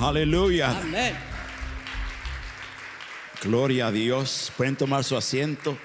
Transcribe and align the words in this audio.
Aleluya. 0.00 0.78
Amén. 0.78 1.16
Gloria 3.42 3.86
a 3.86 3.92
Dios. 3.92 4.52
Pueden 4.54 4.76
tomar 4.76 5.02
su 5.04 5.16
asiento. 5.16 5.78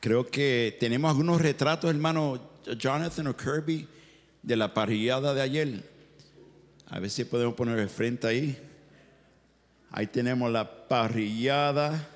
Creo 0.00 0.26
que 0.26 0.76
tenemos 0.80 1.08
algunos 1.08 1.40
retratos, 1.40 1.88
hermano 1.88 2.50
Jonathan 2.76 3.28
o 3.28 3.36
Kirby, 3.36 3.86
de 4.42 4.56
la 4.56 4.74
parrillada 4.74 5.34
de 5.34 5.40
ayer. 5.40 5.88
A 6.88 6.98
ver 6.98 7.10
si 7.10 7.24
podemos 7.24 7.54
poner 7.54 7.78
el 7.78 7.88
frente 7.88 8.26
ahí. 8.26 8.58
Ahí 9.92 10.08
tenemos 10.08 10.50
la 10.50 10.88
parrillada. 10.88 12.08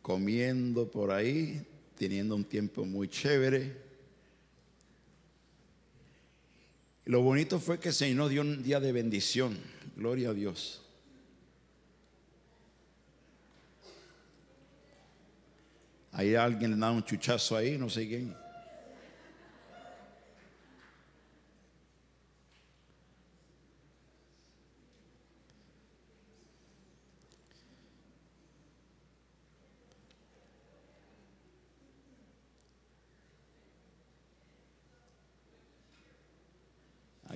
Comiendo 0.00 0.88
por 0.88 1.10
ahí, 1.10 1.66
teniendo 1.96 2.36
un 2.36 2.44
tiempo 2.44 2.84
muy 2.84 3.08
chévere. 3.08 3.87
Lo 7.08 7.22
bonito 7.22 7.58
fue 7.58 7.80
que 7.80 7.88
el 7.88 7.94
Señor 7.94 8.28
dio 8.28 8.42
un 8.42 8.62
día 8.62 8.80
de 8.80 8.92
bendición. 8.92 9.56
Gloria 9.96 10.28
a 10.28 10.34
Dios. 10.34 10.82
Hay 16.12 16.34
alguien 16.34 16.72
le 16.72 16.76
da 16.76 16.90
un 16.90 17.02
chuchazo 17.02 17.56
ahí, 17.56 17.78
no 17.78 17.88
sé 17.88 18.06
quién. 18.06 18.36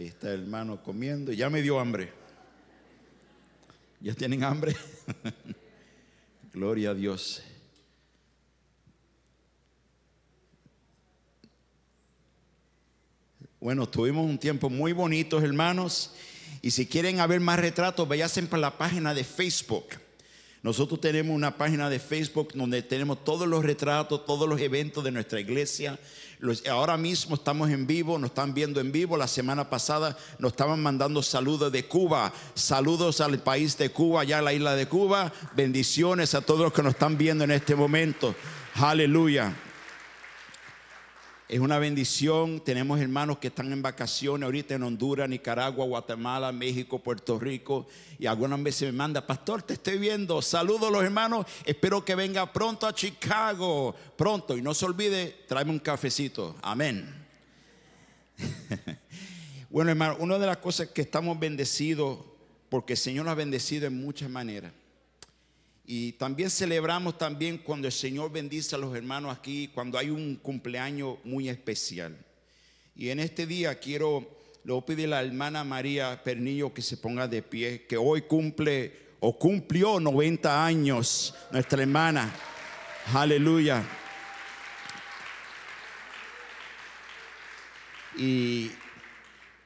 Ahí 0.03 0.09
está 0.09 0.33
el 0.33 0.41
hermano 0.41 0.83
comiendo. 0.83 1.33
Ya 1.33 1.49
me 1.49 1.63
dio 1.63 1.79
hambre. 1.79 2.13
¿Ya 4.01 4.13
tienen 4.15 4.43
hambre? 4.43 4.75
Gloria 6.53 6.91
a 6.91 6.95
Dios. 6.95 7.41
Bueno, 13.61 13.89
tuvimos 13.89 14.29
un 14.29 14.39
tiempo 14.39 14.69
muy 14.69 14.93
bonito, 14.93 15.41
hermanos. 15.41 16.13
Y 16.63 16.73
si 16.73 16.85
quieren 16.85 17.19
ver 17.29 17.39
más 17.39 17.61
retratos, 17.61 18.09
vayan 18.09 18.49
para 18.49 18.61
la 18.61 18.77
página 18.77 19.15
de 19.15 19.23
Facebook. 19.23 19.87
Nosotros 20.63 21.01
tenemos 21.01 21.35
una 21.35 21.57
página 21.57 21.91
de 21.91 21.99
Facebook 21.99 22.53
donde 22.55 22.83
tenemos 22.83 23.25
todos 23.25 23.49
los 23.49 23.65
retratos, 23.65 24.25
todos 24.25 24.49
los 24.49 24.61
eventos 24.61 25.03
de 25.03 25.11
nuestra 25.11 25.41
iglesia. 25.41 25.99
Ahora 26.71 26.97
mismo 26.97 27.35
estamos 27.35 27.69
en 27.71 27.85
vivo, 27.85 28.17
nos 28.17 28.31
están 28.31 28.55
viendo 28.55 28.81
en 28.81 28.93
vivo. 28.93 29.17
La 29.17 29.27
semana 29.27 29.69
pasada 29.69 30.17
nos 30.39 30.53
estaban 30.53 30.81
mandando 30.81 31.21
saludos 31.21 31.73
de 31.73 31.87
Cuba. 31.87 32.33
Saludos 32.55 33.21
al 33.21 33.41
país 33.41 33.77
de 33.77 33.91
Cuba, 33.91 34.21
allá 34.21 34.39
a 34.39 34.43
la 34.43 34.53
isla 34.53 34.77
de 34.77 34.87
Cuba. 34.87 35.33
Bendiciones 35.57 36.33
a 36.37 36.43
todos 36.43 36.61
los 36.61 36.73
que 36.73 36.85
nos 36.85 36.93
están 36.93 37.19
viendo 37.19 37.43
en 37.43 37.51
este 37.51 37.75
momento. 37.75 38.33
Aleluya. 38.77 39.53
Es 41.53 41.61
una 41.61 41.79
bendición. 41.79 42.61
Tenemos 42.65 42.99
hermanos 42.99 43.37
que 43.37 43.49
están 43.49 43.71
en 43.75 43.83
vacaciones 43.83 44.47
ahorita 44.47 44.75
en 44.75 44.85
Honduras, 44.85 45.29
Nicaragua, 45.29 45.85
Guatemala, 45.85 46.51
México, 46.51 46.99
Puerto 46.99 47.39
Rico. 47.39 47.87
Y 48.19 48.25
algunas 48.25 48.63
veces 48.63 48.91
me 48.91 48.97
manda, 48.97 49.27
pastor, 49.27 49.61
te 49.61 49.75
estoy 49.75 49.99
viendo. 49.99 50.41
Saludos 50.41 50.91
los 50.91 51.05
hermanos. 51.05 51.45
Espero 51.67 52.03
que 52.07 52.15
venga 52.15 52.51
pronto 52.51 52.87
a 52.87 52.95
Chicago. 52.95 53.95
Pronto. 54.17 54.57
Y 54.57 54.63
no 54.63 54.73
se 54.73 54.87
olvide, 54.87 55.45
tráeme 55.47 55.73
un 55.73 55.79
cafecito. 55.79 56.57
Amén. 56.63 57.23
bueno, 59.69 59.91
hermano, 59.91 60.17
una 60.21 60.39
de 60.39 60.47
las 60.47 60.57
cosas 60.57 60.89
que 60.89 61.03
estamos 61.03 61.39
bendecidos, 61.39 62.19
porque 62.71 62.95
el 62.95 62.99
Señor 62.99 63.27
nos 63.27 63.33
ha 63.33 63.35
bendecido 63.35 63.87
en 63.87 64.01
muchas 64.01 64.31
maneras. 64.31 64.73
Y 65.85 66.13
también 66.13 66.51
celebramos 66.51 67.19
también 67.19 67.59
cuando 67.59 67.89
el 67.89 67.93
Señor 67.93 68.31
bendice 68.31 68.75
a 68.77 68.79
los 68.79 68.95
hermanos 68.95 69.37
aquí, 69.37 69.69
cuando 69.69 69.99
hay 69.99 70.11
un 70.11 70.37
cumpleaños 70.37 71.19
muy 71.25 71.49
especial. 71.49 72.17
Y 72.95 73.09
en 73.09 73.21
este 73.21 73.47
día 73.47 73.75
quiero, 73.79 74.29
le 74.65 75.05
a 75.05 75.07
la 75.09 75.23
hermana 75.23 75.65
María 75.65 76.23
Pernillo 76.23 76.73
que 76.73 76.83
se 76.83 76.97
ponga 76.97 77.27
de 77.27 77.43
pie, 77.43 77.87
que 77.87 77.97
hoy 77.97 78.23
cumple 78.23 78.93
o 79.21 79.37
cumplió 79.39 79.99
90 79.99 80.65
años 80.65 81.35
nuestra 81.51 81.83
hermana. 81.83 82.33
Aleluya. 83.13 83.85
Y 88.17 88.71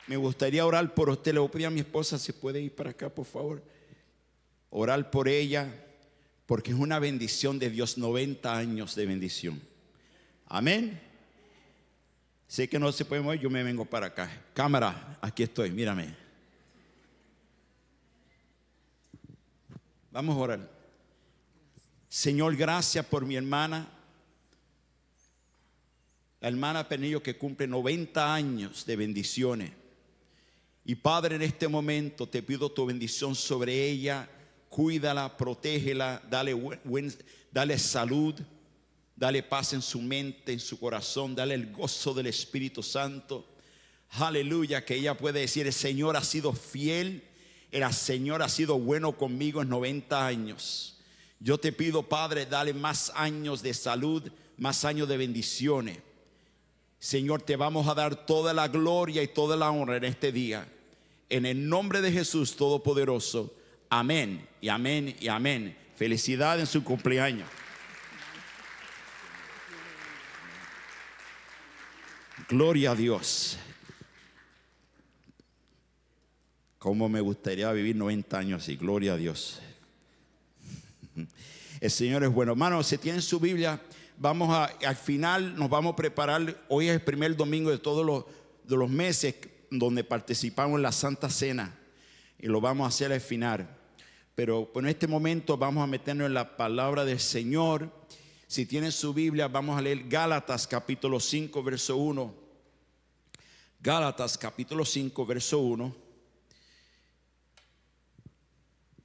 me 0.06 0.16
gustaría 0.16 0.65
orar 0.65 0.94
por 0.94 1.10
usted. 1.10 1.33
Le 1.33 1.41
voy 1.41 1.48
a 1.48 1.53
pedir 1.53 1.66
a 1.66 1.71
mi 1.71 1.81
esposa 1.81 2.19
si 2.19 2.33
puede 2.33 2.60
ir 2.60 2.75
para 2.75 2.91
acá, 2.91 3.09
por 3.09 3.27
favor. 3.27 3.62
Orar 4.71 5.10
por 5.10 5.28
ella, 5.28 5.72
porque 6.47 6.71
es 6.71 6.79
una 6.79 6.99
bendición 6.99 7.59
de 7.59 7.71
Dios, 7.71 7.99
90 7.99 8.57
años 8.57 8.95
de 8.95 9.07
bendición. 9.07 9.61
Amén. 10.47 11.01
Sé 12.47 12.69
que 12.69 12.79
no 12.79 12.93
se 12.93 13.05
puede 13.05 13.23
mover, 13.23 13.41
yo 13.41 13.51
me 13.51 13.65
vengo 13.65 13.84
para 13.84 14.07
acá. 14.07 14.45
Cámara, 14.55 15.19
aquí 15.21 15.43
estoy, 15.43 15.73
mírame. 15.73 16.15
Vamos 20.12 20.37
a 20.37 20.39
orar. 20.39 20.71
Señor, 22.09 22.57
gracias 22.57 23.05
por 23.05 23.27
mi 23.27 23.34
hermana. 23.34 23.89
La 26.41 26.49
hermana 26.49 26.89
Penillo 26.89 27.23
que 27.23 27.37
cumple 27.37 27.67
90 27.67 28.33
años 28.33 28.87
de 28.87 28.97
bendiciones. 28.97 29.73
Y 30.84 30.95
Padre, 30.95 31.34
en 31.34 31.43
este 31.43 31.67
momento 31.67 32.28
te 32.28 32.43
pido 32.43 32.71
tu 32.71 32.87
bendición 32.87 33.34
sobre 33.34 33.91
ella. 33.91 34.31
Cuídala, 34.69 35.37
protégela, 35.37 36.22
dale, 36.28 36.54
dale 37.50 37.78
salud, 37.78 38.34
dale 39.15 39.43
paz 39.43 39.72
en 39.72 39.82
su 39.82 40.00
mente, 40.00 40.53
en 40.53 40.60
su 40.60 40.78
corazón, 40.78 41.34
dale 41.34 41.54
el 41.54 41.72
gozo 41.72 42.12
del 42.12 42.27
Espíritu 42.27 42.82
Santo. 42.82 43.47
Aleluya, 44.10 44.84
que 44.84 44.97
ella 44.97 45.16
puede 45.16 45.41
decir, 45.41 45.66
el 45.66 45.72
Señor 45.72 46.16
ha 46.16 46.22
sido 46.22 46.53
fiel, 46.53 47.25
el 47.71 47.93
Señor 47.93 48.43
ha 48.43 48.49
sido 48.49 48.78
bueno 48.78 49.12
conmigo 49.12 49.62
en 49.62 49.69
90 49.69 50.27
años. 50.27 50.98
Yo 51.41 51.59
te 51.59 51.72
pido, 51.72 52.03
Padre, 52.03 52.47
dale 52.47 52.72
más 52.72 53.12
años 53.15 53.62
de 53.62 53.75
salud, 53.75 54.31
más 54.56 54.84
años 54.84 55.09
de 55.09 55.16
bendiciones. 55.16 55.98
Señor, 56.98 57.43
te 57.43 57.56
vamos 57.56 57.87
a 57.88 57.94
dar 57.94 58.27
toda 58.27 58.54
la 58.54 58.69
gloria 58.69 59.22
y 59.22 59.28
toda 59.28 59.56
la 59.56 59.71
honra 59.71 59.97
en 59.97 60.04
este 60.04 60.33
día. 60.33 60.66
En 61.28 61.44
el 61.44 61.69
nombre 61.69 62.00
de 62.00 62.12
Jesús 62.12 62.56
Todopoderoso. 62.56 63.54
Amén 63.89 64.47
y 64.61 64.69
amén 64.69 65.17
y 65.21 65.29
amén. 65.29 65.77
Felicidad 65.97 66.59
en 66.59 66.67
su 66.67 66.83
cumpleaños. 66.83 67.49
Gloria 72.49 72.93
a 72.93 72.95
Dios. 72.95 73.59
Cómo 76.79 77.09
me 77.09 77.21
gustaría 77.21 77.73
vivir 77.73 77.97
90 77.97 78.39
años 78.39 78.63
así. 78.63 78.77
Gloria 78.77 79.15
a 79.15 79.17
Dios. 79.17 79.61
El 81.81 81.91
Señor 81.91 82.23
es 82.23 82.33
bueno. 82.33 82.53
Hermano, 82.53 82.83
si 82.83 82.99
tienen 82.99 83.23
su 83.23 83.41
Biblia, 83.41 83.81
vamos 84.19 84.51
a, 84.51 84.67
al 84.87 84.97
final 84.97 85.57
nos 85.57 85.69
vamos 85.69 85.95
a 85.95 85.97
preparar. 85.97 86.65
Hoy 86.69 86.89
es 86.89 86.95
el 86.95 87.03
primer 87.03 87.37
domingo 87.37 87.71
de 87.71 87.79
todos 87.79 88.07
los, 88.07 88.25
de 88.65 88.77
los 88.77 88.89
meses 88.89 89.35
donde 89.71 90.05
participamos 90.05 90.77
en 90.77 90.83
la 90.83 90.93
Santa 90.93 91.29
Cena. 91.29 91.77
Y 92.39 92.47
lo 92.47 92.61
vamos 92.61 92.85
a 92.85 92.89
hacer 92.89 93.13
al 93.13 93.21
final. 93.21 93.76
Pero 94.37 94.71
en 94.75 94.87
este 94.87 95.09
momento 95.09 95.57
vamos 95.57 95.83
a 95.83 95.87
meternos 95.87 96.27
en 96.27 96.35
la 96.35 96.59
palabra 96.59 97.07
del 97.07 97.19
Señor. 97.19 97.91
Si 98.47 98.67
tienen 98.67 98.93
su 98.93 99.15
Biblia, 99.15 99.49
vamos 99.49 99.79
a 99.79 99.81
leer 99.81 100.07
Gálatas 100.09 100.67
capítulo 100.67 101.19
5, 101.19 101.63
verso 101.63 101.97
1. 101.97 102.35
Gálatas 103.81 104.37
capítulo 104.37 104.84
5, 104.84 105.25
verso 105.25 105.59
1. 105.60 105.97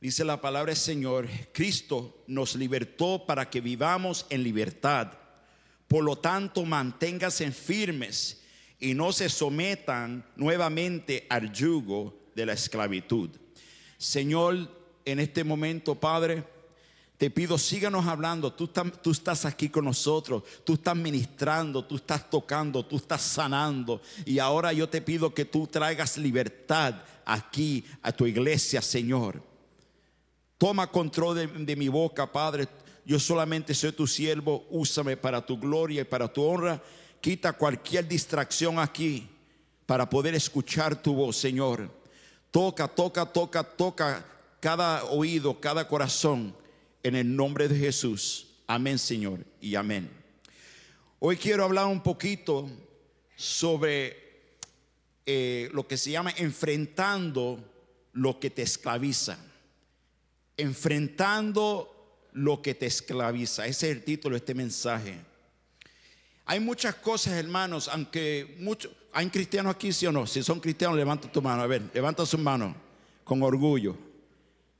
Dice 0.01 0.25
la 0.25 0.41
palabra 0.41 0.71
del 0.71 0.81
Señor, 0.81 1.29
Cristo 1.53 2.25
nos 2.27 2.57
libertó 2.57 3.25
para 3.25 3.49
que 3.49 3.61
vivamos 3.61 4.25
en 4.29 4.43
libertad. 4.43 5.13
Por 5.87 6.03
lo 6.03 6.17
tanto, 6.17 6.65
manténganse 6.65 7.49
firmes 7.53 8.41
y 8.79 8.93
no 8.93 9.13
se 9.13 9.29
sometan 9.29 10.25
nuevamente 10.35 11.25
al 11.29 11.53
yugo 11.53 12.19
de 12.35 12.45
la 12.45 12.51
esclavitud. 12.51 13.29
Señor, 13.97 14.80
en 15.05 15.19
este 15.19 15.43
momento, 15.43 15.95
Padre, 15.95 16.43
te 17.17 17.29
pido, 17.29 17.57
síganos 17.57 18.07
hablando. 18.07 18.51
Tú, 18.51 18.69
estás- 19.11 19.45
aquí 19.45 19.69
con 19.69 19.85
nosotros. 19.85 20.43
Tú 20.63 20.73
estás 20.73 20.95
ministrando, 20.95 21.85
tú 21.85 21.97
estás 21.97 22.27
tocando, 22.29 22.83
tú 22.83 22.97
estás 22.97 23.21
sanando. 23.21 24.01
Y 24.25 24.39
ahora 24.39 24.73
yo 24.73 24.89
te 24.89 25.01
pido 25.01 25.33
que 25.33 25.45
tú 25.45 25.67
traigas 25.67 26.17
libertad 26.17 26.95
aquí 27.25 27.85
a 28.01 28.11
tu 28.11 28.25
iglesia, 28.25 28.81
Señor. 28.81 29.41
Toma 30.57 30.87
control 30.87 31.65
de 31.65 31.75
mi 31.75 31.89
boca, 31.89 32.31
Padre. 32.31 32.67
Yo 33.05 33.19
solamente 33.19 33.73
soy 33.73 33.91
tu 33.91 34.07
siervo. 34.07 34.65
Úsame 34.69 35.17
para 35.17 35.45
tu 35.45 35.59
gloria 35.59 36.01
y 36.01 36.05
para 36.05 36.31
tu 36.31 36.43
honra. 36.43 36.81
quita 37.19 37.53
cualquier 37.53 38.07
distracción 38.07 38.79
aquí 38.79 39.29
para 39.85 40.09
poder 40.09 40.33
escuchar 40.33 40.99
tu 40.99 41.13
voz, 41.13 41.37
Señor. 41.37 41.87
Toca, 42.49 42.87
toca, 42.87 43.25
toca, 43.27 43.63
toca 43.63 44.25
cada 44.61 45.05
oído, 45.05 45.59
cada 45.59 45.87
corazón 45.87 46.55
en 47.03 47.15
el 47.15 47.35
nombre 47.35 47.67
de 47.67 47.77
Jesús. 47.77 48.47
Amén, 48.67 48.99
Señor, 48.99 49.43
y 49.59 49.75
amén. 49.75 50.09
Hoy 51.19 51.35
quiero 51.35 51.65
hablar 51.65 51.87
un 51.87 52.01
poquito 52.01 52.69
sobre 53.35 54.17
eh, 55.25 55.69
lo 55.73 55.87
que 55.87 55.97
se 55.97 56.11
llama 56.11 56.31
enfrentando 56.37 57.59
lo 58.13 58.39
que 58.39 58.51
te 58.51 58.61
esclaviza. 58.61 59.37
Enfrentando 60.55 62.29
lo 62.33 62.61
que 62.61 62.75
te 62.75 62.85
esclaviza. 62.85 63.65
Ese 63.65 63.89
es 63.89 63.97
el 63.97 64.03
título 64.03 64.35
de 64.35 64.37
este 64.37 64.53
mensaje. 64.53 65.15
Hay 66.45 66.59
muchas 66.59 66.95
cosas, 66.95 67.33
hermanos, 67.33 67.87
aunque 67.87 68.57
muchos, 68.59 68.91
hay 69.11 69.27
cristianos 69.29 69.73
aquí, 69.73 69.91
sí 69.91 70.05
o 70.05 70.11
no. 70.11 70.27
Si 70.27 70.43
son 70.43 70.59
cristianos, 70.59 70.97
levanta 70.97 71.31
tu 71.31 71.41
mano. 71.41 71.63
A 71.63 71.67
ver, 71.67 71.81
levanta 71.95 72.27
su 72.27 72.37
mano 72.37 72.75
con 73.23 73.41
orgullo. 73.41 74.10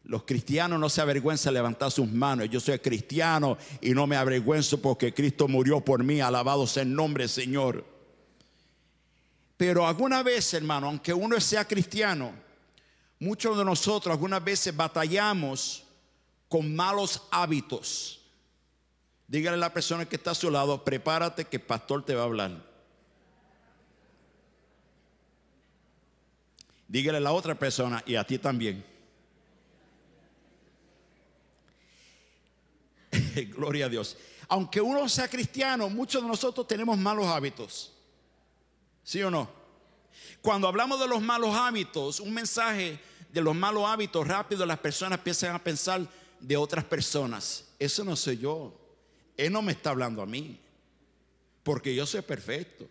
Los 0.04 0.24
cristianos 0.24 0.80
no 0.80 0.90
se 0.90 1.02
avergüenzan 1.02 1.54
levantar 1.54 1.92
sus 1.92 2.08
manos. 2.08 2.50
Yo 2.50 2.60
soy 2.60 2.80
cristiano 2.80 3.58
y 3.82 3.92
no 3.92 4.08
me 4.08 4.16
avergüenzo 4.16 4.82
porque 4.82 5.14
Cristo 5.14 5.48
murió 5.48 5.80
por 5.82 6.04
mí. 6.04 6.20
Alabado 6.22 6.66
sea 6.66 6.84
el 6.84 6.94
nombre, 6.94 7.28
Señor. 7.28 7.86
Pero 9.58 9.86
alguna 9.86 10.24
vez, 10.24 10.54
hermano, 10.56 10.88
aunque 10.88 11.14
uno 11.14 11.40
sea 11.40 11.68
cristiano, 11.68 12.32
muchos 13.20 13.56
de 13.58 13.64
nosotros 13.64 14.12
algunas 14.12 14.44
veces 14.44 14.76
batallamos 14.76 15.84
con 16.50 16.76
malos 16.76 17.22
hábitos. 17.30 18.20
Dígale 19.28 19.56
a 19.56 19.60
la 19.60 19.74
persona 19.74 20.06
que 20.06 20.16
está 20.16 20.32
a 20.32 20.36
su 20.36 20.50
lado, 20.50 20.84
prepárate 20.84 21.46
que 21.46 21.58
el 21.58 21.64
pastor 21.64 22.04
te 22.04 22.16
va 22.16 22.24
a 22.24 22.26
hablar. 22.26 22.52
Dígale 26.88 27.20
a 27.20 27.22
la 27.22 27.32
otra 27.32 27.56
persona 27.56 28.04
y 28.06 28.16
a 28.16 28.26
ti 28.26 28.40
también. 28.40 28.91
Gloria 33.56 33.86
a 33.86 33.90
Dios. 33.90 34.18
Aunque 34.48 34.82
uno 34.82 35.08
sea 35.08 35.28
cristiano, 35.28 35.90
muchos 35.90 36.22
de 36.22 36.28
nosotros 36.28 36.68
tenemos 36.68 36.98
malos 36.98 37.26
hábitos. 37.28 37.94
¿Sí 39.04 39.22
o 39.24 39.32
no? 39.32 39.50
Cuando 40.42 40.68
hablamos 40.68 41.00
de 41.00 41.08
los 41.08 41.22
malos 41.22 41.56
hábitos, 41.56 42.20
un 42.20 42.34
mensaje 42.34 43.00
de 43.32 43.42
los 43.42 43.56
malos 43.56 43.86
hábitos 43.88 44.28
rápido, 44.28 44.66
las 44.66 44.80
personas 44.80 45.20
empiezan 45.20 45.56
a 45.56 45.64
pensar 45.64 46.08
de 46.40 46.58
otras 46.58 46.84
personas. 46.84 47.66
Eso 47.80 48.04
no 48.04 48.16
soy 48.16 48.40
yo. 48.40 48.74
Él 49.38 49.54
no 49.54 49.62
me 49.62 49.72
está 49.72 49.92
hablando 49.92 50.22
a 50.22 50.26
mí. 50.26 50.60
Porque 51.64 51.96
yo 51.96 52.06
soy 52.06 52.22
perfecto. 52.22 52.88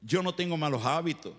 Yo 0.00 0.22
no 0.22 0.34
tengo 0.34 0.56
malos 0.56 0.84
hábitos. 0.84 1.34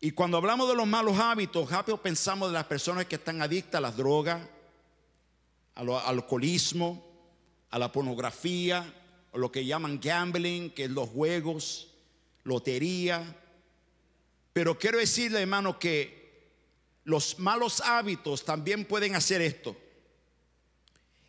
Y 0.00 0.10
cuando 0.10 0.36
hablamos 0.36 0.68
de 0.68 0.74
los 0.74 0.86
malos 0.86 1.16
hábitos, 1.18 1.70
rápido 1.70 1.96
pensamos 1.96 2.48
de 2.48 2.54
las 2.54 2.64
personas 2.64 3.06
que 3.06 3.14
están 3.14 3.40
adictas 3.40 3.78
a 3.78 3.80
las 3.80 3.96
drogas, 3.96 4.42
al 5.74 5.90
alcoholismo, 5.90 7.04
a 7.70 7.78
la 7.78 7.90
pornografía, 7.90 8.92
o 9.32 9.38
lo 9.38 9.50
que 9.50 9.64
llaman 9.64 9.98
gambling, 10.00 10.70
que 10.70 10.84
es 10.84 10.90
los 10.90 11.08
juegos, 11.08 11.88
lotería. 12.44 13.36
Pero 14.52 14.78
quiero 14.78 14.98
decirle, 14.98 15.40
hermano, 15.40 15.78
que 15.78 16.22
los 17.04 17.38
malos 17.38 17.80
hábitos 17.80 18.44
también 18.44 18.84
pueden 18.84 19.14
hacer 19.14 19.40
esto. 19.40 19.76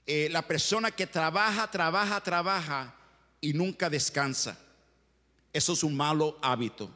Eh, 0.06 0.28
la 0.32 0.46
persona 0.46 0.92
que 0.92 1.08
trabaja, 1.08 1.72
trabaja, 1.72 2.22
trabaja 2.22 2.96
y 3.40 3.54
nunca 3.54 3.90
descansa. 3.90 4.60
Eso 5.54 5.74
es 5.74 5.84
un 5.84 5.96
malo 5.96 6.38
hábito. 6.42 6.90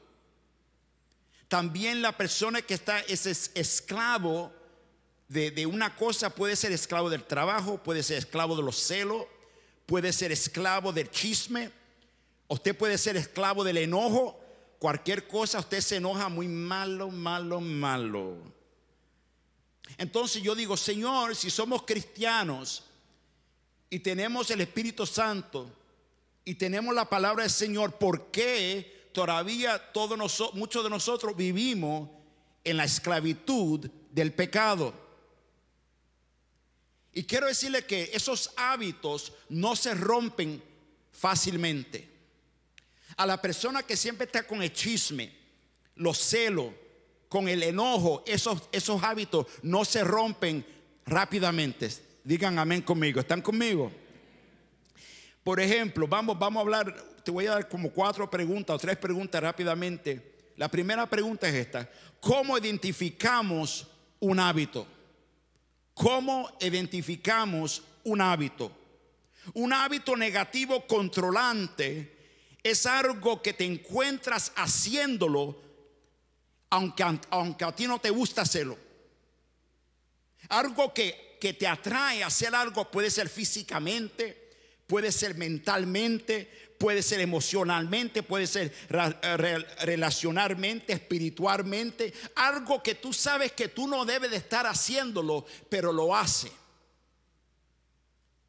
También 1.47 2.01
la 2.01 2.17
persona 2.17 2.61
que 2.61 2.73
está 2.73 2.99
es 2.99 3.51
esclavo 3.55 4.51
de, 5.27 5.65
una 5.65 5.95
cosa 5.95 6.29
puede 6.29 6.56
ser 6.56 6.71
esclavo 6.71 7.09
del 7.09 7.24
trabajo, 7.24 7.81
puede 7.83 8.03
ser 8.03 8.18
esclavo 8.18 8.56
de 8.56 8.63
los 8.63 8.77
celos, 8.77 9.25
puede 9.85 10.13
ser 10.13 10.31
esclavo 10.31 10.94
del 10.94 11.12
chisme, 11.12 11.71
usted 12.47 12.77
puede 12.77 12.97
ser 12.97 13.18
esclavo 13.18 13.63
del 13.63 13.77
enojo, 13.77 14.39
cualquier 14.79 15.27
cosa 15.27 15.59
usted 15.59 15.81
se 15.81 15.97
enoja 15.97 16.29
muy 16.29 16.47
malo, 16.47 17.09
malo, 17.09 17.59
malo. 17.59 18.38
Entonces 19.97 20.41
yo 20.41 20.56
digo, 20.56 20.77
Señor, 20.77 21.35
si 21.35 21.50
somos 21.50 21.83
cristianos 21.83 22.83
y 23.89 24.00
tenemos 24.00 24.50
el 24.51 24.62
Espíritu 24.62 25.06
Santo 25.06 25.71
y 26.45 26.56
tenemos 26.56 26.94
la 26.95 27.09
palabra 27.09 27.44
del 27.44 27.51
Señor, 27.51 27.97
¿por 27.97 28.31
qué 28.31 29.09
todavía 29.13 29.91
todos 29.91 30.18
nosotros, 30.18 30.57
muchos 30.57 30.83
de 30.83 30.89
nosotros 30.89 31.35
vivimos 31.35 32.09
en 32.63 32.77
la 32.77 32.85
esclavitud 32.85 33.89
del 34.12 34.33
pecado? 34.33 35.06
Y 37.18 37.24
quiero 37.24 37.48
decirle 37.48 37.84
que 37.84 38.12
esos 38.14 38.52
hábitos 38.56 39.34
no 39.50 39.75
se 39.75 39.96
rompen 39.96 40.62
fácilmente. 41.12 42.08
A 43.16 43.25
la 43.25 43.42
persona 43.42 43.81
que 43.81 43.98
siempre 43.98 44.28
está 44.28 44.46
con 44.46 44.62
el 44.62 44.72
chisme, 44.72 45.34
los 45.96 46.19
celos, 46.19 46.72
con 47.28 47.48
el 47.48 47.64
enojo, 47.64 48.24
esos, 48.28 48.69
esos 48.72 49.02
hábitos 49.02 49.48
no 49.64 49.84
se 49.84 50.04
rompen 50.04 50.64
rápidamente. 51.08 51.90
Digan 52.24 52.60
amén 52.60 52.84
conmigo. 52.84 53.19
¿Están 53.19 53.42
conmigo? 53.42 53.92
Por 55.44 55.60
ejemplo, 55.60 56.08
vamos, 56.08 56.38
vamos 56.38 56.60
a 56.60 56.62
hablar, 56.62 57.04
te 57.24 57.31
voy 57.31 57.48
a 57.48 57.54
dar 57.54 57.68
como 57.68 57.90
cuatro 57.90 58.30
preguntas 58.30 58.75
o 58.75 58.80
tres 58.80 58.96
preguntas 58.96 59.42
rápidamente. 59.42 60.36
La 60.56 60.69
primera 60.69 61.10
pregunta 61.10 61.50
es 61.50 61.56
esta. 61.56 61.90
¿Cómo 62.19 62.60
identificamos 62.60 63.88
un 64.19 64.40
hábito? 64.40 64.86
¿Cómo 65.97 66.49
identificamos 66.59 67.83
un 68.03 68.21
hábito? 68.21 68.71
Un 69.53 69.73
hábito 69.73 70.15
negativo 70.15 70.85
controlante 70.85 72.15
es 72.63 72.85
algo 72.85 73.41
que 73.41 73.53
te 73.53 73.65
encuentras 73.65 74.51
haciéndolo 74.55 75.61
aunque, 76.69 77.03
aunque 77.29 77.65
a 77.65 77.75
ti 77.75 77.88
no 77.88 77.99
te 77.99 78.09
gusta 78.09 78.41
hacerlo. 78.41 78.77
Algo 80.49 80.94
que 80.94 81.27
que 81.39 81.53
te 81.53 81.67
atrae 81.67 82.23
a 82.23 82.27
hacer 82.27 82.53
algo 82.55 82.89
puede 82.89 83.11
ser 83.11 83.29
físicamente, 83.29 84.49
puede 84.88 85.11
ser 85.11 85.35
mentalmente, 85.35 86.67
puede 86.77 87.01
ser 87.01 87.19
emocionalmente, 87.19 88.24
puede 88.24 88.47
ser 88.47 88.74
relacionalmente, 88.89 90.94
espiritualmente. 90.94 92.13
Algo 92.35 92.81
que 92.81 92.95
tú 92.95 93.13
sabes 93.13 93.52
que 93.52 93.68
tú 93.68 93.87
no 93.87 94.06
debes 94.06 94.31
de 94.31 94.37
estar 94.37 94.66
haciéndolo, 94.66 95.45
pero 95.69 95.92
lo 95.92 96.16
hace. 96.16 96.52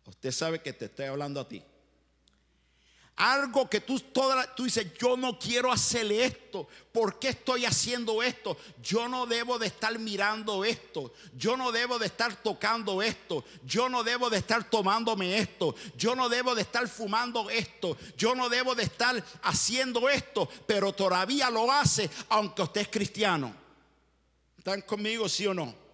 Usted 0.07 0.33
sabe 0.33 0.61
que 0.61 0.73
te 0.73 0.87
estoy 0.87 1.07
hablando 1.07 1.41
a 1.41 1.49
ti. 1.49 1.63
Algo 3.19 3.69
que 3.69 3.81
tú, 3.81 3.99
toda, 3.99 4.55
tú 4.55 4.63
dices, 4.63 4.95
yo 4.97 5.17
no 5.17 5.41
quiero 5.41 5.73
hacer 5.73 6.11
esto. 6.13 6.69
¿Por 6.93 7.19
qué 7.19 7.31
estoy 7.31 7.65
haciendo 7.65 8.23
esto? 8.23 8.57
Yo 8.81 9.09
no 9.09 9.27
debo 9.27 9.59
de 9.59 9.67
estar 9.67 9.99
mirando 9.99 10.65
esto. 10.65 11.13
Yo 11.37 11.57
no 11.57 11.73
debo 11.73 11.99
de 11.99 12.07
estar 12.07 12.41
tocando 12.41 13.03
esto. 13.03 13.45
Yo 13.65 13.89
no 13.89 14.05
debo 14.05 14.31
de 14.31 14.39
estar 14.39 14.71
tomándome 14.71 15.37
esto. 15.37 15.75
Yo 15.97 16.15
no 16.15 16.29
debo 16.29 16.55
de 16.55 16.63
estar 16.63 16.87
fumando 16.87 17.51
esto. 17.51 17.97
Yo 18.17 18.37
no 18.37 18.49
debo 18.49 18.77
de 18.77 18.85
estar 18.85 19.21
haciendo 19.43 20.09
esto. 20.09 20.49
Pero 20.69 20.93
todavía 20.93 21.51
lo 21.51 21.73
hace 21.73 22.09
aunque 22.29 22.63
usted 22.63 22.83
es 22.83 22.89
cristiano. 22.89 23.53
¿Están 24.57 24.83
conmigo, 24.83 25.29
sí 25.29 25.45
o 25.45 25.55
no? 25.55 25.88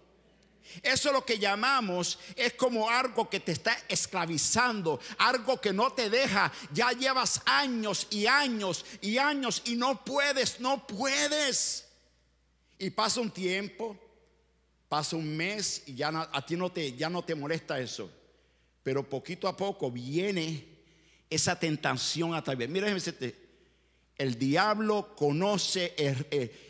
Eso 0.81 1.09
es 1.09 1.13
lo 1.13 1.25
que 1.25 1.39
llamamos, 1.39 2.19
es 2.35 2.53
como 2.53 2.89
algo 2.89 3.29
que 3.29 3.39
te 3.39 3.51
está 3.51 3.77
esclavizando, 3.87 4.99
algo 5.17 5.59
que 5.59 5.73
no 5.73 5.91
te 5.91 6.09
deja. 6.09 6.51
Ya 6.73 6.91
llevas 6.91 7.41
años 7.45 8.07
y 8.09 8.25
años 8.25 8.85
y 9.01 9.17
años 9.17 9.61
y 9.65 9.75
no 9.75 10.03
puedes, 10.03 10.59
no 10.59 10.85
puedes. 10.85 11.85
Y 12.77 12.89
pasa 12.89 13.21
un 13.21 13.31
tiempo, 13.31 13.97
pasa 14.89 15.15
un 15.15 15.35
mes 15.35 15.83
y 15.85 15.95
ya 15.95 16.29
a 16.31 16.45
ti 16.45 16.55
no 16.55 16.71
te, 16.71 16.93
ya 16.93 17.09
no 17.09 17.23
te 17.23 17.35
molesta 17.35 17.79
eso. 17.79 18.11
Pero 18.83 19.07
poquito 19.07 19.47
a 19.47 19.55
poco 19.55 19.89
viene 19.89 20.65
esa 21.29 21.57
tentación 21.57 22.35
a 22.35 22.43
través. 22.43 22.69
Mira, 22.69 22.87
el 24.17 24.39
diablo 24.39 25.15
conoce 25.15 25.95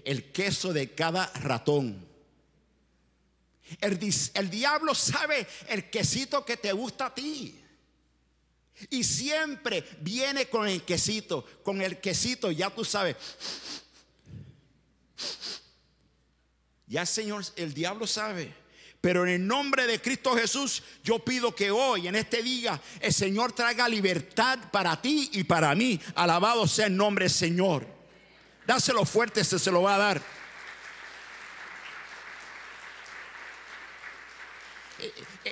el 0.06 0.32
queso 0.32 0.74
de 0.74 0.92
cada 0.94 1.28
ratón. 1.34 2.15
El, 3.82 4.50
diablo 4.50 4.94
sabe 4.94 5.48
el 5.68 5.90
quesito 5.90 6.46
que 6.46 6.58
te 6.58 6.72
gusta 6.72 7.08
a 7.08 7.16
ti. 7.16 7.62
Y 8.90 9.04
siempre 9.04 9.84
viene 10.02 10.48
con 10.48 10.68
el 10.68 10.84
quesito, 10.84 11.46
con 11.64 11.82
el 11.82 12.00
quesito, 12.00 12.52
ya 12.52 12.70
tú 12.70 12.84
sabes. 12.86 13.16
Ya 16.88 17.06
Señor, 17.06 17.44
el 17.56 17.74
diablo 17.74 18.06
sabe. 18.06 18.54
Pero 19.02 19.24
en 19.24 19.34
el 19.34 19.48
nombre 19.48 19.88
de 19.88 20.02
Cristo 20.02 20.36
Jesús, 20.36 20.84
yo 21.04 21.20
pido 21.20 21.56
que 21.56 21.72
hoy, 21.72 22.08
en 22.08 22.16
este 22.16 22.42
día, 22.42 22.82
el 23.00 23.14
Señor 23.14 23.54
traiga 23.54 23.88
libertad 23.88 24.60
para 24.72 25.00
ti 25.02 25.30
y 25.34 25.44
para 25.44 25.74
mí. 25.76 26.00
Alabado 26.16 26.68
sea 26.68 26.88
el 26.88 26.98
nombre 26.98 27.30
Señor. 27.30 27.88
Dáselo 28.66 29.06
fuerte, 29.06 29.44
se, 29.44 29.60
se 29.60 29.72
lo 29.72 29.84
va 29.84 29.96
a 29.96 30.00
dar. 30.00 30.22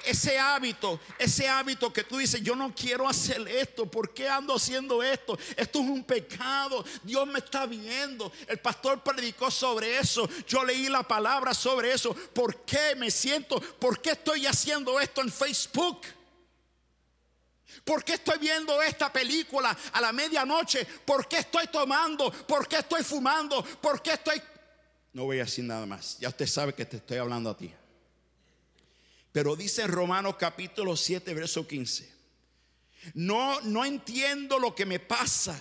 Ese 0.05 0.37
hábito, 0.39 0.99
ese 1.17 1.47
hábito 1.47 1.91
que 1.91 2.03
tú 2.03 2.17
dices, 2.17 2.41
yo 2.41 2.55
no 2.55 2.73
quiero 2.73 3.07
hacer 3.07 3.47
esto, 3.47 3.85
¿por 3.85 4.13
qué 4.13 4.27
ando 4.27 4.55
haciendo 4.55 5.01
esto? 5.03 5.37
Esto 5.55 5.79
es 5.79 5.89
un 5.89 6.03
pecado, 6.03 6.83
Dios 7.03 7.27
me 7.27 7.39
está 7.39 7.65
viendo. 7.65 8.31
El 8.47 8.59
pastor 8.59 9.01
predicó 9.03 9.49
sobre 9.51 9.97
eso, 9.97 10.29
yo 10.47 10.63
leí 10.63 10.89
la 10.89 11.03
palabra 11.03 11.53
sobre 11.53 11.93
eso. 11.93 12.13
¿Por 12.13 12.63
qué 12.65 12.95
me 12.95 13.11
siento? 13.11 13.59
¿Por 13.59 14.01
qué 14.01 14.11
estoy 14.11 14.45
haciendo 14.45 14.99
esto 14.99 15.21
en 15.21 15.31
Facebook? 15.31 16.01
¿Por 17.83 18.03
qué 18.03 18.13
estoy 18.13 18.39
viendo 18.39 18.81
esta 18.81 19.11
película 19.11 19.75
a 19.91 20.01
la 20.01 20.11
medianoche? 20.13 20.85
¿Por 20.85 21.27
qué 21.27 21.39
estoy 21.39 21.67
tomando? 21.67 22.31
¿Por 22.31 22.67
qué 22.67 22.77
estoy 22.77 23.03
fumando? 23.03 23.63
¿Por 23.63 24.01
qué 24.01 24.13
estoy... 24.13 24.41
No 25.11 25.25
voy 25.25 25.39
a 25.39 25.43
decir 25.43 25.65
nada 25.65 25.85
más. 25.85 26.17
Ya 26.19 26.29
usted 26.29 26.47
sabe 26.47 26.73
que 26.73 26.85
te 26.85 26.97
estoy 26.97 27.17
hablando 27.17 27.49
a 27.49 27.57
ti. 27.57 27.73
Pero 29.33 29.55
dice 29.55 29.81
en 29.81 29.91
Romanos 29.91 30.35
capítulo 30.37 30.95
7, 30.95 31.33
verso 31.33 31.67
15. 31.67 32.13
No, 33.15 33.59
no 33.61 33.83
entiendo 33.83 34.59
lo 34.59 34.75
que 34.75 34.85
me 34.85 34.99
pasa, 34.99 35.59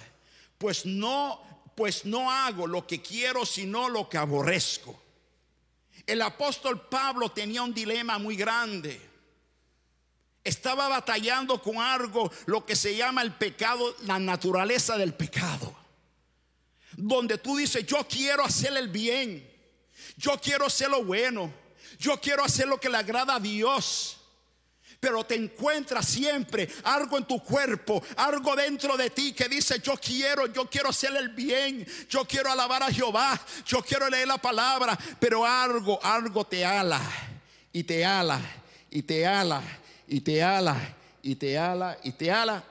pues 0.59 0.85
no, 0.85 1.73
pues 1.75 2.05
no 2.05 2.31
hago 2.31 2.67
lo 2.67 2.87
que 2.87 3.01
quiero, 3.01 3.47
sino 3.47 3.89
lo 3.89 4.11
que 4.11 4.19
aborrezco. 4.19 5.03
El 6.07 6.21
apóstol 6.21 6.87
Pablo 6.87 7.31
tenía 7.31 7.63
un 7.63 7.73
dilema 7.73 8.19
muy 8.19 8.37
grande. 8.37 9.01
Estaba 10.45 10.89
batallando 10.89 11.63
con 11.63 11.79
algo, 11.79 12.31
lo 12.45 12.67
que 12.67 12.77
se 12.77 12.95
llama 12.95 13.23
el 13.23 13.33
pecado, 13.33 13.97
la 14.01 14.19
naturaleza 14.19 14.99
del 14.99 15.15
pecado. 15.15 15.75
Donde 16.95 17.39
tú 17.39 17.57
dices, 17.57 17.87
yo 17.87 18.07
quiero 18.07 18.45
hacer 18.45 18.77
el 18.77 18.89
bien, 18.89 19.51
yo 20.19 20.39
quiero 20.39 20.67
hacer 20.67 20.91
lo 20.91 21.03
bueno, 21.05 21.62
yo 22.03 22.21
quiero 22.21 22.45
hacer 22.45 22.67
lo 22.67 22.79
que 22.79 22.91
le 22.91 22.99
agrada 22.99 23.37
a 23.37 23.41
Dios. 23.41 24.19
Pero 24.99 25.25
te 25.25 25.35
encuentras 25.35 26.07
siempre 26.07 26.69
algo 26.85 27.19
en 27.19 27.25
tu 27.25 27.43
cuerpo, 27.43 28.03
algo 28.17 28.55
dentro 28.55 28.97
de 28.97 29.11
ti 29.11 29.33
que 29.33 29.49
dice, 29.49 29.81
yo 29.81 29.95
quiero, 29.95 30.47
yo 30.47 30.69
quiero 30.71 30.91
hacer 30.91 31.17
el 31.17 31.31
bien, 31.31 31.85
yo 32.09 32.25
quiero 32.25 32.53
alabar 32.53 32.85
a 32.85 32.93
Jehová, 32.93 33.41
yo 33.67 33.83
quiero 33.83 34.09
leer 34.09 34.29
la 34.29 34.39
palabra, 34.39 34.97
pero 35.19 35.45
algo, 35.45 35.99
algo 36.05 36.45
te 36.45 36.65
ala 36.65 37.01
y 37.73 37.83
te 37.83 38.05
ala 38.05 38.41
y 38.91 39.03
te 39.03 39.27
ala 39.27 39.61
y 40.07 40.21
te 40.21 40.41
ala 40.43 40.97
y 41.21 41.35
te 41.35 41.59
ala 41.59 41.99
y 42.05 42.13
te 42.13 42.31
ala. 42.31 42.65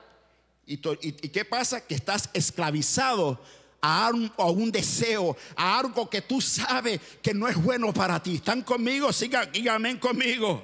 ¿Y, 0.64 0.74
y 1.02 1.28
qué 1.28 1.44
pasa? 1.44 1.86
Que 1.86 1.94
estás 1.94 2.30
esclavizado 2.32 3.42
a 3.82 4.10
un, 4.10 4.70
deseo, 4.70 5.36
a 5.56 5.80
algo 5.80 6.08
que 6.08 6.22
tú 6.22 6.40
sabes 6.40 7.00
que 7.20 7.34
no 7.34 7.48
es 7.48 7.56
bueno 7.60 7.92
para 7.92 8.22
ti. 8.22 8.36
¿Están 8.36 8.62
conmigo? 8.62 9.12
Sigan, 9.12 9.50
amén 9.68 9.98
conmigo. 9.98 10.62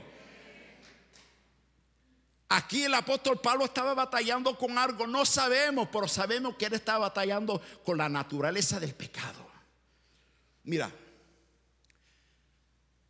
Aquí 2.49 2.85
el 2.85 2.95
apóstol 2.95 3.41
Pablo 3.41 3.65
estaba 3.65 3.93
batallando 3.93 4.57
con 4.57 4.79
algo, 4.79 5.07
no 5.07 5.27
sabemos, 5.27 5.89
pero 5.93 6.09
sabemos 6.09 6.55
que 6.57 6.67
él 6.67 6.75
estaba 6.75 7.01
batallando 7.09 7.61
con 7.85 7.99
la 7.99 8.09
naturaleza 8.09 8.81
del 8.81 8.95
pecado. 8.95 9.47
Mira, 10.63 10.91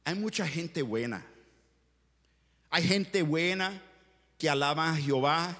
hay 0.04 0.14
mucha 0.14 0.48
gente 0.48 0.80
buena. 0.82 1.24
Hay 2.70 2.82
gente 2.82 3.22
buena 3.22 3.80
que 4.38 4.48
alaban 4.48 4.94
a 4.94 4.96
Jehová, 4.96 5.56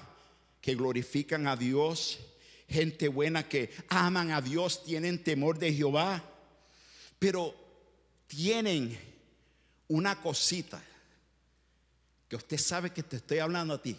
que 0.59 0.75
glorifican 0.75 1.47
a 1.47 1.55
Dios, 1.55 2.19
gente 2.69 3.07
buena 3.07 3.47
que 3.47 3.71
aman 3.89 4.31
a 4.31 4.41
Dios, 4.41 4.83
tienen 4.83 5.23
temor 5.23 5.57
de 5.57 5.73
Jehová, 5.73 6.23
pero 7.17 7.55
tienen 8.27 8.97
una 9.87 10.21
cosita 10.21 10.81
que 12.27 12.35
usted 12.35 12.57
sabe 12.57 12.91
que 12.91 13.01
te 13.01 13.17
estoy 13.17 13.39
hablando 13.39 13.73
a 13.73 13.81
ti, 13.81 13.95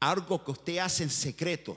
algo 0.00 0.44
que 0.44 0.50
usted 0.50 0.78
hace 0.78 1.04
en 1.04 1.10
secreto, 1.10 1.76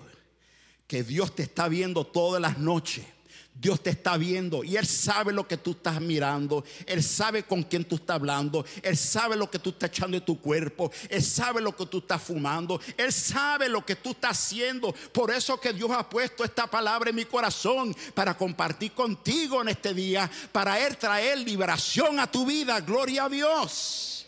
que 0.88 1.04
Dios 1.04 1.36
te 1.36 1.44
está 1.44 1.68
viendo 1.68 2.06
todas 2.06 2.42
las 2.42 2.58
noches 2.58 3.06
Dios 3.54 3.84
te 3.84 3.92
está 3.92 4.18
viendo 4.18 4.64
y 4.64 4.76
Él 4.76 4.88
sabe 4.88 5.32
lo 5.32 5.48
que 5.48 5.56
tú 5.56 5.72
estás 5.72 6.02
mirando. 6.02 6.66
Él 6.88 7.04
sabe 7.04 7.44
con 7.44 7.62
quién 7.62 7.86
tú 7.86 7.96
estás 7.96 8.16
hablando. 8.16 8.66
Él 8.82 8.98
sabe 8.98 9.36
lo 9.36 9.52
que 9.52 9.60
tú 9.60 9.70
estás 9.70 9.90
echando 9.92 10.18
en 10.18 10.26
tu 10.26 10.42
cuerpo. 10.42 10.92
Él 11.10 11.22
sabe 11.22 11.62
lo 11.62 11.76
que 11.76 11.86
tú 11.86 12.00
estás 12.00 12.24
fumando. 12.24 12.82
Él 12.98 13.14
sabe 13.14 13.70
lo 13.70 13.86
que 13.86 13.96
tú 13.96 14.12
estás 14.12 14.32
haciendo. 14.32 14.92
Por 15.12 15.30
eso 15.30 15.60
que 15.60 15.74
Dios 15.74 15.92
ha 15.92 16.10
puesto 16.10 16.44
esta 16.44 16.66
palabra 16.66 17.12
en 17.12 17.16
mi 17.16 17.26
corazón 17.26 17.96
para 18.16 18.36
compartir 18.36 18.94
contigo 18.94 19.62
en 19.62 19.70
este 19.70 19.94
día. 19.94 20.30
Para 20.52 20.80
Él 20.80 20.98
traer 20.98 21.38
liberación 21.38 22.20
a 22.20 22.32
tu 22.32 22.48
vida. 22.48 22.82
Gloria 22.82 23.26
a 23.26 23.30
Dios. 23.30 24.26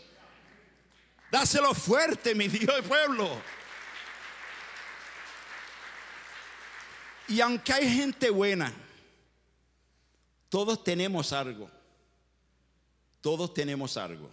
Dáselo 1.32 1.74
fuerte, 1.74 2.36
mi 2.36 2.46
Dios 2.46 2.72
y 2.78 2.82
pueblo. 2.82 3.28
Y 7.26 7.40
aunque 7.40 7.72
hay 7.72 7.92
gente 7.92 8.30
buena, 8.30 8.72
todos 10.54 10.84
tenemos 10.84 11.32
algo. 11.32 11.68
Todos 13.20 13.52
tenemos 13.52 13.96
algo. 13.96 14.30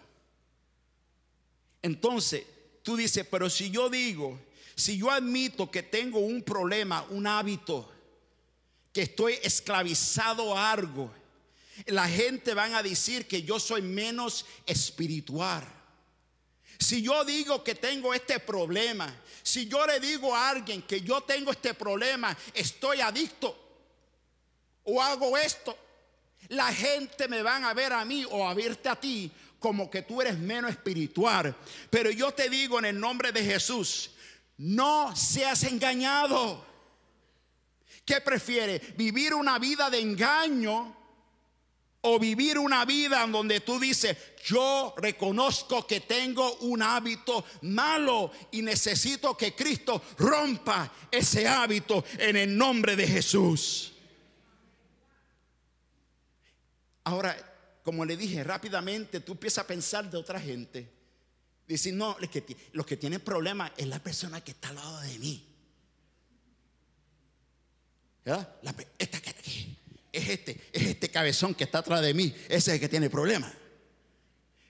Entonces, 1.82 2.46
tú 2.84 2.96
dices, 2.96 3.26
pero 3.26 3.50
si 3.50 3.72
yo 3.72 3.90
digo, 3.90 4.40
si 4.76 5.00
yo 5.00 5.10
admito 5.10 5.72
que 5.72 5.82
tengo 5.82 6.20
un 6.20 6.44
problema, 6.44 7.04
un 7.10 7.26
hábito, 7.26 7.92
que 8.94 9.02
estoy 9.02 9.40
esclavizado 9.42 10.56
a 10.56 10.72
algo, 10.72 11.12
la 11.88 12.08
gente 12.08 12.54
van 12.54 12.76
a 12.76 12.84
decir 12.84 13.28
que 13.28 13.42
yo 13.42 13.60
soy 13.60 13.82
menos 13.82 14.46
espiritual. 14.68 15.68
Si 16.78 17.02
yo 17.02 17.26
digo 17.26 17.64
que 17.64 17.74
tengo 17.74 18.14
este 18.14 18.38
problema, 18.38 19.12
si 19.42 19.68
yo 19.68 19.88
le 19.88 20.00
digo 20.00 20.36
a 20.36 20.52
alguien 20.52 20.84
que 20.84 21.02
yo 21.02 21.22
tengo 21.22 21.50
este 21.50 21.74
problema, 21.74 22.38
estoy 22.54 23.02
adicto 23.02 23.58
o 24.84 25.02
hago 25.02 25.36
esto, 25.36 25.76
la 26.50 26.74
gente 26.74 27.28
me 27.28 27.42
van 27.42 27.64
a 27.66 27.74
ver 27.74 27.94
a 27.94 28.06
mí 28.06 28.26
o 28.30 28.48
a 28.48 28.54
verte 28.54 28.90
a 28.90 28.96
ti 28.96 29.32
como 29.62 29.92
que 29.92 30.02
tú 30.02 30.22
eres 30.22 30.38
menos 30.40 30.72
espiritual. 30.72 31.56
Pero 31.90 32.10
yo 32.10 32.32
te 32.32 32.50
digo 32.50 32.80
en 32.80 32.86
el 32.86 33.00
nombre 33.00 33.32
de 33.32 33.44
Jesús, 33.46 34.10
no 34.58 35.16
seas 35.16 35.64
engañado. 35.64 36.66
¿Qué 38.04 38.20
prefiere? 38.22 38.80
¿Vivir 38.98 39.36
una 39.36 39.60
vida 39.60 39.90
de 39.92 40.00
engaño 40.00 40.98
o 42.02 42.18
vivir 42.18 42.58
una 42.58 42.84
vida 42.86 43.24
en 43.24 43.32
donde 43.32 43.60
tú 43.60 43.80
dices, 43.80 44.18
yo 44.44 44.96
reconozco 44.98 45.86
que 45.86 46.00
tengo 46.00 46.56
un 46.62 46.82
hábito 46.82 47.46
malo 47.62 48.32
y 48.52 48.64
necesito 48.64 49.38
que 49.38 49.54
Cristo 49.54 50.02
rompa 50.18 50.92
ese 51.12 51.48
hábito 51.48 52.04
en 52.18 52.36
el 52.36 52.58
nombre 52.58 52.96
de 52.96 53.08
Jesús? 53.08 53.94
Ahora, 57.04 57.36
como 57.84 58.06
le 58.06 58.16
dije 58.16 58.44
rápidamente, 58.44 59.20
tú 59.20 59.34
empiezas 59.34 59.64
a 59.64 59.68
pensar 59.68 60.10
de 60.10 60.18
otra 60.18 60.40
gente. 60.40 60.90
Dices, 61.68 61.94
no, 61.94 62.18
los 62.74 62.86
que, 62.86 62.98
tienen 62.98 63.22
problemas 63.22 63.72
es 63.78 63.88
la 63.88 64.00
persona 64.00 64.44
que 64.44 64.52
está 64.52 64.70
al 64.70 64.76
lado 64.76 65.02
de 65.02 65.20
mí. 65.20 65.48
¿Verdad? 68.26 68.58
esta, 69.00 69.18
es 70.12 70.30
este, 70.30 70.62
es 70.72 70.88
este 70.88 71.10
cabezón 71.10 71.56
que 71.56 71.64
está 71.64 71.80
atrás 71.80 72.02
de 72.02 72.14
mí, 72.14 72.36
ese 72.46 72.56
es 72.56 72.68
el 72.68 72.80
que 72.80 72.90
tiene 72.90 73.10
problemas. 73.10 73.54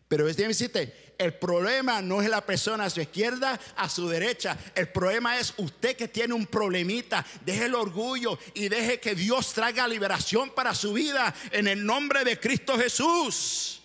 Pero 0.08 0.26
decirte, 0.26 1.11
el 1.22 1.36
problema 1.36 2.02
no 2.02 2.20
es 2.20 2.28
la 2.28 2.44
persona 2.44 2.86
a 2.86 2.90
su 2.90 3.00
izquierda, 3.00 3.60
a 3.76 3.88
su 3.88 4.10
derecha. 4.10 4.58
El 4.74 4.90
problema 4.90 5.38
es 5.38 5.54
usted 5.58 5.96
que 5.96 6.08
tiene 6.08 6.34
un 6.34 6.48
problemita. 6.48 7.24
Deje 7.46 7.66
el 7.66 7.76
orgullo 7.76 8.40
y 8.56 8.70
deje 8.70 9.00
que 9.00 9.14
Dios 9.14 9.54
traiga 9.54 9.88
liberación 9.88 10.50
para 10.50 10.74
su 10.74 10.94
vida 10.94 11.32
en 11.52 11.68
el 11.68 11.86
nombre 11.86 12.24
de 12.24 12.40
Cristo 12.40 12.76
Jesús. 12.76 13.84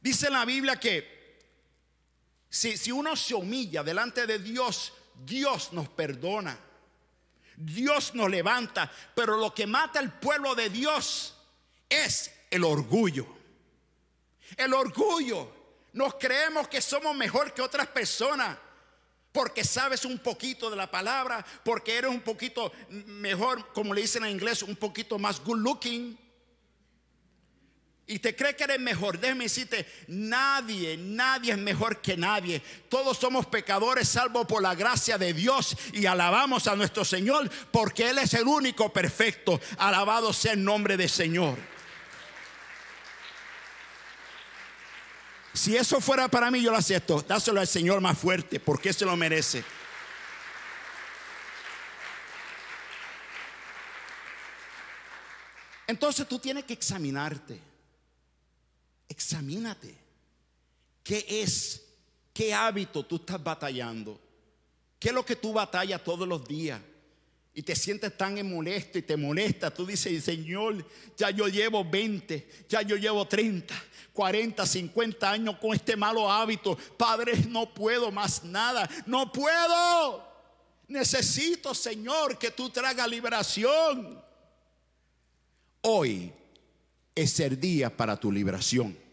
Dice 0.00 0.28
la 0.28 0.44
Biblia 0.44 0.74
que 0.74 1.38
si, 2.50 2.76
si 2.76 2.90
uno 2.90 3.14
se 3.14 3.36
humilla 3.36 3.84
delante 3.84 4.26
de 4.26 4.40
Dios, 4.40 4.92
Dios 5.24 5.72
nos 5.72 5.88
perdona. 5.88 6.58
Dios 7.56 8.12
nos 8.16 8.28
levanta. 8.28 8.90
Pero 9.14 9.36
lo 9.36 9.54
que 9.54 9.68
mata 9.68 10.00
al 10.00 10.18
pueblo 10.18 10.56
de 10.56 10.68
Dios 10.68 11.36
es 11.88 12.32
el 12.50 12.64
orgullo. 12.64 13.24
El 14.56 14.74
orgullo. 14.74 15.63
Nos 15.94 16.16
creemos 16.16 16.66
que 16.66 16.82
somos 16.82 17.16
mejor 17.16 17.54
que 17.54 17.62
otras 17.62 17.86
personas 17.86 18.58
porque 19.30 19.64
sabes 19.64 20.04
un 20.04 20.18
poquito 20.18 20.68
de 20.68 20.76
la 20.76 20.90
palabra, 20.90 21.44
porque 21.64 21.96
eres 21.96 22.10
un 22.10 22.20
poquito 22.20 22.72
mejor, 22.88 23.72
como 23.72 23.94
le 23.94 24.02
dicen 24.02 24.24
en 24.24 24.30
inglés, 24.30 24.62
un 24.62 24.76
poquito 24.76 25.18
más 25.18 25.40
good 25.42 25.58
looking. 25.58 26.18
y 28.06 28.18
te 28.18 28.36
cree 28.36 28.54
que 28.54 28.64
eres 28.64 28.80
mejor, 28.80 29.18
déjeme 29.18 29.44
decirte, 29.44 29.86
nadie, 30.08 30.96
nadie 30.96 31.52
es 31.52 31.58
mejor 31.58 32.00
que 32.00 32.16
nadie. 32.16 32.60
Todos 32.88 33.16
somos 33.16 33.46
pecadores 33.46 34.08
salvo 34.08 34.46
por 34.46 34.62
la 34.62 34.74
gracia 34.74 35.16
de 35.16 35.32
Dios 35.32 35.76
y 35.92 36.06
alabamos 36.06 36.66
a 36.66 36.76
nuestro 36.76 37.04
Señor 37.04 37.50
porque 37.70 38.10
Él 38.10 38.18
es 38.18 38.34
el 38.34 38.46
único 38.46 38.92
perfecto. 38.92 39.60
Alabado 39.78 40.32
sea 40.32 40.52
el 40.52 40.62
nombre 40.62 40.96
del 40.96 41.08
Señor. 41.08 41.73
Si 45.54 45.76
eso 45.76 46.00
fuera 46.00 46.26
para 46.26 46.50
mí, 46.50 46.60
yo 46.60 46.72
lo 46.72 46.76
acepto. 46.76 47.22
Dáselo 47.22 47.60
al 47.60 47.68
Señor 47.68 48.00
más 48.00 48.18
fuerte 48.18 48.58
porque 48.58 48.92
se 48.92 49.04
lo 49.04 49.16
merece. 49.16 49.64
Entonces 55.86 56.26
tú 56.26 56.40
tienes 56.40 56.64
que 56.64 56.72
examinarte. 56.72 57.60
Examínate. 59.08 59.96
¿Qué 61.04 61.24
es? 61.28 61.82
¿Qué 62.32 62.52
hábito 62.52 63.06
tú 63.06 63.16
estás 63.16 63.42
batallando? 63.42 64.20
¿Qué 64.98 65.10
es 65.10 65.14
lo 65.14 65.24
que 65.24 65.36
tú 65.36 65.52
batallas 65.52 66.02
todos 66.02 66.26
los 66.26 66.44
días? 66.48 66.80
Y 67.54 67.62
te 67.62 67.76
sientes 67.76 68.16
tan 68.16 68.34
molesto 68.50 68.98
y 68.98 69.02
te 69.02 69.16
molesta. 69.16 69.72
Tú 69.72 69.86
dices, 69.86 70.24
Señor, 70.24 70.84
ya 71.16 71.30
yo 71.30 71.46
llevo 71.46 71.84
20, 71.84 72.64
ya 72.68 72.82
yo 72.82 72.96
llevo 72.96 73.26
30, 73.26 73.72
40, 74.12 74.66
50 74.66 75.30
años 75.30 75.56
con 75.58 75.72
este 75.72 75.96
malo 75.96 76.30
hábito. 76.30 76.76
Padre, 76.96 77.32
no 77.48 77.72
puedo 77.72 78.10
más 78.10 78.42
nada. 78.42 78.90
No 79.06 79.30
puedo. 79.30 80.28
Necesito, 80.88 81.74
Señor, 81.74 82.38
que 82.38 82.50
tú 82.50 82.70
traigas 82.70 83.08
liberación. 83.08 84.20
Hoy 85.82 86.32
es 87.14 87.38
el 87.38 87.60
día 87.60 87.96
para 87.96 88.18
tu 88.18 88.32
liberación. 88.32 89.03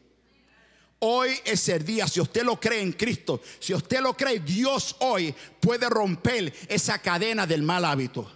Hoy 1.04 1.32
es 1.46 1.68
el 1.68 1.84
día, 1.84 2.08
si 2.08 2.22
usted 2.22 2.44
lo 2.44 2.60
cree 2.60 2.80
en 2.80 2.92
Cristo, 2.92 3.42
si 3.60 3.74
usted 3.74 4.02
lo 4.02 4.16
cree, 4.16 4.40
Dios 4.40 4.96
hoy 5.00 5.34
puede 5.60 5.90
romper 5.90 6.54
esa 6.68 7.00
cadena 7.00 7.48
del 7.48 7.64
mal 7.64 7.86
hábito. 7.86 8.32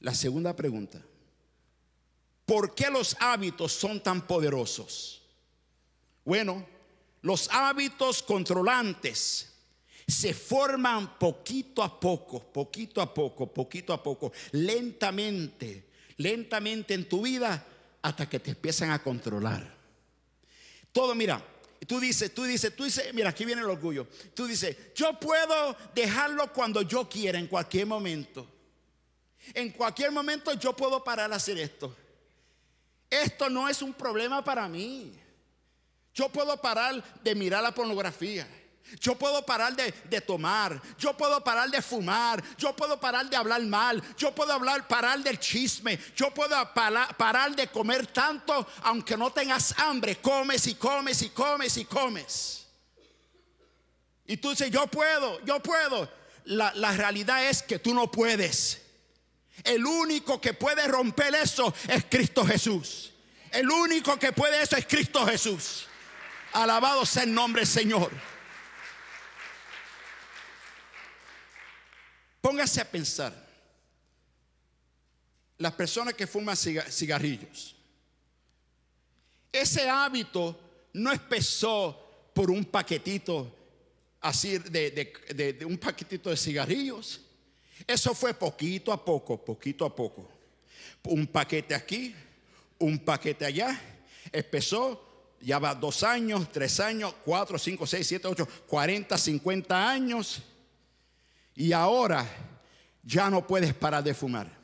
La 0.00 0.14
segunda 0.14 0.56
pregunta, 0.56 0.98
¿por 2.46 2.74
qué 2.74 2.88
los 2.88 3.14
hábitos 3.20 3.72
son 3.72 4.02
tan 4.02 4.26
poderosos? 4.26 5.20
Bueno, 6.24 6.66
los 7.20 7.50
hábitos 7.52 8.22
controlantes 8.22 9.52
se 10.08 10.32
forman 10.32 11.18
poquito 11.18 11.82
a 11.82 12.00
poco, 12.00 12.42
poquito 12.50 13.02
a 13.02 13.12
poco, 13.12 13.52
poquito 13.52 13.92
a 13.92 14.02
poco, 14.02 14.32
lentamente, 14.52 15.84
lentamente 16.16 16.94
en 16.94 17.06
tu 17.06 17.20
vida 17.20 17.62
hasta 18.00 18.26
que 18.26 18.40
te 18.40 18.52
empiezan 18.52 18.90
a 18.90 19.02
controlar. 19.02 19.75
Todo, 20.96 21.14
mira, 21.14 21.44
tú 21.86 22.00
dices, 22.00 22.32
tú 22.32 22.44
dices, 22.44 22.74
tú 22.74 22.84
dices, 22.84 23.12
mira, 23.12 23.28
aquí 23.28 23.44
viene 23.44 23.60
el 23.60 23.68
orgullo. 23.68 24.08
Tú 24.32 24.46
dices, 24.46 24.94
yo 24.94 25.20
puedo 25.20 25.76
dejarlo 25.94 26.50
cuando 26.54 26.80
yo 26.80 27.06
quiera, 27.06 27.38
en 27.38 27.48
cualquier 27.48 27.84
momento. 27.84 28.48
En 29.52 29.72
cualquier 29.72 30.10
momento 30.10 30.54
yo 30.54 30.74
puedo 30.74 31.04
parar 31.04 31.30
a 31.30 31.36
hacer 31.36 31.58
esto. 31.58 31.94
Esto 33.10 33.50
no 33.50 33.68
es 33.68 33.82
un 33.82 33.92
problema 33.92 34.42
para 34.42 34.66
mí. 34.68 35.12
Yo 36.14 36.30
puedo 36.30 36.58
parar 36.62 37.04
de 37.22 37.34
mirar 37.34 37.62
la 37.62 37.72
pornografía. 37.72 38.48
Yo 39.00 39.16
puedo 39.16 39.44
parar 39.44 39.74
de, 39.74 40.20
tomar, 40.20 40.80
yo 40.96 41.16
puedo 41.16 41.42
parar 41.42 41.68
de 41.68 41.82
fumar, 41.82 42.42
yo 42.56 42.74
puedo 42.74 42.98
parar 43.00 43.28
de 43.28 43.36
hablar 43.36 43.60
mal, 43.62 44.02
yo 44.16 44.32
puedo 44.32 44.52
hablar, 44.52 44.86
parar 44.86 45.18
del 45.18 45.40
chisme, 45.40 45.98
yo 46.14 46.32
puedo 46.32 46.54
parar 46.72 47.56
de 47.56 47.66
comer 47.66 48.06
tanto, 48.06 48.66
aunque 48.82 49.16
no 49.16 49.32
tengas 49.32 49.74
hambre, 49.78 50.16
comes 50.16 50.68
y 50.68 50.76
comes 50.76 51.20
y 51.22 51.30
comes 51.30 51.76
y 51.76 51.84
comes. 51.84 52.66
Y 54.26 54.36
tú 54.36 54.50
dices, 54.50 54.70
yo 54.70 54.86
puedo, 54.86 55.44
yo 55.44 55.60
puedo. 55.60 56.08
La, 56.44 56.72
la 56.74 56.92
realidad 56.92 57.44
es 57.44 57.62
que 57.62 57.80
tú 57.80 57.92
no 57.92 58.08
puedes. 58.10 58.82
El 59.64 59.84
único 59.84 60.40
que 60.40 60.54
puede 60.54 60.86
romper 60.86 61.34
eso 61.34 61.74
es 61.88 62.04
Cristo 62.08 62.46
Jesús. 62.46 63.12
El 63.50 63.68
único 63.68 64.16
que 64.16 64.32
puede 64.32 64.62
eso 64.62 64.76
es 64.76 64.86
Cristo 64.86 65.26
Jesús. 65.26 65.86
Alabado 66.52 67.04
sea 67.04 67.24
el 67.24 67.34
nombre 67.34 67.66
Señor. 67.66 68.10
Póngase 72.46 72.80
a 72.80 72.84
pensar, 72.84 73.34
las 75.58 75.72
personas 75.72 76.14
que 76.14 76.28
fuman 76.28 76.56
cigarrillos, 76.56 77.74
ese 79.50 79.88
hábito 79.88 80.56
no 80.92 81.12
empezó 81.12 82.30
por 82.32 82.52
un 82.52 82.64
paquetito 82.64 83.52
así 84.20 84.58
de, 84.58 85.58
un 85.66 85.76
paquetito 85.76 86.30
de 86.30 86.36
cigarrillos. 86.36 87.20
Eso 87.84 88.14
fue 88.14 88.32
poquito 88.32 88.92
a 88.92 89.04
poco, 89.04 89.44
poquito 89.44 89.84
a 89.84 89.92
poco. 89.92 90.30
Un 91.02 91.26
paquete 91.26 91.74
aquí, 91.74 92.14
un 92.78 93.00
paquete 93.00 93.44
allá. 93.44 93.76
Empezó, 94.30 95.34
ya 95.40 95.58
va 95.58 95.74
dos 95.74 96.04
años, 96.04 96.52
tres 96.52 96.78
años, 96.78 97.12
cuatro, 97.24 97.58
cinco, 97.58 97.88
seis, 97.88 98.06
siete, 98.06 98.28
ocho, 98.28 98.46
cuarenta, 98.68 99.18
cincuenta 99.18 99.90
años 99.90 100.44
y 101.56 101.72
ahora 101.72 102.26
ya 103.02 103.30
no 103.30 103.46
puedes 103.46 103.74
parar 103.74 104.04
de 104.04 104.14
fumar. 104.14 104.54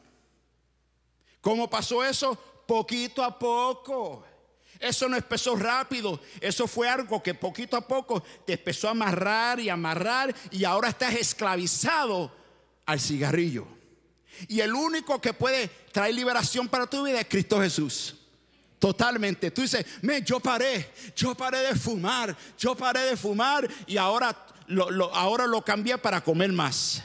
¿Cómo 1.41 1.69
pasó 1.69 2.05
eso? 2.05 2.35
Poquito 2.67 3.25
a 3.25 3.37
poco. 3.37 4.25
Eso 4.79 5.09
no 5.09 5.17
empezó 5.17 5.55
rápido, 5.55 6.21
eso 6.41 6.67
fue 6.67 6.89
algo 6.89 7.23
que 7.23 7.35
poquito 7.35 7.77
a 7.77 7.87
poco 7.87 8.21
te 8.45 8.55
empezó 8.55 8.89
a 8.89 8.91
amarrar 8.91 9.61
y 9.61 9.69
amarrar 9.69 10.35
y 10.51 10.65
ahora 10.65 10.89
estás 10.89 11.15
esclavizado 11.15 12.33
al 12.85 13.01
cigarrillo. 13.01 13.65
Y 14.49 14.59
el 14.59 14.75
único 14.75 15.21
que 15.21 15.35
puede 15.35 15.69
traer 15.93 16.15
liberación 16.15 16.69
para 16.69 16.89
tu 16.89 17.05
vida 17.05 17.21
es 17.21 17.29
Cristo 17.29 17.61
Jesús. 17.61 18.17
Totalmente. 18.81 19.53
Tú 19.53 19.63
dices, 19.63 19.87
me, 20.03 20.21
yo 20.23 20.41
paré, 20.41 20.91
yo 21.15 21.37
paré 21.37 21.59
de 21.59 21.77
fumar, 21.77 22.37
yo 22.59 22.75
paré 22.75 23.03
de 23.03 23.17
fumar 23.17 23.69
y 23.87 23.97
ahora 23.97 24.37
ahora 25.13 25.47
lo 25.47 25.63
cambié 25.63 25.99
para 25.99 26.23
comer 26.23 26.53
más. 26.53 27.03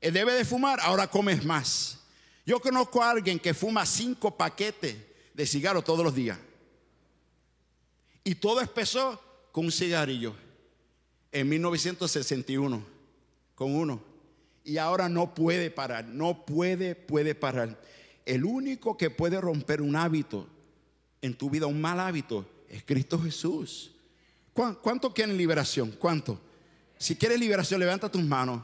Eh, 0.00 0.10
debe 0.10 0.34
de 0.34 0.44
fumar, 0.44 0.80
ahora 0.80 1.06
comes 1.06 1.44
más. 1.44 1.98
Yo 2.44 2.60
conozco 2.60 3.02
a 3.02 3.10
alguien 3.10 3.38
que 3.38 3.54
fuma 3.54 3.86
cinco 3.86 4.36
paquetes 4.36 4.96
de 5.32 5.46
cigarros 5.46 5.82
todos 5.82 6.04
los 6.04 6.14
días. 6.14 6.38
Y 8.22 8.34
todo 8.34 8.60
empezó 8.60 9.20
con 9.50 9.64
un 9.64 9.72
cigarrillo 9.72 10.34
en 11.32 11.48
1961, 11.48 12.84
con 13.54 13.74
uno. 13.74 14.02
Y 14.62 14.76
ahora 14.76 15.08
no 15.08 15.34
puede 15.34 15.70
parar, 15.70 16.04
no 16.04 16.44
puede, 16.44 16.94
puede 16.94 17.34
parar. 17.34 17.80
El 18.26 18.44
único 18.44 18.96
que 18.96 19.08
puede 19.08 19.40
romper 19.40 19.80
un 19.80 19.96
hábito 19.96 20.46
en 21.22 21.34
tu 21.34 21.48
vida, 21.48 21.66
un 21.66 21.80
mal 21.80 21.98
hábito, 21.98 22.46
es 22.68 22.82
Cristo 22.84 23.18
Jesús. 23.18 23.93
¿Cuánto 24.54 25.12
quieren 25.12 25.36
liberación? 25.36 25.90
¿Cuánto? 25.98 26.40
Si 26.96 27.16
quieres 27.16 27.38
liberación, 27.40 27.80
levanta 27.80 28.08
tus 28.08 28.22
manos. 28.22 28.62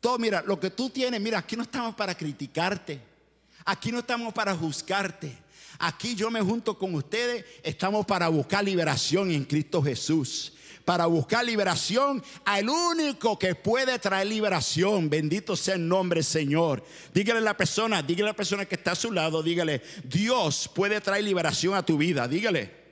Todo, 0.00 0.18
mira, 0.18 0.42
lo 0.42 0.58
que 0.58 0.70
tú 0.70 0.88
tienes, 0.88 1.20
mira, 1.20 1.38
aquí 1.38 1.54
no 1.54 1.62
estamos 1.62 1.94
para 1.94 2.16
criticarte. 2.16 3.00
Aquí 3.66 3.92
no 3.92 4.00
estamos 4.00 4.32
para 4.32 4.54
juzgarte. 4.56 5.36
Aquí 5.78 6.14
yo 6.14 6.30
me 6.30 6.40
junto 6.40 6.78
con 6.78 6.94
ustedes, 6.94 7.44
estamos 7.62 8.06
para 8.06 8.28
buscar 8.28 8.64
liberación 8.64 9.30
en 9.30 9.44
Cristo 9.44 9.82
Jesús. 9.82 10.54
Para 10.84 11.06
buscar 11.06 11.44
liberación 11.44 12.22
al 12.44 12.68
único 12.68 13.38
que 13.38 13.54
puede 13.54 13.98
traer 13.98 14.26
liberación. 14.26 15.08
Bendito 15.08 15.56
sea 15.56 15.74
el 15.74 15.86
nombre 15.86 16.22
Señor. 16.22 16.84
Dígale 17.12 17.40
a 17.40 17.42
la 17.42 17.56
persona, 17.56 18.02
dígale 18.02 18.28
a 18.28 18.32
la 18.32 18.36
persona 18.36 18.66
que 18.66 18.74
está 18.74 18.92
a 18.92 18.96
su 18.96 19.10
lado, 19.10 19.42
dígale, 19.42 19.82
Dios 20.04 20.70
puede 20.74 21.00
traer 21.00 21.24
liberación 21.24 21.74
a 21.74 21.84
tu 21.84 21.96
vida. 21.96 22.28
Dígale. 22.28 22.83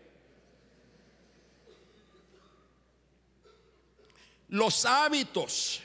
Los 4.52 4.84
hábitos 4.84 5.80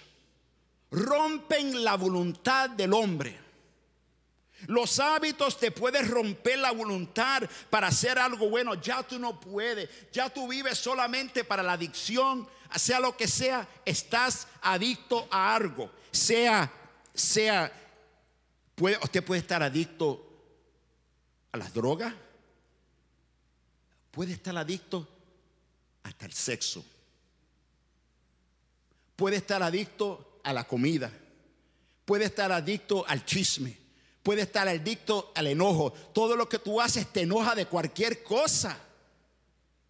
rompen 0.91 1.85
la 1.85 1.95
voluntad 1.95 2.69
del 2.69 2.91
hombre. 2.91 3.39
Los 4.67 4.99
hábitos 4.99 5.57
te 5.57 5.71
pueden 5.71 6.09
romper 6.09 6.59
la 6.59 6.71
voluntad 6.71 7.43
para 7.69 7.87
hacer 7.87 8.19
algo 8.19 8.49
bueno. 8.49 8.75
Ya 8.75 9.03
tú 9.03 9.19
no 9.19 9.39
puedes. 9.39 9.89
Ya 10.11 10.29
tú 10.29 10.49
vives 10.49 10.77
solamente 10.77 11.45
para 11.45 11.63
la 11.63 11.73
adicción. 11.73 12.45
Sea 12.75 12.99
lo 12.99 13.15
que 13.15 13.29
sea, 13.29 13.65
estás 13.85 14.49
adicto 14.61 15.29
a 15.31 15.55
algo. 15.55 15.89
Sea, 16.11 16.69
sea, 17.13 17.71
usted 19.01 19.23
puede 19.23 19.39
estar 19.39 19.63
adicto 19.63 20.27
a 21.53 21.57
las 21.57 21.73
drogas. 21.73 22.13
Puede 24.11 24.33
estar 24.33 24.57
adicto 24.57 25.07
hasta 26.03 26.25
el 26.25 26.33
sexo 26.33 26.83
puede 29.17 29.37
estar 29.37 29.61
adicto 29.61 30.39
a 30.43 30.53
la 30.53 30.65
comida, 30.65 31.11
puede 32.05 32.23
estar 32.23 32.49
adicto 32.53 33.05
al 33.05 33.25
chisme, 33.25 33.75
puede 34.23 34.43
estar 34.43 34.65
adicto 34.69 35.33
al 35.35 35.47
enojo. 35.47 35.91
Todo 36.13 36.37
lo 36.37 36.47
que 36.47 36.59
tú 36.59 36.79
haces 36.79 37.11
te 37.11 37.21
enoja 37.21 37.53
de 37.53 37.65
cualquier 37.65 38.23
cosa. 38.23 38.77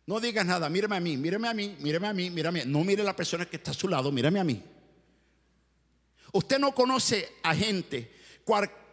No 0.07 0.19
digas 0.21 0.45
nada, 0.45 0.69
míreme 0.69 0.95
a 0.95 0.99
mí, 1.01 1.17
míreme 1.17 1.49
a 1.49 1.53
mí, 1.53 1.75
míreme 1.79 2.07
a 2.07 2.13
mí, 2.13 2.29
mírame. 2.31 2.65
No 2.65 2.83
mire 2.83 3.01
a 3.01 3.05
la 3.05 3.15
persona 3.15 3.45
que 3.45 3.57
está 3.57 3.71
a 3.71 3.75
su 3.75 3.89
lado, 3.89 4.11
mírame 4.11 4.39
a 4.39 4.43
mí. 4.45 4.63
Usted 6.31 6.57
no 6.59 6.73
conoce 6.73 7.33
a 7.43 7.53
gente, 7.53 8.15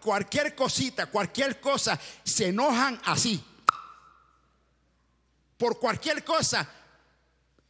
cualquier 0.03 0.57
cosita, 0.57 1.07
cualquier 1.07 1.61
cosa, 1.61 1.99
se 2.25 2.49
enojan 2.49 3.01
así. 3.05 3.42
Por 5.57 5.79
cualquier 5.79 6.25
cosa. 6.25 6.68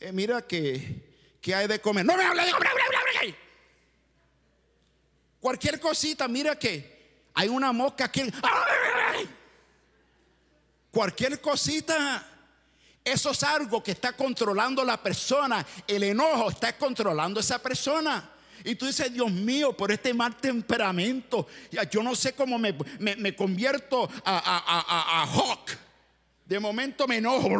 Eh, 0.00 0.10
mira 0.10 0.46
que, 0.46 1.03
que, 1.44 1.54
hay 1.54 1.66
de 1.66 1.78
comer. 1.78 2.06
No 2.06 2.16
me 2.16 2.24
hable 2.24 2.42
Cualquier 5.38 5.78
cosita, 5.78 6.26
mira 6.26 6.58
que 6.58 7.28
hay 7.34 7.48
una 7.48 7.70
mosca 7.70 8.06
aquí. 8.06 8.22
Cualquier 10.90 11.38
cosita. 11.42 12.26
Eso 13.04 13.32
es 13.32 13.42
algo 13.42 13.82
que 13.82 13.90
está 13.90 14.14
controlando 14.14 14.82
la 14.82 14.96
persona. 14.96 15.66
El 15.86 16.04
enojo 16.04 16.48
está 16.48 16.78
controlando 16.78 17.40
a 17.40 17.42
esa 17.42 17.58
persona. 17.58 18.30
Y 18.64 18.76
tú 18.76 18.86
dices, 18.86 19.12
Dios 19.12 19.30
mío, 19.30 19.76
por 19.76 19.92
este 19.92 20.14
mal 20.14 20.34
temperamento, 20.38 21.46
yo 21.90 22.02
no 22.02 22.16
sé 22.16 22.32
cómo 22.32 22.58
me, 22.58 23.36
convierto 23.36 24.08
a, 24.24 24.38
a, 24.38 25.20
a, 25.20 25.26
Hawk. 25.26 25.72
De 26.46 26.58
momento 26.58 27.06
me 27.06 27.18
enojo. 27.18 27.50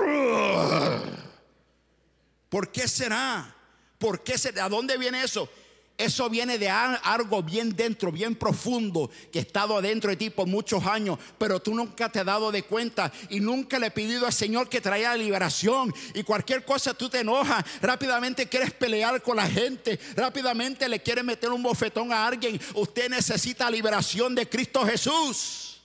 ¿Por 2.49 2.73
qué 2.73 2.89
será? 2.89 3.55
¿Por 3.99 4.23
qué 4.23 4.37
será? 4.39 4.67
¿A 4.67 4.69
dónde 4.69 4.97
viene 4.97 5.23
eso? 5.23 5.49
Eso 5.97 6.29
viene 6.29 6.59
de 6.59 6.69
algo 6.69 7.41
bien 7.41 7.77
dentro, 7.77 8.11
bien 8.11 8.35
profundo, 8.35 9.09
que 9.31 9.39
ha 9.39 9.43
estado 9.43 9.77
adentro 9.77 10.11
de 10.11 10.17
ti 10.17 10.29
por 10.29 10.49
muchos 10.49 10.85
años, 10.85 11.19
pero 11.39 11.61
tú 11.61 11.73
nunca 11.73 12.11
te 12.11 12.19
has 12.19 12.27
dado 12.27 12.51
de 12.51 12.65
cuenta 12.65 13.13
y 13.31 13.39
nunca 13.39 13.79
le 13.79 13.87
he 13.87 13.91
pedido 13.93 14.27
al 14.27 14.33
Señor 14.33 14.69
que 14.69 14.81
traiga 14.81 15.17
liberación. 15.17 15.95
Y 16.15 16.25
cualquier 16.25 16.65
cosa 16.65 16.95
tú 16.95 17.09
te 17.09 17.21
enojas, 17.21 17.65
rápidamente 17.81 18.49
quieres 18.49 18.73
pelear 18.73 19.23
con 19.23 19.37
la 19.37 19.49
gente, 19.49 20.01
rápidamente 20.17 20.89
le 20.89 21.01
quieres 21.01 21.23
meter 21.23 21.51
un 21.51 21.63
bofetón 21.63 22.13
a 22.13 22.27
alguien. 22.27 22.61
Usted 22.75 23.09
necesita 23.09 23.71
liberación 23.71 24.35
de 24.35 24.49
Cristo 24.49 24.85
Jesús. 24.85 25.81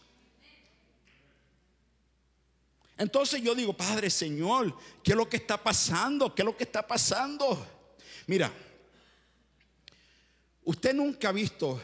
Entonces 2.97 3.43
yo 3.43 3.53
digo, 3.53 3.73
Padre 3.73 4.09
Señor, 4.09 4.75
¿qué 5.03 5.11
es 5.11 5.17
lo 5.17 5.29
que 5.29 5.37
está 5.37 5.61
pasando? 5.61 6.33
¿Qué 6.33 6.41
es 6.41 6.45
lo 6.47 6.57
que 6.57 6.63
está 6.63 6.85
pasando? 6.85 7.78
Mira. 8.29 8.53
Usted 10.63 10.93
nunca 10.93 11.29
ha 11.29 11.31
visto 11.31 11.81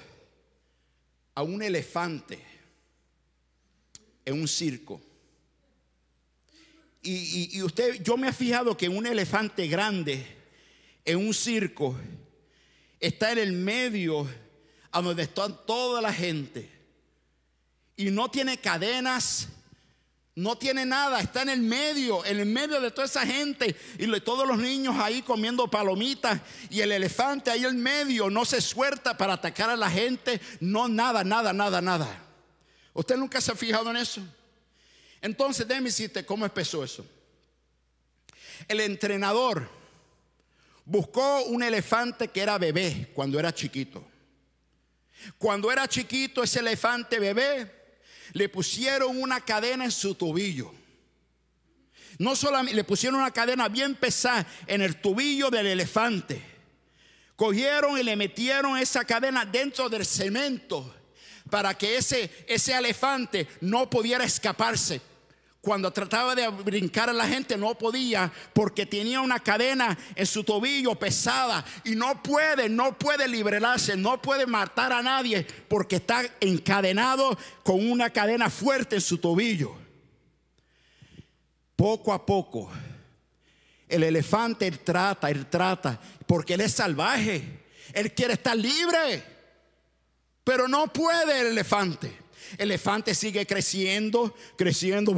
a 1.33 1.41
un 1.41 1.59
elefante 1.63 2.37
en 4.23 4.39
un 4.39 4.47
circo. 4.47 5.01
Y, 7.01 7.59
usted, 7.63 8.03
yo 8.03 8.15
me 8.15 8.27
he 8.27 8.31
fijado 8.31 8.77
que 8.77 8.87
un 8.87 9.07
elefante 9.07 9.65
grande 9.67 10.23
en 11.03 11.17
un 11.17 11.33
circo 11.33 11.97
está 12.99 13.31
en 13.31 13.39
el 13.39 13.53
medio 13.53 14.29
a 14.91 15.01
donde 15.01 15.23
está 15.23 15.49
toda 15.49 15.99
la 15.99 16.13
gente. 16.13 16.69
Y 17.97 18.11
no 18.11 18.29
tiene 18.29 18.59
cadenas, 18.59 19.47
no 20.35 20.57
tiene 20.57 20.85
nada, 20.85 21.21
está 21.21 21.43
en 21.43 21.49
el 21.49 21.61
medio, 21.61 22.25
en 22.25 22.41
el 22.41 22.45
medio 22.45 22.81
de 22.81 22.91
toda 22.91 23.05
esa 23.05 23.25
gente 23.25 23.73
y 23.97 24.19
todos 24.19 24.45
los 24.45 24.57
niños 24.57 24.95
ahí 24.99 25.21
comiendo 25.21 25.69
palomitas 25.69 26.41
y 26.69 26.81
el 26.81 26.91
elefante 26.91 27.49
ahí 27.49 27.63
en 27.63 27.81
medio 27.81 28.29
no 28.29 28.43
se 28.43 28.59
suelta 28.59 29.15
para 29.15 29.33
atacar 29.33 29.69
a 29.69 29.77
la 29.77 29.89
gente, 29.89 30.41
no 30.59 30.89
nada, 30.89 31.23
nada, 31.23 31.53
nada, 31.53 31.81
nada. 31.81 32.21
¿Usted 32.93 33.15
nunca 33.15 33.39
se 33.39 33.53
ha 33.53 33.55
fijado 33.55 33.89
en 33.91 33.97
eso? 33.97 34.21
Entonces, 35.21 35.65
déjeme 35.65 35.87
decirte 35.87 36.25
cómo 36.25 36.45
empezó 36.45 36.83
eso. 36.83 37.05
El 38.67 38.81
entrenador 38.81 39.69
buscó 40.83 41.43
un 41.45 41.63
elefante 41.63 42.27
que 42.27 42.41
era 42.41 42.57
bebé 42.57 43.09
cuando 43.13 43.39
era 43.39 43.53
chiquito. 43.53 44.05
Cuando 45.37 45.71
era 45.71 45.87
chiquito 45.87 46.43
ese 46.43 46.59
elefante 46.59 47.19
bebé 47.19 47.74
le 48.33 48.49
pusieron 48.49 49.21
una 49.21 49.41
cadena 49.41 49.85
en 49.85 49.91
su 49.91 50.15
tobillo. 50.15 50.73
No 52.17 52.35
solamente 52.35 52.75
le 52.75 52.83
pusieron 52.83 53.19
una 53.19 53.31
cadena 53.31 53.67
bien 53.67 53.95
pesada 53.95 54.45
en 54.67 54.81
el 54.81 55.01
tobillo 55.01 55.49
del 55.49 55.67
elefante. 55.67 56.41
Cogieron 57.35 57.97
y 57.97 58.03
le 58.03 58.15
metieron 58.15 58.77
esa 58.77 59.03
cadena 59.03 59.45
dentro 59.45 59.89
del 59.89 60.05
cemento 60.05 60.93
para 61.49 61.77
que 61.77 61.97
ese, 61.97 62.45
ese 62.47 62.73
elefante 62.73 63.47
no 63.61 63.89
pudiera 63.89 64.23
escaparse. 64.23 65.01
Cuando 65.65 65.91
trataba 65.91 66.35
de 66.35 66.47
brincar 66.47 67.09
a 67.09 67.13
la 67.13 67.27
gente 67.27 67.57
no 67.57 67.75
podía 67.75 68.31
porque 68.53 68.85
tenía 68.85 69.19
una 69.19 69.39
cadena 69.39 69.97
en 70.13 70.27
su 70.27 70.43
tobillo 70.43 70.93
pesada 70.93 71.65
y 71.83 71.95
no 71.95 72.21
puede, 72.21 72.69
no 72.69 72.95
puede 72.99 73.27
liberarse, 73.27 73.97
no 73.97 74.21
puede 74.21 74.45
matar 74.45 74.93
a 74.93 75.01
nadie 75.01 75.43
porque 75.67 75.95
está 75.95 76.21
encadenado 76.39 77.35
con 77.63 77.89
una 77.89 78.11
cadena 78.11 78.51
fuerte 78.51 78.97
en 78.97 79.01
su 79.01 79.17
tobillo. 79.17 79.75
Poco 81.75 82.13
a 82.13 82.23
poco, 82.23 82.69
el 83.89 84.03
elefante 84.03 84.69
trata, 84.69 85.31
él 85.31 85.47
trata, 85.47 85.99
porque 86.27 86.53
él 86.53 86.61
es 86.61 86.73
salvaje, 86.73 87.65
él 87.91 88.13
quiere 88.13 88.33
estar 88.33 88.55
libre, 88.55 89.23
pero 90.43 90.67
no 90.67 90.93
puede 90.93 91.41
el 91.41 91.47
elefante. 91.47 92.24
El 92.53 92.71
elefante 92.71 93.13
sigue 93.13 93.45
creciendo, 93.45 94.35
creciendo. 94.57 95.13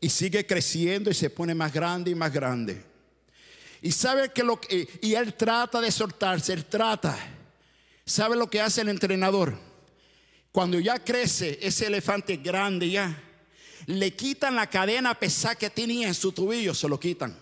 Y 0.00 0.08
sigue 0.08 0.46
creciendo 0.46 1.10
y 1.10 1.14
se 1.14 1.30
pone 1.30 1.54
más 1.54 1.72
grande 1.72 2.10
y 2.10 2.14
más 2.14 2.32
grande. 2.32 2.82
Y 3.82 3.92
sabe 3.92 4.30
que 4.30 4.42
lo 4.42 4.60
que, 4.60 4.88
y 5.00 5.14
él 5.14 5.34
trata 5.34 5.80
de 5.80 5.90
soltarse, 5.90 6.52
él 6.52 6.64
trata. 6.66 7.16
¿Sabe 8.04 8.36
lo 8.36 8.48
que 8.50 8.60
hace 8.60 8.80
el 8.80 8.88
entrenador? 8.88 9.56
Cuando 10.52 10.80
ya 10.80 10.98
crece 10.98 11.58
ese 11.62 11.86
elefante 11.86 12.36
grande 12.36 12.90
ya, 12.90 13.22
le 13.86 14.14
quitan 14.14 14.56
la 14.56 14.68
cadena 14.68 15.14
pesada 15.14 15.54
que 15.54 15.70
tenía 15.70 16.08
en 16.08 16.14
su 16.14 16.32
tobillo, 16.32 16.74
se 16.74 16.88
lo 16.88 16.98
quitan. 16.98 17.38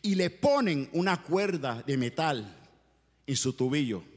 Y 0.00 0.14
le 0.14 0.30
ponen 0.30 0.88
una 0.92 1.20
cuerda 1.20 1.82
de 1.84 1.96
metal 1.96 2.56
en 3.26 3.36
su 3.36 3.52
tobillo 3.52 4.11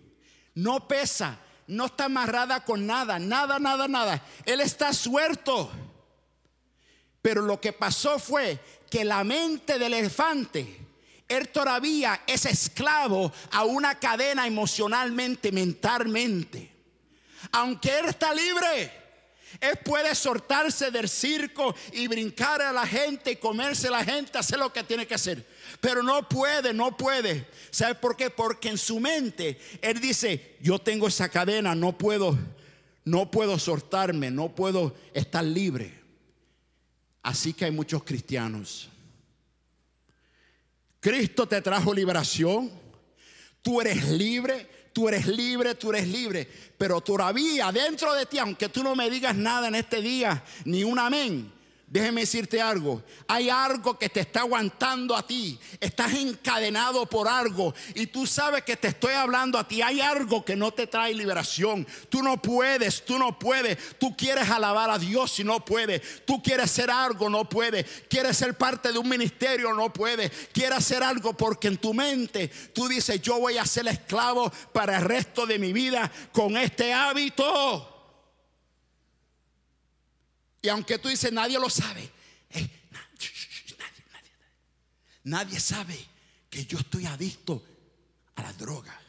no 0.56 0.88
pesa, 0.88 1.38
no 1.68 1.86
está 1.86 2.06
amarrada 2.06 2.64
con 2.64 2.86
nada, 2.88 3.20
nada, 3.20 3.60
nada, 3.60 3.88
nada. 3.88 4.22
Él 4.46 4.62
está 4.62 4.94
suelto. 4.94 5.72
Pero 7.22 7.42
lo 7.42 7.60
que 7.60 7.74
pasó 7.74 8.20
fue 8.20 8.60
que 8.90 9.04
la 9.04 9.24
mente 9.24 9.80
del 9.80 9.94
elefante, 9.94 10.80
él 11.28 11.50
todavía 11.50 12.22
es 12.28 12.46
esclavo 12.46 13.32
a 13.52 13.64
una 13.64 14.00
cadena 14.00 14.46
emocionalmente, 14.46 15.52
mentalmente. 15.52 16.72
Aunque 17.52 18.00
él 18.00 18.06
está 18.06 18.34
libre. 18.34 19.05
Él 19.60 19.78
puede 19.84 20.14
soltarse 20.16 20.92
del 20.92 21.10
circo 21.10 21.76
y 21.94 22.08
brincar 22.08 22.62
a 22.62 22.72
la 22.72 22.86
gente 22.86 23.32
y 23.32 23.36
comerse 23.36 23.88
a 23.88 23.92
la 23.92 24.04
gente, 24.04 24.38
hacer 24.38 24.60
lo 24.60 24.72
que 24.72 24.84
tiene 24.84 25.08
que 25.08 25.16
hacer. 25.16 25.46
Pero 25.80 26.04
no 26.04 26.28
puede, 26.28 26.74
no 26.74 26.96
puede. 26.96 27.48
¿Sabe 27.72 27.96
por 27.96 28.16
qué? 28.16 28.30
Porque 28.30 28.70
en 28.70 28.78
su 28.78 29.00
mente 29.00 29.60
él 29.82 30.00
dice, 30.00 30.58
yo 30.62 30.80
tengo 30.80 31.08
esa 31.08 31.30
cadena, 31.30 31.76
no 31.76 31.98
puedo, 31.98 32.38
no 33.04 33.32
puedo 33.32 33.58
soltarme, 33.60 34.32
no 34.32 34.54
puedo 34.54 34.96
estar 35.14 35.44
libre. 35.44 35.94
Así 37.22 37.54
que 37.54 37.66
hay 37.66 37.72
muchos 37.72 38.04
cristianos. 38.04 38.90
Cristo 41.00 41.48
te 41.48 41.62
trajo 41.62 41.94
liberación. 41.94 42.72
Tú 43.62 43.82
eres 43.82 44.10
libre, 44.10 44.68
tú 44.96 45.10
eres 45.10 45.28
libre, 45.28 45.76
tú 45.76 45.90
eres 45.90 46.08
libre. 46.08 46.48
Pero 46.78 47.02
todavía 47.02 47.70
dentro 47.74 48.14
de 48.14 48.26
ti, 48.26 48.40
aunque 48.40 48.70
tú 48.70 48.82
no 48.82 48.96
me 48.96 49.10
digas 49.10 49.36
nada 49.36 49.68
en 49.68 49.76
este 49.76 50.02
día, 50.02 50.42
ni 50.64 50.86
un 50.86 50.98
amén, 50.98 51.52
Déjeme 51.96 52.20
decirte 52.20 52.62
algo. 52.62 53.02
Hay 53.26 53.50
algo 53.50 53.98
que 53.98 54.10
te 54.10 54.20
está 54.20 54.42
aguantando 54.42 55.16
a 55.16 55.26
ti. 55.26 55.58
Estás 55.80 56.14
encadenado 56.14 57.06
por 57.06 57.26
algo. 57.26 57.74
Y 57.94 58.08
tú 58.08 58.28
sabes 58.28 58.64
que 58.66 58.76
te 58.76 58.90
estoy 58.90 59.14
hablando 59.14 59.58
a 59.58 59.66
ti. 59.66 59.82
Hay 59.82 60.02
algo 60.02 60.44
que 60.44 60.58
no 60.58 60.74
te 60.74 60.88
trae 60.88 61.14
liberación. 61.14 61.88
Tú 62.10 62.22
no 62.22 62.36
puedes, 62.42 63.06
tú 63.06 63.18
no 63.18 63.40
puedes. 63.40 63.98
Tú 63.98 64.14
quieres 64.18 64.50
alabar 64.50 64.90
a 64.90 65.00
Dios 65.00 65.40
y 65.40 65.46
no 65.46 65.64
puedes. 65.64 66.26
Tú 66.26 66.44
quieres 66.44 66.66
hacer 66.66 66.92
algo, 66.92 67.30
no 67.30 67.48
puedes. 67.48 67.86
Quieres 68.10 68.36
ser 68.36 68.58
parte 68.58 68.92
de 68.92 69.00
un 69.00 69.08
ministerio, 69.08 69.74
no 69.74 69.94
puedes. 69.94 70.50
Quieres 70.52 70.80
hacer 70.80 71.02
algo 71.02 71.32
porque 71.32 71.70
en 71.70 71.78
tu 71.78 71.94
mente 71.94 72.50
tú 72.74 72.90
dices, 72.90 73.22
yo 73.22 73.40
voy 73.40 73.58
a 73.58 73.66
ser 73.66 73.88
esclavo 73.88 74.52
para 74.74 74.98
el 74.98 75.06
resto 75.06 75.46
de 75.46 75.58
mi 75.58 75.72
vida 75.72 76.12
con 76.34 76.58
este 76.58 76.92
hábito. 76.92 77.95
Y 80.66 80.70
aunque 80.70 80.98
tú 80.98 81.10
dices, 81.10 81.32
nadie 81.32 81.60
lo 81.60 81.70
sabe, 81.70 82.10
nadie, 85.24 85.60
sabe 85.60 85.96
que 86.50 86.66
yo 86.66 86.80
estoy 86.80 87.06
adicto 87.06 87.64
a 88.34 88.42
la 88.42 88.52
droga. 88.54 89.00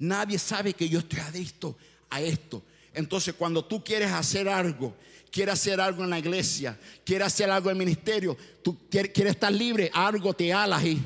Nadie 0.00 0.36
sabe 0.36 0.74
que 0.74 0.88
yo 0.88 0.98
estoy 0.98 1.20
adicto 1.20 1.78
a 2.10 2.20
esto. 2.20 2.64
Entonces, 2.92 3.36
cuando 3.38 3.64
tú 3.64 3.84
quieres 3.84 4.10
hacer 4.10 4.48
algo, 4.48 4.96
quieres 5.30 5.54
hacer 5.54 5.80
algo 5.80 6.02
en 6.02 6.10
la 6.10 6.18
iglesia, 6.18 6.76
quieres 7.04 7.28
hacer 7.28 7.48
algo 7.52 7.70
en 7.70 7.76
el 7.76 7.86
ministerio, 7.86 8.36
tú 8.64 8.88
quieres, 8.90 9.12
estar 9.16 9.52
libre, 9.52 9.92
algo 9.94 10.34
te 10.34 10.52
alas 10.52 10.82
y, 10.82 11.00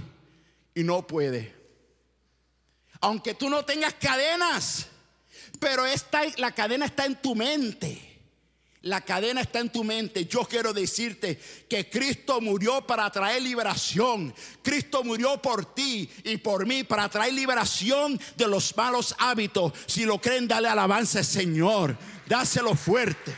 y 0.74 0.82
no 0.82 1.06
puedes. 1.06 1.46
Aunque 3.02 3.34
tú 3.34 3.50
no 3.50 3.66
tengas 3.66 3.92
cadenas, 3.92 4.86
pero 5.60 5.84
la 6.38 6.52
cadena 6.52 6.86
está 6.86 7.04
en 7.04 7.20
tu 7.20 7.34
mente. 7.34 8.11
La 8.82 9.00
cadena 9.00 9.40
está 9.40 9.60
en 9.60 9.70
tu 9.70 9.84
mente. 9.84 10.26
Yo 10.26 10.40
quiero 10.40 10.72
decirte 10.72 11.38
que 11.68 11.88
Cristo 11.88 12.40
murió 12.40 12.84
para 12.84 13.08
traer 13.10 13.40
liberación. 13.40 14.34
Cristo 14.60 15.04
murió 15.04 15.40
por 15.40 15.72
ti 15.72 16.10
y 16.24 16.36
por 16.38 16.66
mí 16.66 16.82
para 16.82 17.08
traer 17.08 17.32
liberación 17.32 18.20
de 18.36 18.48
los 18.48 18.76
malos 18.76 19.14
hábitos. 19.18 19.72
Si 19.86 20.04
lo 20.04 20.20
creen, 20.20 20.48
dale 20.48 20.68
alabanza 20.68 21.20
al 21.20 21.24
Señor. 21.24 21.96
Dáselo 22.26 22.74
fuerte. 22.74 23.32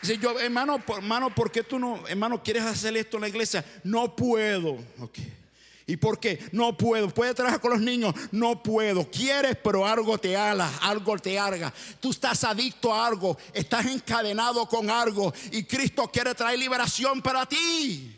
Dice 0.00 0.18
yo, 0.18 0.38
hermano, 0.38 0.82
hermano, 0.96 1.34
¿por 1.34 1.50
qué 1.50 1.62
tú 1.62 1.78
no, 1.78 2.06
hermano, 2.08 2.42
quieres 2.42 2.62
hacer 2.62 2.96
esto 2.96 3.18
en 3.18 3.22
la 3.22 3.28
iglesia? 3.28 3.64
No 3.84 4.16
puedo. 4.16 4.78
Okay. 4.98 5.43
¿Y 5.86 5.96
por 5.98 6.18
qué? 6.18 6.38
No 6.52 6.76
puedo. 6.76 7.10
¿Puedes 7.10 7.34
trabajar 7.34 7.60
con 7.60 7.72
los 7.72 7.80
niños? 7.80 8.14
No 8.32 8.62
puedo. 8.62 9.10
Quieres, 9.10 9.56
pero 9.62 9.86
algo 9.86 10.16
te 10.16 10.34
ala, 10.36 10.70
algo 10.80 11.18
te 11.18 11.38
arga. 11.38 11.72
Tú 12.00 12.10
estás 12.10 12.42
adicto 12.44 12.92
a 12.92 13.06
algo, 13.06 13.36
estás 13.52 13.84
encadenado 13.86 14.66
con 14.66 14.88
algo 14.88 15.32
y 15.52 15.64
Cristo 15.64 16.10
quiere 16.10 16.34
traer 16.34 16.58
liberación 16.58 17.20
para 17.20 17.44
ti. 17.46 18.16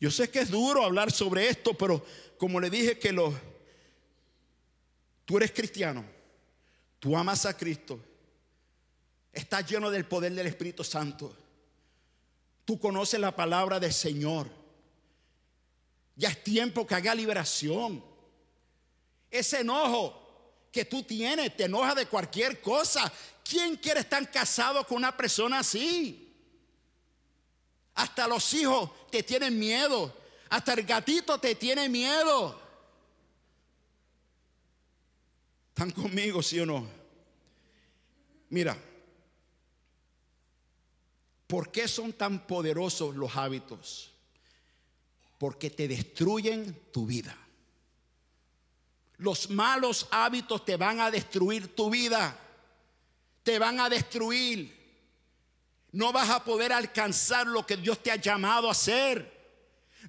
Yo 0.00 0.10
sé 0.10 0.30
que 0.30 0.40
es 0.40 0.50
duro 0.50 0.84
hablar 0.84 1.12
sobre 1.12 1.48
esto, 1.48 1.74
pero 1.74 2.04
como 2.38 2.60
le 2.60 2.70
dije 2.70 2.98
que 2.98 3.12
lo, 3.12 3.34
tú 5.24 5.36
eres 5.36 5.50
cristiano, 5.52 6.04
tú 7.00 7.16
amas 7.16 7.46
a 7.46 7.56
Cristo, 7.56 8.00
estás 9.32 9.68
lleno 9.68 9.90
del 9.90 10.04
poder 10.06 10.32
del 10.34 10.46
Espíritu 10.46 10.84
Santo. 10.84 11.36
Tú 12.68 12.78
conoces 12.78 13.18
la 13.18 13.34
palabra 13.34 13.80
del 13.80 13.94
Señor. 13.94 14.46
Ya 16.14 16.28
es 16.28 16.44
tiempo 16.44 16.86
que 16.86 16.94
haga 16.94 17.14
liberación. 17.14 18.04
Ese 19.30 19.60
enojo 19.60 20.66
que 20.70 20.84
tú 20.84 21.02
tienes 21.02 21.56
te 21.56 21.64
enoja 21.64 21.94
de 21.94 22.04
cualquier 22.04 22.60
cosa. 22.60 23.10
¿Quién 23.42 23.76
quiere 23.76 24.00
estar 24.00 24.30
casado 24.30 24.86
con 24.86 24.98
una 24.98 25.16
persona 25.16 25.60
así? 25.60 26.30
Hasta 27.94 28.28
los 28.28 28.52
hijos 28.52 28.90
te 29.10 29.22
tienen 29.22 29.58
miedo. 29.58 30.14
Hasta 30.50 30.74
el 30.74 30.82
gatito 30.82 31.40
te 31.40 31.54
tiene 31.54 31.88
miedo. 31.88 32.60
¿Están 35.70 35.90
conmigo, 35.90 36.42
sí 36.42 36.60
o 36.60 36.66
no? 36.66 36.86
Mira, 38.50 38.76
¿Por 41.48 41.72
qué 41.72 41.88
son 41.88 42.12
tan 42.12 42.46
poderosos 42.46 43.16
los 43.16 43.34
hábitos? 43.34 44.12
Porque 45.38 45.70
te 45.70 45.88
destruyen 45.88 46.78
tu 46.92 47.06
vida. 47.06 47.36
Los 49.16 49.48
malos 49.48 50.06
hábitos 50.10 50.64
te 50.64 50.76
van 50.76 51.00
a 51.00 51.10
destruir 51.10 51.74
tu 51.74 51.88
vida. 51.88 52.38
Te 53.42 53.58
van 53.58 53.80
a 53.80 53.88
destruir. 53.88 54.76
No 55.90 56.12
vas 56.12 56.28
a 56.28 56.44
poder 56.44 56.70
alcanzar 56.70 57.46
lo 57.46 57.66
que 57.66 57.78
Dios 57.78 58.02
te 58.02 58.12
ha 58.12 58.16
llamado 58.16 58.68
a 58.68 58.72
hacer. 58.72 59.38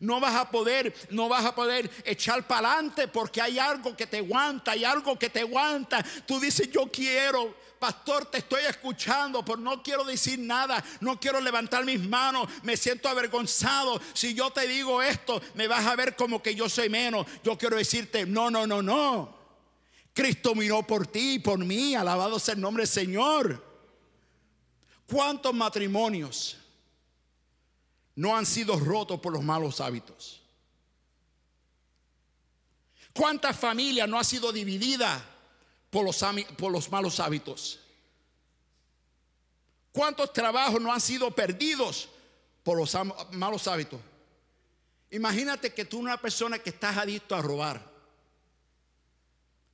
No 0.02 0.20
vas 0.20 0.36
a 0.36 0.52
poder, 0.52 0.94
no 1.10 1.30
vas 1.30 1.46
a 1.46 1.56
poder 1.56 1.90
echar 2.04 2.46
para 2.48 2.74
adelante 2.74 3.08
porque 3.08 3.42
hay 3.42 3.60
algo 3.60 3.96
que 3.96 4.08
te 4.08 4.18
aguanta, 4.18 4.72
hay 4.72 4.84
algo 4.84 5.18
que 5.18 5.30
te 5.30 5.40
aguanta. 5.40 6.04
Tú 6.26 6.38
dices, 6.40 6.70
yo 6.70 6.92
quiero, 6.92 7.56
pastor, 7.80 8.26
te 8.26 8.40
estoy 8.40 8.64
escuchando, 8.66 9.44
pero 9.44 9.58
no 9.58 9.82
quiero 9.82 10.04
decir 10.04 10.38
nada, 10.38 10.84
no 11.00 11.20
quiero 11.20 11.40
levantar 11.40 11.86
mis 11.86 12.00
manos, 12.00 12.48
me 12.64 12.78
siento 12.78 13.08
avergonzado. 13.10 14.00
Si 14.14 14.34
yo 14.34 14.52
te 14.52 14.68
digo 14.68 15.02
esto, 15.02 15.42
me 15.56 15.68
vas 15.68 15.86
a 15.86 15.96
ver 15.96 16.16
como 16.16 16.44
que 16.44 16.54
yo 16.54 16.70
soy 16.70 16.90
menos. 16.90 17.26
Yo 17.44 17.58
quiero 17.58 17.78
decirte, 17.78 18.26
no, 18.26 18.52
no, 18.52 18.68
no, 18.68 18.82
no. 18.82 19.40
Cristo 20.14 20.54
miró 20.54 20.84
por 20.84 21.08
ti 21.08 21.36
y 21.36 21.40
por 21.40 21.60
mí, 21.60 21.96
alabado 21.96 22.40
sea 22.40 22.56
el 22.56 22.62
nombre 22.62 22.82
del 22.82 22.90
Señor. 22.90 23.66
¿Cuántos 25.08 25.54
matrimonios 25.54 26.58
no 28.16 28.36
han 28.36 28.46
sido 28.46 28.78
rotos 28.78 29.20
por 29.20 29.34
los 29.34 29.44
malos 29.44 29.80
hábitos? 29.80 30.42
¿Cuántas 33.14 33.58
familias 33.58 34.08
no 34.08 34.18
han 34.18 34.26
sido 34.26 34.52
divididas 34.52 35.22
por 35.90 36.06
los, 36.06 36.24
por 36.58 36.72
los 36.72 36.92
malos 36.92 37.20
hábitos? 37.20 37.80
¿Cuántos 39.92 40.32
trabajos 40.34 40.82
no 40.82 40.94
han 40.94 41.02
sido 41.02 41.32
perdidos 41.32 42.10
por 42.64 42.78
los 42.78 42.96
malos 43.32 43.68
hábitos? 43.68 44.00
Imagínate 45.12 45.74
que 45.74 45.86
tú 45.86 46.00
una 46.00 46.18
persona 46.18 46.60
que 46.60 46.70
estás 46.70 46.98
adicto 46.98 47.36
a 47.36 47.42
robar. 47.42 47.90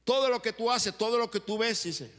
Todo 0.04 0.30
lo 0.30 0.42
que 0.42 0.54
tú 0.54 0.72
haces, 0.72 0.98
todo 0.98 1.18
lo 1.18 1.30
que 1.30 1.40
tú 1.40 1.58
ves, 1.58 1.84
dice, 1.84 2.12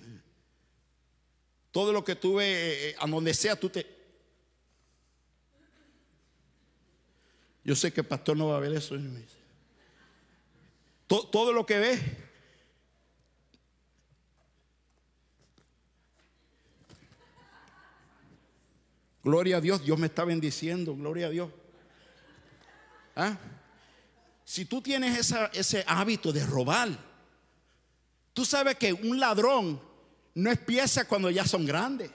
todo 1.70 1.92
lo 1.92 2.04
que 2.04 2.16
tú 2.16 2.34
ves, 2.36 2.46
eh, 2.48 2.88
eh, 2.90 2.96
a 2.98 3.06
donde 3.06 3.32
sea, 3.32 3.58
tú 3.58 3.70
te... 3.70 3.86
Yo 7.64 7.74
sé 7.74 7.92
que 7.92 8.00
el 8.02 8.06
pastor 8.06 8.36
no 8.36 8.48
va 8.48 8.56
a 8.56 8.60
ver 8.60 8.72
eso. 8.72 8.96
Todo, 11.06 11.28
todo 11.28 11.52
lo 11.52 11.66
que 11.66 11.78
ves 11.78 12.00
Gloria 19.26 19.56
a 19.56 19.60
Dios, 19.60 19.82
Dios 19.82 19.98
me 19.98 20.06
está 20.06 20.24
bendiciendo, 20.24 20.94
gloria 20.94 21.26
a 21.26 21.30
Dios. 21.30 21.50
¿Ah? 23.16 23.36
Si 24.44 24.66
tú 24.66 24.80
tienes 24.80 25.32
ese 25.52 25.84
hábito 25.84 26.32
de 26.32 26.46
robar, 26.46 26.90
tú 28.32 28.44
sabes 28.44 28.76
que 28.76 28.92
un 28.92 29.18
ladrón 29.18 29.82
no 30.32 30.48
empieza 30.48 31.08
cuando 31.08 31.28
ya 31.28 31.44
son 31.44 31.66
grandes. 31.66 32.08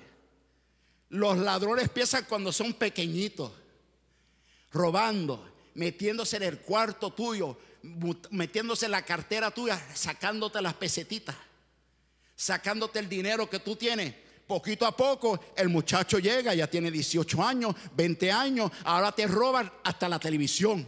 Los 1.10 1.38
ladrones 1.38 1.84
empiezan 1.84 2.24
cuando 2.30 2.54
son 2.54 2.76
pequeñitos, 2.76 3.52
robando, 4.71 5.54
metiéndose 5.74 6.38
en 6.38 6.43
el 6.43 6.60
cuarto 6.60 7.12
tuyo, 7.12 7.58
metiéndose 8.30 8.86
en 8.86 8.91
la 8.93 9.02
cartera 9.02 9.52
tuya, 9.52 9.78
sacándote 9.93 10.62
las 10.62 10.76
pesetitas, 10.76 11.36
sacándote 12.38 13.00
el 13.00 13.10
dinero 13.10 13.50
que 13.50 13.60
tú 13.60 13.76
tienes 13.76 14.31
Poquito 14.47 14.86
a 14.86 14.95
poco 14.95 15.39
el 15.56 15.69
muchacho 15.69 16.19
llega, 16.19 16.54
ya 16.54 16.67
tiene 16.67 16.91
18 16.91 17.43
años, 17.43 17.75
20 17.93 18.32
años, 18.32 18.71
ahora 18.84 19.12
te 19.12 19.27
roban 19.27 19.71
hasta 19.84 20.10
la 20.10 20.19
televisión. 20.19 20.86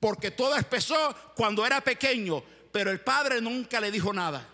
Porque 0.00 0.30
todo 0.30 0.56
empezó 0.56 1.14
cuando 1.36 1.64
era 1.64 1.80
pequeño, 1.80 2.42
pero 2.72 2.90
el 2.90 3.00
padre 3.00 3.40
nunca 3.40 3.80
le 3.80 3.90
dijo 3.90 4.12
nada. 4.12 4.48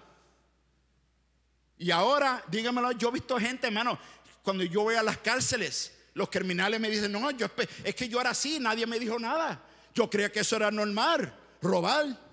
Y 1.78 1.90
ahora, 1.90 2.42
dígamelo, 2.48 2.92
yo 2.92 3.08
he 3.08 3.12
visto 3.12 3.38
gente, 3.38 3.68
hermano, 3.68 3.98
cuando 4.42 4.64
yo 4.64 4.82
voy 4.82 4.94
a 4.96 5.02
las 5.02 5.18
cárceles, 5.18 5.92
los 6.14 6.30
criminales 6.30 6.80
me 6.80 6.90
dicen, 6.90 7.12
no, 7.12 7.30
yo, 7.30 7.46
es 7.84 7.94
que 7.94 8.08
yo 8.08 8.20
era 8.20 8.30
así, 8.30 8.58
nadie 8.58 8.86
me 8.86 8.98
dijo 8.98 9.18
nada. 9.18 9.62
Yo 9.94 10.08
creía 10.08 10.32
que 10.32 10.40
eso 10.40 10.56
era 10.56 10.70
normal, 10.70 11.34
robar. 11.60 12.25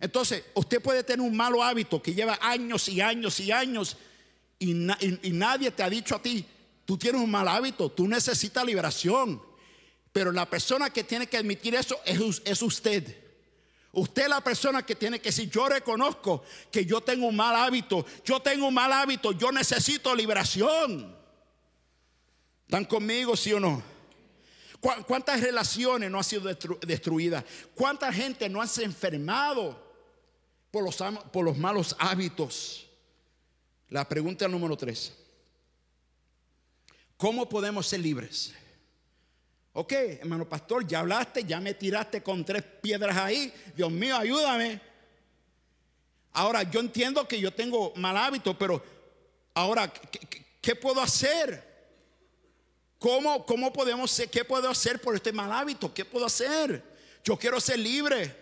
Entonces, 0.00 0.44
usted 0.54 0.80
puede 0.80 1.04
tener 1.04 1.20
un 1.20 1.36
malo 1.36 1.62
hábito 1.62 2.00
que 2.02 2.14
lleva 2.14 2.38
años 2.40 2.88
y 2.88 3.00
años 3.00 3.38
y 3.38 3.52
años 3.52 3.96
y, 4.58 4.74
nadie 4.74 5.70
te 5.70 5.82
ha 5.82 5.90
dicho 5.90 6.14
a 6.14 6.22
ti, 6.22 6.44
tú 6.84 6.98
tienes 6.98 7.20
un 7.20 7.30
mal 7.30 7.48
hábito, 7.48 7.90
tú 7.90 8.06
necesitas 8.06 8.64
liberación. 8.64 9.42
Pero 10.12 10.32
la 10.32 10.48
persona 10.48 10.90
que 10.90 11.04
tiene 11.04 11.26
que 11.26 11.36
admitir 11.36 11.74
eso 11.74 11.98
es, 12.04 12.62
usted. 12.62 13.16
Usted 13.92 14.22
es 14.22 14.28
la 14.28 14.42
persona 14.42 14.84
que 14.84 14.94
tiene 14.94 15.18
que 15.18 15.30
decir, 15.30 15.50
yo 15.50 15.68
reconozco 15.68 16.44
que 16.70 16.84
yo 16.84 17.00
tengo 17.00 17.26
un 17.26 17.36
mal 17.36 17.56
hábito, 17.56 18.04
yo 18.24 18.40
tengo 18.40 18.68
un 18.68 18.74
mal 18.74 18.92
hábito, 18.92 19.32
yo 19.32 19.50
necesito 19.50 20.14
liberación. 20.14 21.16
¿Están 22.66 22.84
conmigo, 22.84 23.36
sí 23.36 23.52
o 23.52 23.60
no? 23.60 23.82
¿Cuántas 24.80 25.40
relaciones 25.40 26.10
no 26.10 26.18
han 26.18 26.24
sido 26.24 26.54
destruidas? 26.82 27.44
¿Cuánta 27.74 28.12
gente 28.12 28.48
no 28.48 28.62
ha 28.62 28.66
se 28.66 28.84
enfermado? 28.84 29.89
Por 30.70 30.84
los, 30.84 30.96
por 31.32 31.44
los 31.44 31.56
malos 31.56 31.96
hábitos. 31.98 32.86
La 33.88 34.08
pregunta 34.08 34.46
número 34.48 34.76
tres. 34.76 35.12
¿Cómo 37.16 37.48
podemos 37.48 37.86
ser 37.86 38.00
libres? 38.00 38.54
Ok, 39.72 39.92
hermano 39.92 40.48
pastor, 40.48 40.86
ya 40.86 41.00
hablaste, 41.00 41.44
ya 41.44 41.60
me 41.60 41.74
tiraste 41.74 42.22
con 42.22 42.44
tres 42.44 42.62
piedras 42.62 43.16
ahí. 43.16 43.52
Dios 43.76 43.90
mío, 43.90 44.16
ayúdame. 44.16 44.80
Ahora, 46.32 46.62
yo 46.62 46.80
entiendo 46.80 47.26
que 47.26 47.40
yo 47.40 47.52
tengo 47.52 47.92
mal 47.96 48.16
hábito, 48.16 48.56
pero 48.56 48.82
ahora, 49.54 49.92
¿qué, 49.92 50.44
qué 50.60 50.74
puedo 50.74 51.00
hacer? 51.00 51.68
¿Cómo, 52.98 53.44
cómo 53.46 53.72
podemos 53.72 54.10
ser? 54.10 54.28
¿Qué 54.28 54.44
puedo 54.44 54.68
hacer 54.68 55.00
por 55.00 55.14
este 55.14 55.32
mal 55.32 55.52
hábito? 55.52 55.92
¿Qué 55.92 56.04
puedo 56.04 56.26
hacer? 56.26 56.82
Yo 57.24 57.36
quiero 57.36 57.60
ser 57.60 57.78
libre. 57.78 58.36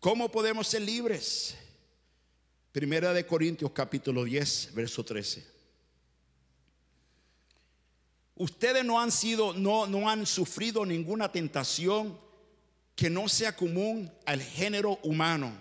¿Cómo 0.00 0.30
podemos 0.30 0.68
ser 0.68 0.82
libres? 0.82 1.56
Primera 2.70 3.12
de 3.12 3.26
Corintios 3.26 3.72
capítulo 3.72 4.22
10, 4.22 4.70
verso 4.74 5.04
13. 5.04 5.44
Ustedes 8.36 8.84
no 8.84 9.00
han 9.00 9.10
sido, 9.10 9.52
no, 9.54 9.88
no 9.88 10.08
han 10.08 10.24
sufrido 10.24 10.86
ninguna 10.86 11.32
tentación 11.32 12.16
que 12.94 13.10
no 13.10 13.28
sea 13.28 13.56
común 13.56 14.12
al 14.24 14.40
género 14.40 15.00
humano. 15.02 15.52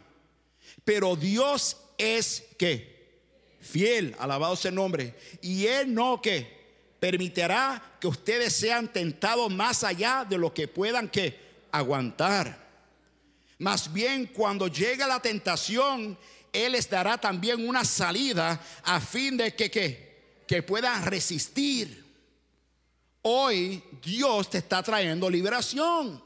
Pero 0.86 1.16
Dios 1.16 1.78
es 1.98 2.44
que 2.60 3.18
fiel, 3.60 4.16
alabado 4.20 4.56
sea 4.56 4.70
el 4.70 4.76
nombre, 4.76 5.16
y 5.42 5.66
él 5.66 5.92
no 5.92 6.22
que 6.22 6.96
permitirá 7.00 7.98
que 8.00 8.06
ustedes 8.06 8.54
sean 8.54 8.94
tentados 8.94 9.52
más 9.52 9.84
allá 9.84 10.24
de 10.30 10.38
lo 10.38 10.54
que 10.54 10.68
puedan 10.68 11.10
que 11.10 11.40
aguantar. 11.72 12.67
Más 13.60 13.92
bien 13.92 14.28
cuando 14.28 14.68
llegue 14.68 15.06
la 15.08 15.20
tentación, 15.20 16.18
Él 16.54 16.74
les 16.74 16.90
dará 16.90 17.18
también 17.18 17.68
una 17.68 17.84
salida 17.84 18.62
a 18.84 19.00
fin 19.00 19.38
de 19.38 19.56
que, 19.56 19.72
que, 19.72 20.44
que 20.48 20.64
puedan 20.64 21.06
resistir. 21.06 22.06
Hoy 23.24 23.84
Dios 24.02 24.50
te 24.50 24.60
está 24.60 24.82
trayendo 24.84 25.30
liberación. 25.30 26.24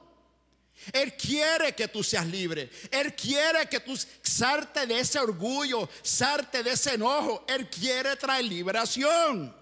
Él 0.91 1.13
quiere 1.15 1.73
que 1.73 1.87
tú 1.87 2.03
seas 2.03 2.25
libre. 2.25 2.69
Él 2.89 3.15
quiere 3.15 3.67
que 3.69 3.79
tú 3.79 3.97
sarte 4.21 4.85
de 4.87 4.99
ese 4.99 5.19
orgullo, 5.19 5.87
sarte 6.01 6.63
de 6.63 6.71
ese 6.71 6.95
enojo. 6.95 7.45
Él 7.47 7.69
quiere 7.69 8.15
traer 8.15 8.45
liberación. 8.45 9.55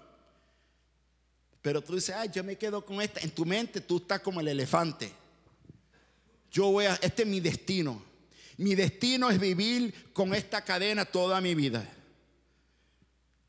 Pero 1.62 1.82
tú 1.82 1.94
dices, 1.94 2.14
ay, 2.16 2.30
yo 2.32 2.42
me 2.42 2.56
quedo 2.56 2.84
con 2.84 3.02
esta. 3.02 3.20
En 3.20 3.30
tu 3.30 3.44
mente 3.44 3.80
tú 3.80 3.98
estás 3.98 4.20
como 4.20 4.40
el 4.40 4.48
elefante. 4.48 5.12
Yo 6.50 6.70
voy 6.70 6.86
a, 6.86 6.94
este 6.96 7.22
es 7.22 7.28
mi 7.28 7.40
destino. 7.40 8.02
Mi 8.56 8.74
destino 8.74 9.30
es 9.30 9.40
vivir 9.40 10.12
con 10.12 10.34
esta 10.34 10.62
cadena 10.62 11.04
toda 11.04 11.40
mi 11.40 11.54
vida. 11.54 11.88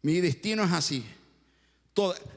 Mi 0.01 0.21
destino 0.21 0.63
es 0.63 0.71
así. 0.71 1.05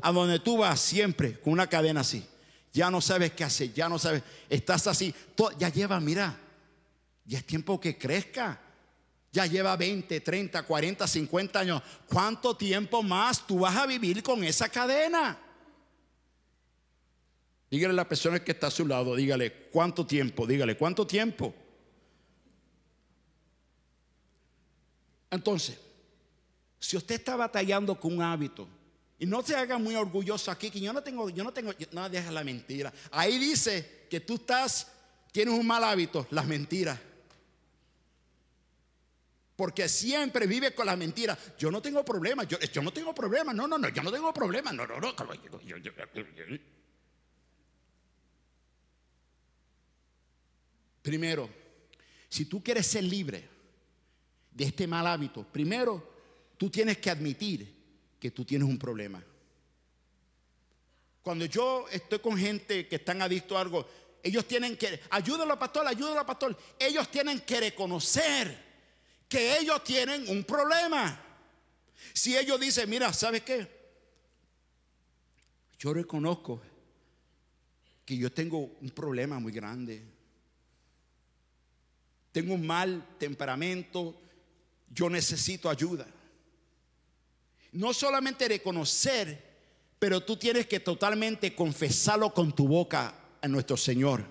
a 0.01 0.13
donde 0.13 0.41
tú 0.41 0.59
vas 0.59 0.81
siempre 0.81 1.39
con 1.41 1.53
una 1.53 1.69
cadena 1.69 2.01
así. 2.01 2.27
Ya 2.73 2.91
no 2.91 3.01
sabes 3.01 3.33
qué 3.33 3.45
hacer, 3.45 3.73
ya 3.73 3.89
no 3.89 3.99
sabes, 3.99 4.23
estás 4.49 4.87
así. 4.89 5.15
ya 5.59 5.69
lleva, 5.69 6.01
mira, 6.01 6.37
ya 7.25 7.39
es 7.39 7.47
tiempo 7.47 7.81
que 7.81 7.97
crezca. 7.97 8.61
Ya 9.31 9.47
lleva 9.47 9.77
20, 9.77 10.21
30, 10.21 10.63
40, 10.63 11.09
50 11.09 11.59
años. 11.59 11.83
¿Cuánto 12.07 12.57
tiempo 12.57 13.03
más 13.03 13.45
tú 13.45 13.61
vas 13.61 13.77
a 13.77 13.87
vivir 13.87 14.23
con 14.23 14.45
esa 14.45 14.69
cadena? 14.69 15.37
Dígale 17.75 17.91
a 17.91 17.97
la 17.97 18.09
persona 18.09 18.39
que 18.39 18.53
está 18.53 18.69
a 18.69 18.71
su 18.71 18.87
lado, 18.87 19.17
dígale, 19.17 19.53
¿cuánto 19.73 20.07
tiempo? 20.07 20.47
Dígale, 20.47 20.77
¿cuánto 20.77 21.05
tiempo? 21.05 21.53
Entonces, 25.29 25.77
si 26.79 26.97
usted 26.97 27.17
está 27.17 27.35
batallando 27.35 27.99
con 27.99 28.15
un 28.15 28.23
hábito, 28.23 28.69
y 29.19 29.27
no 29.27 29.43
se 29.43 29.57
haga 29.57 29.77
muy 29.77 29.97
orgulloso 29.97 30.53
aquí, 30.53 30.71
que 30.71 30.79
yo 30.79 30.93
no 30.93 31.03
tengo, 31.03 31.29
yo 31.31 31.43
no 31.43 31.53
tengo, 31.53 31.73
no 31.91 32.09
deja 32.09 32.31
la 32.31 32.45
mentira. 32.45 32.93
Ahí 33.11 33.39
dice 33.39 34.07
que 34.09 34.21
tú 34.21 34.35
estás, 34.35 34.93
tienes 35.33 35.53
un 35.53 35.67
mal 35.67 35.83
hábito, 35.83 36.29
las 36.31 36.47
mentiras. 36.47 36.97
Porque 39.57 39.89
siempre 39.89 40.47
vive 40.47 40.73
con 40.77 40.87
las 40.87 40.97
mentiras. 40.97 41.37
Yo 41.59 41.73
no 41.73 41.83
tengo 41.83 42.05
problema, 42.05 42.45
yo, 42.45 42.57
yo 42.61 42.83
no 42.83 42.93
tengo 42.93 43.13
problema, 43.13 43.53
no, 43.53 43.67
no, 43.67 43.79
no, 43.79 43.89
yo 43.89 44.01
no 44.05 44.13
tengo 44.13 44.33
problema, 44.33 44.73
no, 44.73 44.87
no, 44.87 45.01
no. 45.01 45.13
Primero, 51.05 51.51
si 52.31 52.47
tú 52.47 52.65
quieres 52.65 52.87
ser 52.87 53.05
libre 53.05 53.47
de 54.51 54.65
este 54.65 54.87
mal 54.87 55.07
hábito, 55.07 55.45
primero 55.45 56.15
tú 56.57 56.71
tienes 56.71 56.97
que 56.97 57.11
admitir 57.11 57.71
que 58.19 58.31
tú 58.31 58.43
tienes 58.43 58.67
un 58.67 58.79
problema. 58.79 59.23
Cuando 61.21 61.45
yo 61.45 61.87
estoy 61.93 62.21
con 62.21 62.39
gente 62.39 62.89
que 62.89 62.97
están 62.97 63.21
adictos 63.21 63.55
a 63.55 63.61
algo, 63.61 63.87
ellos 64.23 64.49
tienen 64.49 64.79
que, 64.79 64.99
ayúdalo 65.11 65.59
pastor, 65.59 65.87
ayúdalo 65.87 66.25
pastor, 66.25 66.57
ellos 66.79 67.11
tienen 67.11 67.41
que 67.41 67.61
reconocer 67.61 68.65
que 69.29 69.59
ellos 69.59 69.85
tienen 69.85 70.27
un 70.31 70.43
problema. 70.43 71.23
Si 72.15 72.35
ellos 72.35 72.59
dicen, 72.59 72.89
mira, 72.89 73.13
¿sabes 73.13 73.43
qué? 73.43 73.69
Yo 75.79 75.93
reconozco 75.93 76.63
que 78.07 78.17
yo 78.17 78.33
tengo 78.33 78.79
un 78.81 78.89
problema 78.89 79.39
muy 79.39 79.53
grande 79.53 80.14
tengo 82.35 82.55
un 82.55 82.67
mal 82.67 83.15
temperamento, 83.17 84.21
yo 84.91 85.09
necesito 85.09 85.71
ayuda. 85.71 86.05
No 87.71 87.95
solamente 87.95 88.49
reconocer, 88.49 89.41
pero 90.01 90.21
tú 90.21 90.37
tienes 90.37 90.67
que 90.67 90.81
totalmente 90.81 91.55
confesarlo 91.55 92.35
con 92.35 92.53
tu 92.53 92.67
boca 92.67 93.15
a 93.41 93.47
nuestro 93.47 93.77
Señor. 93.77 94.25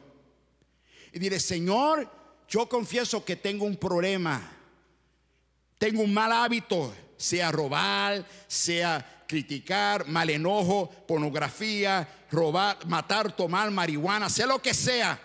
Y 1.13 1.19
diré, 1.19 1.39
Señor, 1.39 2.11
yo 2.49 2.67
confieso 2.67 3.23
que 3.23 3.37
tengo 3.37 3.63
un 3.63 3.77
problema, 3.77 4.51
tengo 5.77 6.01
un 6.01 6.13
mal 6.13 6.33
hábito, 6.33 6.93
sea 7.15 7.53
robar, 7.53 8.27
sea 8.47 9.23
criticar, 9.29 10.09
mal 10.09 10.29
enojo, 10.29 10.89
pornografía, 11.07 12.25
robar, 12.29 12.85
matar, 12.85 13.33
tomar 13.33 13.71
marihuana, 13.71 14.29
sea 14.29 14.45
lo 14.47 14.61
que 14.61 14.73
sea 14.73 15.17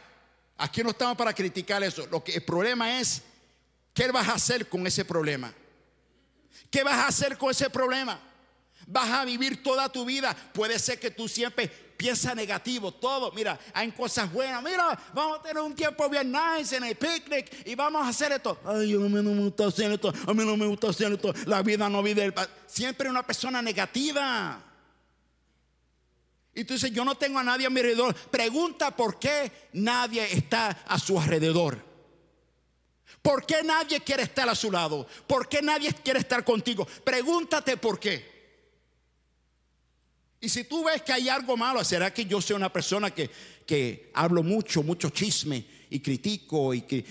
Aquí 0.59 0.83
no 0.83 0.91
estamos 0.91 1.17
para 1.17 1.33
criticar 1.33 1.83
eso. 1.85 2.07
Lo 2.11 2.23
que 2.23 2.33
el 2.33 2.43
problema 2.43 3.01
es 3.01 3.23
qué 3.95 4.11
vas 4.11 4.29
a 4.29 4.35
hacer 4.35 4.69
con 4.69 4.85
ese 4.87 5.05
problema. 5.05 5.55
¿Qué 6.69 6.83
vas 6.83 6.95
a 6.95 7.07
hacer 7.07 7.39
con 7.39 7.51
ese 7.51 7.71
problema? 7.71 8.21
Vas 8.87 9.09
a 9.11 9.25
vivir 9.25 9.63
toda 9.63 9.89
tu 9.89 10.05
vida. 10.05 10.35
Puede 10.53 10.79
ser 10.81 10.99
que 10.99 11.13
tú 11.13 11.29
siempre 11.29 11.69
piensas 11.69 12.35
negativo, 12.35 12.93
todo. 12.93 13.31
Mira, 13.33 13.59
hay 13.73 13.91
cosas 13.93 14.33
buenas. 14.33 14.63
Mira, 14.63 14.99
vamos 15.15 15.39
a 15.39 15.43
tener 15.43 15.63
un 15.63 15.75
tiempo 15.75 16.09
bien 16.09 16.33
nice 16.33 16.77
en 16.77 16.85
el 16.85 16.97
picnic 16.97 17.67
y 17.67 17.77
vamos 17.77 18.05
a 18.05 18.09
hacer 18.09 18.33
esto. 18.33 18.59
Ay, 18.65 18.95
a 18.95 18.99
mí 18.99 19.23
no 19.23 19.23
me 19.23 19.43
gusta 19.43 19.67
hacer 19.67 19.93
esto. 19.93 20.13
A 20.27 20.35
mí 20.35 20.45
no 20.45 20.57
me 20.57 20.67
gusta 20.67 20.89
hacer 20.89 21.13
esto. 21.13 21.33
La 21.47 21.63
vida 21.63 21.89
no 21.89 22.03
vive. 22.03 22.35
Siempre 22.67 23.09
una 23.09 23.23
persona 23.25 23.63
negativa. 23.63 24.61
Y 26.59 26.65
tú 26.65 26.75
dices, 26.75 26.91
yo 26.91 27.05
no 27.05 27.15
tengo 27.15 27.39
a 27.39 27.45
nadie 27.45 27.67
a 27.67 27.71
mi 27.71 27.79
alrededor. 27.79 28.13
Pregunta 28.13 28.91
por 28.97 29.17
qué 29.21 29.69
nadie 29.75 30.25
está 30.33 30.71
a 30.89 30.99
su 30.99 31.17
alrededor. 31.17 31.81
¿Por 33.23 33.47
qué 33.47 33.63
nadie 33.63 34.01
quiere 34.01 34.25
estar 34.25 34.49
a 34.49 34.57
su 34.57 34.73
lado? 34.73 35.07
¿Por 35.29 35.49
qué 35.49 35.63
nadie 35.63 35.95
quiere 36.03 36.19
estar 36.19 36.43
contigo? 36.45 36.85
Pregúntate 37.05 37.77
por 37.77 38.01
qué. 38.01 38.39
Y 40.41 40.49
si 40.49 40.65
tú 40.65 40.83
ves 40.83 41.03
que 41.03 41.13
hay 41.13 41.29
algo 41.29 41.57
malo, 41.57 41.85
¿será 41.85 42.13
que 42.13 42.25
yo 42.25 42.41
soy 42.41 42.57
una 42.57 42.73
persona 42.73 43.13
que, 43.13 43.31
que 43.65 44.11
hablo 44.15 44.43
mucho, 44.43 44.83
mucho 44.83 45.11
chisme 45.11 45.65
y 45.91 46.01
critico 46.01 46.75
y 46.75 46.83
que... 46.83 47.05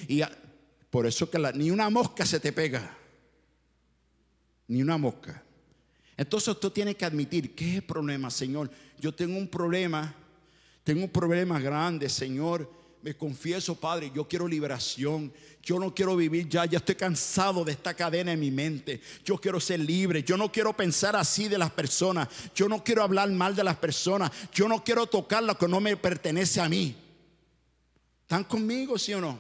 por 0.89 1.05
eso 1.05 1.31
que 1.31 1.39
ni 1.53 1.71
una 1.71 1.89
mosca 1.89 2.25
se 2.25 2.41
te 2.41 2.51
pega. 2.51 2.97
Ni 4.67 4.81
una 4.81 4.97
mosca. 4.97 5.41
Entonces 6.17 6.59
tú 6.59 6.69
tienes 6.71 6.95
que 6.95 7.05
admitir, 7.05 7.55
¿qué 7.55 7.69
es 7.69 7.75
el 7.75 7.83
problema, 7.83 8.29
Señor? 8.29 8.69
Yo 8.99 9.13
tengo 9.13 9.37
un 9.37 9.47
problema, 9.47 10.13
tengo 10.83 11.03
un 11.03 11.09
problema 11.09 11.59
grande, 11.59 12.09
Señor. 12.09 12.77
Me 13.01 13.15
confieso, 13.15 13.75
Padre, 13.75 14.11
yo 14.13 14.27
quiero 14.27 14.47
liberación. 14.47 15.31
Yo 15.61 15.79
no 15.79 15.93
quiero 15.93 16.15
vivir 16.15 16.49
ya, 16.49 16.65
ya 16.65 16.79
estoy 16.79 16.95
cansado 16.95 17.63
de 17.63 17.73
esta 17.73 17.93
cadena 17.93 18.31
en 18.31 18.39
mi 18.39 18.51
mente. 18.51 19.01
Yo 19.23 19.37
quiero 19.37 19.59
ser 19.59 19.79
libre. 19.79 20.23
Yo 20.23 20.35
no 20.35 20.51
quiero 20.51 20.75
pensar 20.75 21.15
así 21.15 21.47
de 21.47 21.57
las 21.57 21.71
personas. 21.71 22.27
Yo 22.55 22.67
no 22.67 22.83
quiero 22.83 23.03
hablar 23.03 23.29
mal 23.29 23.55
de 23.55 23.63
las 23.63 23.77
personas. 23.77 24.31
Yo 24.51 24.67
no 24.67 24.83
quiero 24.83 25.05
tocar 25.05 25.43
lo 25.43 25.57
que 25.57 25.67
no 25.67 25.79
me 25.79 25.95
pertenece 25.95 26.59
a 26.59 26.67
mí. 26.67 26.95
¿Están 28.23 28.43
conmigo, 28.43 28.97
sí 28.97 29.13
o 29.13 29.21
no? 29.21 29.39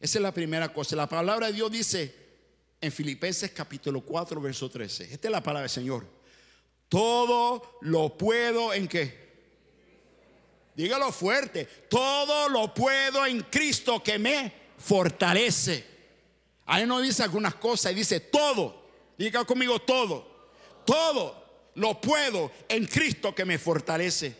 Esa 0.00 0.18
es 0.18 0.22
la 0.22 0.32
primera 0.32 0.72
cosa. 0.72 0.96
La 0.96 1.08
palabra 1.08 1.48
de 1.48 1.52
Dios 1.52 1.70
dice 1.70 2.17
en 2.80 2.92
Filipenses 2.92 3.50
capítulo 3.50 4.00
4, 4.00 4.40
verso 4.40 4.68
13. 4.68 5.12
Esta 5.12 5.28
es 5.28 5.32
la 5.32 5.42
palabra 5.42 5.62
del 5.62 5.70
Señor. 5.70 6.06
Todo 6.88 7.78
lo 7.82 8.16
puedo 8.16 8.72
en 8.72 8.88
qué? 8.88 9.28
Dígalo 10.74 11.10
fuerte. 11.12 11.64
Todo 11.88 12.48
lo 12.48 12.72
puedo 12.72 13.26
en 13.26 13.40
Cristo 13.42 14.02
que 14.02 14.18
me 14.18 14.52
fortalece. 14.78 15.84
Ahí 16.66 16.86
no 16.86 17.00
dice 17.00 17.22
algunas 17.22 17.56
cosas, 17.56 17.94
dice 17.94 18.20
todo. 18.20 18.86
Diga 19.18 19.44
conmigo 19.44 19.80
todo. 19.80 20.52
Todo 20.84 21.70
lo 21.74 22.00
puedo 22.00 22.52
en 22.68 22.86
Cristo 22.86 23.34
que 23.34 23.44
me 23.44 23.58
fortalece. 23.58 24.36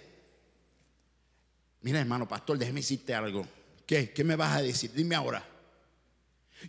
Mira, 1.83 2.01
hermano 2.01 2.27
pastor, 2.29 2.57
déjeme 2.57 2.81
decirte 2.81 3.15
algo. 3.15 3.47
¿Qué? 3.85 4.13
¿Qué 4.13 4.23
me 4.23 4.37
vas 4.37 4.57
a 4.57 4.63
decir? 4.63 4.93
Dime 4.93 5.15
ahora. 5.15 5.45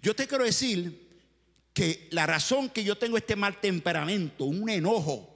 Yo 0.01 0.15
te 0.15 0.28
quiero 0.28 0.43
decir 0.43 1.09
que 1.80 2.09
la 2.11 2.25
razón 2.25 2.67
que 2.67 2.84
yo 2.84 2.97
tengo 2.97 3.15
este 3.15 3.38
mal 3.38 3.61
temperamento, 3.61 4.43
un 4.43 4.69
enojo, 4.69 5.34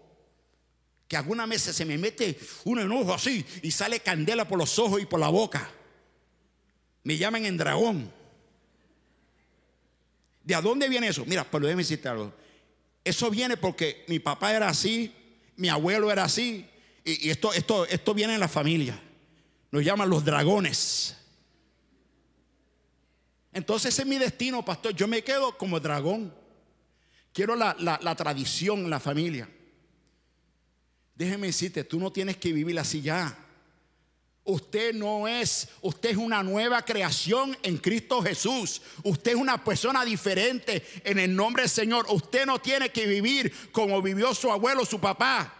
que 1.07 1.15
alguna 1.15 1.45
vez 1.45 1.61
se 1.61 1.85
me 1.85 1.97
mete 1.97 2.37
un 2.65 2.79
enojo 2.79 3.13
así 3.13 3.45
y 3.61 3.71
sale 3.71 4.01
candela 4.01 4.45
por 4.45 4.59
los 4.59 4.77
ojos 4.77 5.01
y 5.01 5.05
por 5.05 5.21
la 5.21 5.29
boca. 5.29 5.71
Me 7.05 7.15
llaman 7.15 7.45
en 7.45 7.55
dragón. 7.55 8.11
¿De 10.43 10.55
dónde 10.55 10.89
viene 10.89 11.07
eso? 11.07 11.23
Mira, 11.25 11.49
pero 11.49 11.65
déjeme 11.65 11.83
decirte 11.83 12.09
algo. 12.09 12.33
Eso 13.05 13.31
viene 13.31 13.55
porque 13.55 14.03
mi 14.09 14.19
papá 14.19 14.53
era 14.53 14.67
así, 14.67 15.13
mi 15.55 15.69
abuelo 15.69 16.11
era 16.11 16.25
así, 16.25 16.65
y, 17.05 17.29
esto, 17.29 17.53
esto, 17.53 17.85
esto 17.85 18.13
viene 18.13 18.33
en 18.33 18.41
la 18.41 18.49
familia. 18.49 18.99
Nos 19.71 19.81
llaman 19.81 20.09
los 20.09 20.25
dragones. 20.25 21.15
Entonces 23.53 23.93
ese 23.93 24.01
es 24.01 24.07
mi 24.07 24.17
destino, 24.17 24.63
pastor. 24.63 24.93
Yo 24.95 25.07
me 25.07 25.23
quedo 25.23 25.57
como 25.57 25.79
dragón. 25.79 26.33
Quiero 27.31 27.55
la, 27.55 27.75
la 27.79 28.15
tradición 28.15 28.89
la 28.89 28.99
familia. 28.99 29.49
Déjeme 31.15 31.47
decirte, 31.47 31.83
tú 31.83 31.99
no 31.99 32.11
tienes 32.11 32.37
que 32.37 32.51
vivir 32.51 32.77
así 32.79 33.01
ya. 33.01 33.37
Usted 34.45 34.93
no 34.93 35.27
es, 35.27 35.69
usted 35.81 36.11
es 36.11 36.17
una 36.17 36.43
nueva 36.43 36.83
creación 36.83 37.57
en 37.63 37.77
Cristo 37.77 38.21
Jesús. 38.21 38.81
Usted 39.03 39.31
es 39.31 39.37
una 39.37 39.63
persona 39.63 40.03
diferente 40.03 40.85
en 41.03 41.17
el 41.19 41.33
nombre 41.33 41.63
del 41.63 41.69
Señor. 41.69 42.05
Usted 42.09 42.45
no 42.45 42.59
tiene 42.59 42.89
que 42.89 43.07
vivir 43.07 43.53
como 43.71 44.01
vivió 44.01 44.33
su 44.33 44.51
abuelo, 44.51 44.85
su 44.85 44.99
papá. 44.99 45.53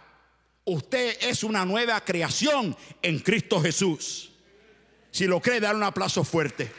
Usted 0.66 1.16
es 1.20 1.44
una 1.44 1.64
nueva 1.64 2.02
creación 2.04 2.76
en 3.00 3.20
Cristo 3.20 3.60
Jesús. 3.62 4.32
Si 5.10 5.26
lo 5.26 5.40
cree, 5.40 5.60
dar 5.60 5.76
un 5.76 5.82
aplauso 5.82 6.22
fuerte. 6.22 6.70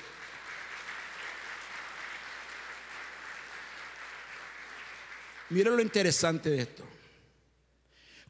Mire 5.50 5.70
lo 5.70 5.80
interesante 5.80 6.50
de 6.50 6.62
esto. 6.62 6.84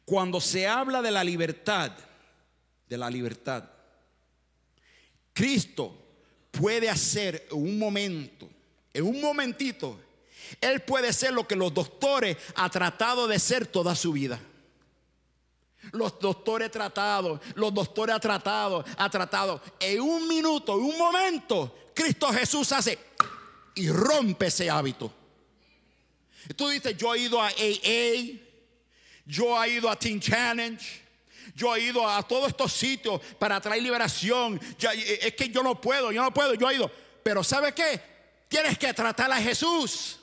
Cuando 0.03 0.39
se 0.39 0.67
habla 0.67 1.01
de 1.01 1.11
la 1.11 1.23
libertad, 1.23 1.91
de 2.87 2.97
la 2.97 3.09
libertad, 3.09 3.63
Cristo 5.33 5.95
puede 6.51 6.89
hacer 6.89 7.47
en 7.51 7.57
un 7.57 7.79
momento, 7.79 8.49
en 8.93 9.03
un 9.03 9.19
momentito, 9.19 9.99
Él 10.61 10.81
puede 10.81 11.11
ser 11.11 11.33
lo 11.33 11.47
que 11.47 11.55
los 11.55 11.73
doctores 11.73 12.37
han 12.55 12.69
tratado 12.69 13.27
de 13.27 13.39
ser 13.39 13.67
toda 13.67 13.95
su 13.95 14.13
vida. 14.13 14.39
Los 15.91 16.19
doctores 16.19 16.71
tratados, 16.71 17.39
los 17.55 17.73
doctores 17.73 18.15
ha 18.15 18.19
tratado, 18.19 18.83
ha 18.97 19.09
tratado. 19.09 19.61
En 19.79 20.01
un 20.01 20.27
minuto, 20.27 20.75
en 20.75 20.83
un 20.83 20.97
momento, 20.97 21.75
Cristo 21.93 22.27
Jesús 22.31 22.71
hace 22.71 22.97
y 23.75 23.89
rompe 23.89 24.47
ese 24.47 24.69
hábito. 24.69 25.11
Tú 26.55 26.69
dices, 26.69 26.95
yo 26.97 27.13
he 27.13 27.19
ido 27.19 27.41
a 27.41 27.47
AA, 27.47 28.39
yo 29.25 29.63
he 29.63 29.69
ido 29.69 29.89
a 29.89 29.95
Teen 29.97 30.19
Challenge. 30.19 31.03
Yo 31.55 31.73
he 31.73 31.83
ido 31.83 32.07
a 32.07 32.21
todos 32.23 32.49
estos 32.49 32.73
sitios 32.73 33.21
para 33.39 33.61
traer 33.61 33.81
liberación. 33.81 34.59
es 34.77 35.33
que 35.35 35.49
yo 35.49 35.63
no 35.63 35.79
puedo, 35.79 36.11
yo 36.11 36.21
no 36.21 36.33
puedo, 36.33 36.53
yo 36.53 36.69
he 36.69 36.75
ido. 36.75 36.91
Pero 37.23 37.43
¿sabe 37.43 37.73
qué? 37.73 38.01
Tienes 38.49 38.77
que 38.77 38.93
tratar 38.93 39.31
a 39.31 39.37
Jesús. 39.37 40.19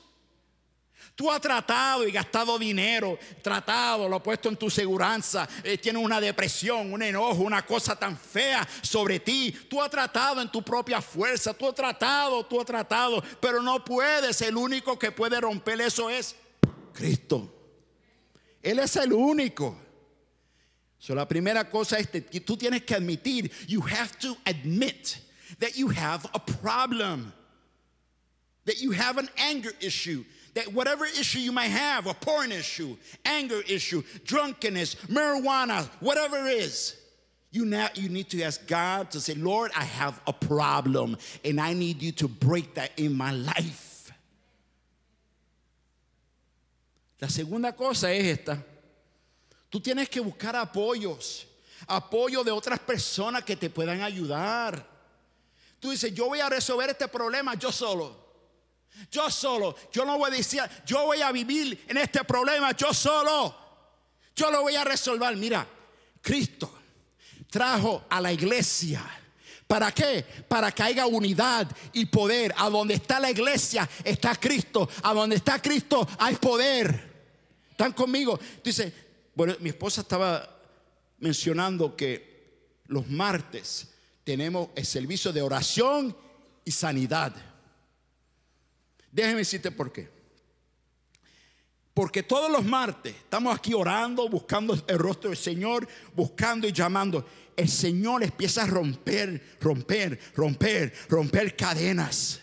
Tú 1.15 1.29
has 1.29 1.39
tratado 1.39 2.07
y 2.07 2.11
gastado 2.11 2.57
dinero, 2.57 3.19
tratado, 3.43 4.09
lo 4.09 4.15
has 4.15 4.21
puesto 4.23 4.49
en 4.49 4.57
tu 4.57 4.67
seguranza, 4.67 5.47
eh, 5.63 5.77
tienes 5.77 6.03
una 6.03 6.19
depresión, 6.19 6.91
un 6.91 7.03
enojo, 7.03 7.43
una 7.43 7.63
cosa 7.63 7.95
tan 7.95 8.17
fea 8.17 8.67
sobre 8.81 9.19
ti. 9.19 9.51
Tú 9.69 9.79
has 9.79 9.91
tratado 9.91 10.41
en 10.41 10.51
tu 10.51 10.63
propia 10.63 11.01
fuerza, 11.01 11.53
tú 11.53 11.67
has 11.67 11.75
tratado, 11.75 12.43
tú 12.47 12.59
has 12.59 12.65
tratado, 12.65 13.23
pero 13.39 13.61
no 13.61 13.85
puedes. 13.85 14.41
El 14.41 14.57
único 14.57 14.97
que 14.97 15.11
puede 15.11 15.39
romper 15.39 15.81
eso 15.81 16.09
es 16.09 16.35
Cristo. 16.93 17.53
Él 18.63 18.79
es 18.79 18.95
el 18.95 19.13
único. 19.13 19.77
So, 20.97 21.13
la 21.13 21.27
primera 21.27 21.69
cosa 21.69 21.99
es 21.99 22.07
que 22.07 22.21
tú 22.21 22.57
tienes 22.57 22.83
que 22.83 22.95
admitir, 22.95 23.51
you 23.67 23.81
have 23.81 24.17
to 24.19 24.35
admit 24.45 25.17
that 25.59 25.75
you 25.75 25.89
have 25.89 26.25
a 26.33 26.39
problem, 26.39 27.33
that 28.65 28.77
you 28.81 28.91
have 28.93 29.19
an 29.19 29.29
anger 29.37 29.73
issue 29.79 30.23
that 30.53 30.71
whatever 30.73 31.05
issue 31.05 31.39
you 31.39 31.51
might 31.51 31.71
have, 31.71 32.07
a 32.07 32.13
porn 32.13 32.51
issue, 32.51 32.95
anger 33.25 33.61
issue, 33.67 34.03
drunkenness, 34.25 34.95
marijuana, 35.07 35.87
whatever 35.99 36.37
it 36.47 36.57
is, 36.57 36.95
you 37.51 37.65
now 37.65 37.87
you 37.95 38.09
need 38.09 38.29
to 38.29 38.41
ask 38.41 38.65
God 38.67 39.11
to 39.11 39.19
say, 39.19 39.35
Lord, 39.35 39.71
I 39.75 39.83
have 39.83 40.19
a 40.25 40.33
problem 40.33 41.17
and 41.45 41.61
I 41.61 41.73
need 41.73 42.01
you 42.01 42.11
to 42.13 42.27
break 42.27 42.75
that 42.75 42.91
in 42.97 43.15
my 43.15 43.31
life. 43.31 44.11
La 47.21 47.29
segunda 47.29 47.71
cosa 47.71 48.11
es 48.11 48.39
esta. 48.39 48.57
Tú 49.71 49.79
tienes 49.79 50.09
que 50.09 50.21
buscar 50.21 50.55
apoyos, 50.55 51.45
apoyo 51.87 52.43
de 52.43 52.51
otras 52.51 52.79
personas 52.79 53.43
que 53.43 53.55
te 53.55 53.69
puedan 53.69 54.01
ayudar. 54.01 54.85
Tú 55.79 55.91
dices, 55.91 56.13
yo 56.13 56.27
voy 56.27 56.41
a 56.41 56.49
resolver 56.49 56.89
este 56.89 57.07
problema 57.07 57.55
yo 57.55 57.71
solo. 57.71 58.22
Yo 59.11 59.29
solo, 59.29 59.75
yo 59.91 60.05
no 60.05 60.17
voy 60.17 60.31
a 60.31 60.35
decir, 60.35 60.61
yo 60.85 61.05
voy 61.05 61.21
a 61.21 61.31
vivir 61.31 61.85
en 61.87 61.97
este 61.97 62.23
problema, 62.23 62.71
yo 62.73 62.93
solo. 62.93 63.63
Yo 64.35 64.49
lo 64.49 64.61
voy 64.61 64.75
a 64.75 64.83
resolver. 64.83 65.35
Mira, 65.37 65.67
Cristo 66.21 66.79
trajo 67.49 68.05
a 68.09 68.19
la 68.19 68.33
iglesia. 68.33 69.03
¿Para 69.67 69.91
qué? 69.91 70.25
Para 70.47 70.71
que 70.71 70.83
haya 70.83 71.05
unidad 71.05 71.67
y 71.93 72.05
poder. 72.05 72.53
A 72.57 72.69
donde 72.69 72.95
está 72.95 73.19
la 73.19 73.31
iglesia 73.31 73.87
está 74.03 74.35
Cristo. 74.35 74.89
A 75.03 75.13
donde 75.13 75.35
está 75.35 75.61
Cristo 75.61 76.07
hay 76.17 76.35
poder. 76.35 77.13
¿Están 77.69 77.93
conmigo? 77.93 78.39
Dice, 78.63 78.93
bueno, 79.35 79.55
mi 79.59 79.69
esposa 79.69 80.01
estaba 80.01 80.49
mencionando 81.19 81.95
que 81.95 82.33
los 82.87 83.07
martes 83.07 83.89
tenemos 84.23 84.69
el 84.75 84.85
servicio 84.85 85.31
de 85.31 85.41
oración 85.41 86.15
y 86.65 86.71
sanidad. 86.71 87.33
Déjeme 89.13 89.37
decirte 89.39 89.69
por 89.69 89.93
qué. 89.93 90.09
Porque 91.93 92.23
todos 92.23 92.51
los 92.51 92.65
martes 92.65 93.15
estamos 93.15 93.55
aquí 93.55 93.75
orando, 93.75 94.27
buscando 94.27 94.73
el 94.87 94.97
rostro 94.97 95.29
del 95.29 95.37
Señor, 95.37 95.87
buscando 96.15 96.67
y 96.67 96.71
llamando. 96.71 97.23
El 97.55 97.69
Señor 97.69 98.23
empieza 98.23 98.63
a 98.63 98.65
romper, 98.65 99.57
romper, 99.61 100.19
romper, 100.33 100.91
romper 101.07 101.55
cadenas. 101.55 102.41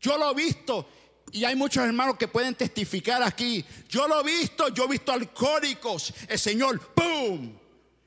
Yo 0.00 0.16
lo 0.16 0.30
he 0.30 0.34
visto 0.34 0.88
y 1.32 1.44
hay 1.44 1.56
muchos 1.56 1.84
hermanos 1.84 2.16
que 2.16 2.28
pueden 2.28 2.54
testificar 2.54 3.20
aquí. 3.24 3.64
Yo 3.88 4.06
lo 4.06 4.20
he 4.20 4.24
visto, 4.24 4.68
yo 4.68 4.84
he 4.84 4.88
visto 4.88 5.10
alcohólicos. 5.10 6.14
El 6.28 6.38
Señor, 6.38 6.78
¡pum! 6.94 7.58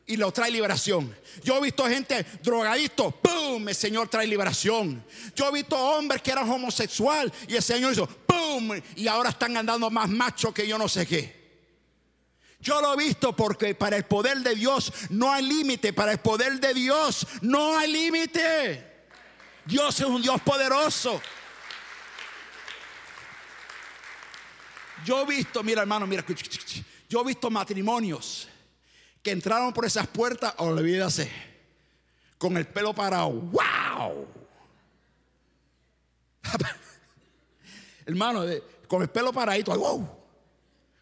Y 0.07 0.17
lo 0.17 0.31
trae 0.31 0.51
liberación. 0.51 1.15
Yo 1.43 1.57
he 1.57 1.61
visto 1.61 1.85
gente 1.87 2.23
drogadito, 2.43 3.11
¡pum! 3.11 3.67
El 3.67 3.75
Señor 3.75 4.07
trae 4.07 4.27
liberación. 4.27 5.03
Yo 5.35 5.49
he 5.49 5.51
visto 5.51 5.75
hombres 5.77 6.21
que 6.21 6.31
eran 6.31 6.49
homosexual 6.49 7.31
y 7.47 7.55
el 7.55 7.63
Señor 7.63 7.93
hizo 7.93 8.07
¡pum! 8.07 8.71
Y 8.95 9.07
ahora 9.07 9.29
están 9.29 9.57
andando 9.57 9.89
más 9.89 10.09
machos 10.09 10.53
que 10.53 10.67
yo 10.67 10.77
no 10.77 10.87
sé 10.87 11.05
qué. 11.05 11.45
Yo 12.59 12.81
lo 12.81 12.93
he 12.93 12.97
visto 12.97 13.35
porque 13.35 13.75
para 13.75 13.95
el 13.97 14.05
poder 14.05 14.39
de 14.39 14.55
Dios 14.55 14.91
no 15.09 15.31
hay 15.31 15.43
límite. 15.43 15.93
Para 15.93 16.13
el 16.13 16.19
poder 16.19 16.59
de 16.59 16.73
Dios 16.73 17.27
no 17.41 17.77
hay 17.77 17.91
límite. 17.91 18.93
Dios 19.65 19.99
es 19.99 20.05
un 20.05 20.21
Dios 20.21 20.41
poderoso. 20.41 21.21
Yo 25.03 25.21
he 25.21 25.25
visto, 25.25 25.61
mira 25.61 25.81
hermano, 25.81 26.07
mira, 26.07 26.25
yo 27.07 27.21
he 27.21 27.23
visto 27.25 27.51
matrimonios 27.51 28.47
que 29.25 29.31
entraron 29.31 29.73
por 29.73 29.85
esas 29.85 30.05
puertas, 30.05 30.53
olvídase, 30.59 31.27
con 32.37 32.55
el 32.57 32.67
pelo 32.67 32.93
parado. 32.93 33.31
¡Wow! 33.31 34.27
Hermano, 38.05 38.43
con 38.87 39.01
el 39.01 39.09
pelo 39.09 39.33
paradito, 39.33 39.75
¡wow! 39.75 40.07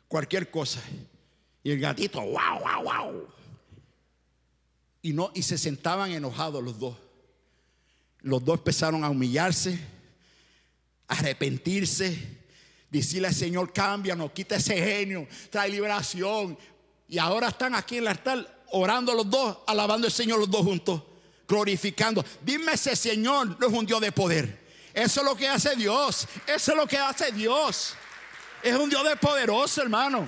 Cualquier 0.07 0.49
cosa. 0.49 0.81
Y 1.61 1.71
el 1.71 1.81
gatito, 1.81 2.21
¡wow, 2.21 2.61
wow, 2.61 2.83
wow! 2.83 3.27
Y, 5.01 5.11
no, 5.11 5.29
y 5.33 5.43
se 5.43 5.57
sentaban 5.57 6.11
enojados 6.11 6.63
los 6.63 6.79
dos. 6.79 6.95
Los 8.21 8.45
dos 8.45 8.59
empezaron 8.59 9.03
a 9.03 9.09
humillarse, 9.09 9.77
a 11.09 11.15
arrepentirse, 11.15 12.17
decirle 12.89 13.27
al 13.27 13.35
Señor, 13.35 13.73
cámbianos, 13.73 14.31
quita 14.31 14.55
ese 14.55 14.77
genio, 14.77 15.27
trae 15.49 15.69
liberación, 15.69 16.57
y 17.13 17.19
ahora 17.19 17.49
están 17.49 17.75
aquí 17.75 17.97
en 17.97 18.05
el 18.05 18.07
altar 18.07 18.63
orando 18.71 19.13
los 19.13 19.29
dos, 19.29 19.59
alabando 19.67 20.07
al 20.07 20.11
Señor 20.11 20.39
los 20.39 20.49
dos 20.49 20.63
juntos, 20.63 20.99
glorificando. 21.47 22.25
Dime 22.41 22.73
ese 22.73 22.95
Señor 22.95 23.55
no 23.59 23.67
es 23.67 23.71
un 23.71 23.85
Dios 23.85 24.01
de 24.01 24.11
poder. 24.11 24.65
Eso 24.91 25.21
es 25.21 25.25
lo 25.27 25.35
que 25.35 25.47
hace 25.47 25.75
Dios. 25.75 26.27
Eso 26.47 26.71
es 26.71 26.75
lo 26.75 26.87
que 26.87 26.97
hace 26.97 27.31
Dios. 27.31 27.93
Es 28.63 28.75
un 28.75 28.89
Dios 28.89 29.07
de 29.07 29.15
poderoso, 29.15 29.83
hermano. 29.83 30.27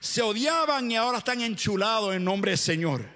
Se 0.00 0.20
odiaban 0.20 0.90
y 0.90 0.96
ahora 0.96 1.18
están 1.18 1.40
enchulados 1.40 2.12
en 2.12 2.24
nombre 2.24 2.50
del 2.50 2.58
Señor. 2.58 3.08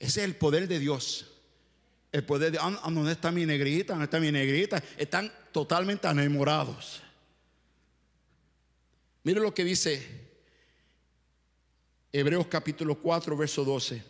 Ese 0.00 0.18
es 0.22 0.24
el 0.26 0.34
poder 0.34 0.66
de 0.66 0.80
Dios. 0.80 1.28
El 2.10 2.24
poder 2.24 2.50
de, 2.50 2.58
ah, 2.58 2.76
ah, 2.82 2.90
¿dónde 2.90 3.12
está 3.12 3.30
mi 3.30 3.46
negrita? 3.46 3.92
¿Dónde 3.92 4.06
está 4.06 4.18
mi 4.18 4.32
negrita? 4.32 4.82
Están 4.98 5.32
totalmente 5.52 6.08
enamorados. 6.08 7.01
Mire 9.24 9.40
lo 9.40 9.54
que 9.54 9.64
dice 9.64 10.04
Hebreos 12.12 12.46
capítulo 12.48 12.98
4, 12.98 13.36
verso 13.36 13.64
12. 13.64 14.02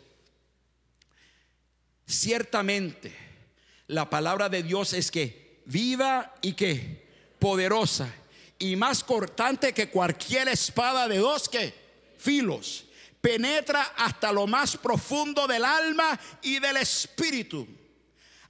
Ciertamente, 2.05 3.15
la 3.87 4.09
palabra 4.09 4.49
de 4.49 4.63
Dios 4.63 4.93
es 4.93 5.11
que 5.11 5.61
viva 5.65 6.33
y 6.41 6.53
que 6.53 7.07
poderosa 7.39 8.13
y 8.59 8.75
más 8.75 9.03
cortante 9.03 9.73
que 9.73 9.89
cualquier 9.89 10.47
espada 10.47 11.07
de 11.07 11.17
dos 11.17 11.47
que 11.47 11.73
filos. 12.17 12.85
Penetra 13.21 13.93
hasta 13.95 14.33
lo 14.33 14.47
más 14.47 14.75
profundo 14.75 15.47
del 15.47 15.63
alma 15.63 16.19
y 16.41 16.59
del 16.59 16.77
espíritu 16.77 17.67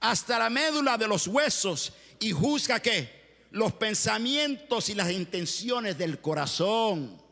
hasta 0.04 0.38
la 0.38 0.50
médula 0.50 0.98
de 0.98 1.08
los 1.08 1.26
huesos 1.26 1.92
y 2.20 2.30
juzga 2.30 2.80
que 2.80 3.23
los 3.54 3.72
pensamientos 3.74 4.88
y 4.90 4.94
las 4.94 5.12
intenciones 5.12 5.96
del 5.96 6.20
corazón. 6.20 7.22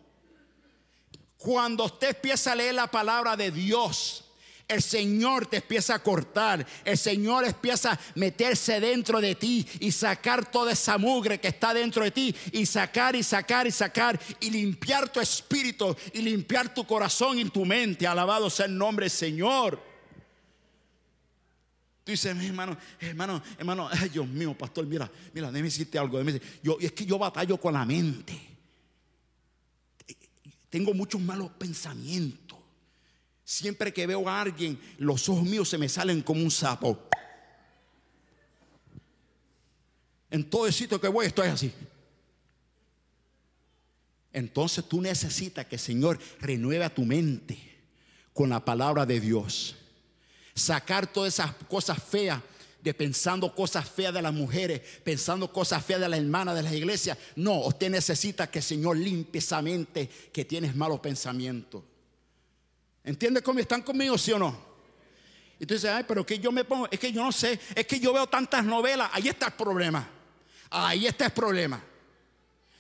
Cuando 1.37 1.87
usted 1.87 2.11
empieza 2.11 2.53
a 2.53 2.55
leer 2.55 2.75
la 2.75 2.87
palabra 2.87 3.37
de 3.37 3.51
Dios, 3.51 4.25
el 4.69 4.81
Señor 4.81 5.47
te 5.47 5.57
empieza 5.57 5.97
a 5.97 5.99
cortar, 5.99 6.65
el 6.85 6.97
Señor 6.97 7.45
empieza 7.45 7.91
a 7.91 8.01
meterse 8.15 8.79
dentro 8.79 9.21
de 9.21 9.35
ti 9.35 9.67
y 9.81 9.91
sacar 9.91 10.49
toda 10.49 10.71
esa 10.71 10.97
mugre 10.97 11.41
que 11.41 11.49
está 11.49 11.75
dentro 11.75 12.05
de 12.05 12.13
ti 12.13 12.35
y 12.53 12.67
sacar 12.67 13.17
y 13.17 13.25
sacar 13.25 13.67
y 13.67 13.73
sacar 13.73 14.19
y 14.39 14.51
limpiar 14.51 15.09
tu 15.09 15.19
espíritu 15.19 15.97
y 16.13 16.23
limpiar 16.23 16.73
tu 16.73 16.87
corazón 16.87 17.37
y 17.41 17.47
tu 17.47 17.65
mente. 17.65 18.07
Alabado 18.07 18.49
sea 18.49 18.67
el 18.67 18.79
nombre 18.79 19.07
del 19.07 19.11
Señor. 19.11 19.92
Tú 22.05 22.11
dices, 22.11 22.37
hermano, 22.37 22.77
hermano, 22.99 23.43
hermano, 23.57 23.89
ay 23.91 24.09
Dios 24.09 24.27
mío, 24.27 24.57
pastor, 24.59 24.85
mira, 24.87 25.11
mira, 25.33 25.49
déjame 25.53 25.69
decirte 25.69 25.99
algo. 25.99 26.21
yo, 26.63 26.77
es 26.81 26.93
que 26.93 27.07
yo 27.07 27.17
batallo 27.17 27.57
con 27.59 27.75
la 27.75 27.85
mente. 27.85 28.41
Tengo 30.69 30.95
muchos 30.95 31.21
malos 31.21 31.51
pensamientos. 31.53 32.59
Siempre 33.45 33.93
que 33.93 34.07
veo 34.07 34.29
a 34.29 34.41
alguien, 34.41 34.81
los 34.99 35.29
ojos 35.29 35.45
míos 35.45 35.69
se 35.69 35.79
me 35.79 35.89
salen 35.89 36.23
como 36.23 36.43
un 36.43 36.51
sapo. 36.51 37.09
En 40.31 40.49
todo 40.49 40.67
el 40.67 40.73
sitio 40.73 41.01
que 41.01 41.09
voy 41.09 41.27
estoy 41.27 41.49
así. 41.49 41.73
Entonces 44.33 44.89
tú 44.89 45.01
necesitas 45.01 45.67
que 45.67 45.77
el 45.77 45.81
Señor 45.81 46.19
renueve 46.41 46.89
tu 46.91 47.05
mente 47.05 47.59
con 48.33 48.49
la 48.49 48.65
palabra 48.65 49.05
de 49.05 49.21
Dios 49.21 49.77
sacar 50.55 51.07
todas 51.07 51.35
esas 51.35 51.53
cosas 51.69 52.03
feas 52.03 52.41
de 52.83 52.93
pensando 52.93 53.55
cosas 53.55 53.89
feas 53.89 54.13
de 54.13 54.21
las 54.21 54.35
mujeres, 54.35 54.81
pensando 55.05 55.53
cosas 55.53 55.85
feas 55.85 56.01
de 56.01 56.09
las 56.09 56.19
hermanas 56.19 56.57
de 56.57 56.63
la 56.63 56.75
iglesia. 56.75 57.17
No, 57.37 57.61
usted 57.61 57.89
necesita 57.91 58.51
que 58.51 58.59
el 58.59 58.65
Señor 58.65 58.97
limpie 58.97 59.39
esa 59.39 59.63
mente 59.63 60.09
que 60.33 60.45
tienes 60.45 60.75
malos 60.75 60.99
pensamientos. 60.99 61.83
¿Entiende 63.05 63.41
cómo 63.43 63.61
están 63.61 63.83
conmigo, 63.83 64.19
sí 64.19 64.33
o 64.33 64.39
no? 64.39 64.73
Y 65.61 65.67
tú 65.67 65.75
dices, 65.75 65.91
ay, 65.91 66.05
pero 66.09 66.27
que 66.27 66.41
yo 66.41 66.51
me 66.51 66.65
pongo, 66.65 66.89
es 66.91 66.99
que 66.99 67.13
yo 67.13 67.23
no 67.23 67.31
sé, 67.31 67.59
es 67.75 67.87
que 67.87 68.01
yo 68.01 68.13
veo 68.13 68.27
tantas 68.27 68.65
novelas, 68.65 69.11
ahí 69.13 69.29
está 69.29 69.47
el 69.47 69.53
problema. 69.53 70.09
Ahí 70.71 71.07
está 71.07 71.27
el 71.27 71.33
problema. 71.33 71.81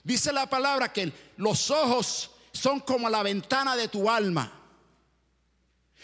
Dice 0.02 0.32
la 0.32 0.50
palabra 0.50 0.92
que 0.92 1.12
los 1.36 1.70
ojos 1.70 2.30
son 2.52 2.80
como 2.80 3.08
la 3.08 3.22
ventana 3.22 3.76
de 3.76 3.86
tu 3.86 4.10
alma. 4.10 4.61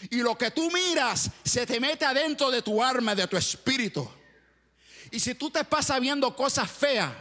Y 0.09 0.17
lo 0.17 0.37
que 0.37 0.51
tú 0.51 0.71
miras 0.71 1.29
se 1.43 1.65
te 1.65 1.79
mete 1.79 2.05
adentro 2.05 2.49
de 2.49 2.61
tu 2.61 2.81
alma, 2.81 3.15
de 3.15 3.27
tu 3.27 3.35
espíritu. 3.35 4.09
Y 5.11 5.19
si 5.19 5.35
tú 5.35 5.49
te 5.49 5.63
pasas 5.63 5.99
viendo 5.99 6.33
cosas 6.35 6.69
feas, 6.69 7.11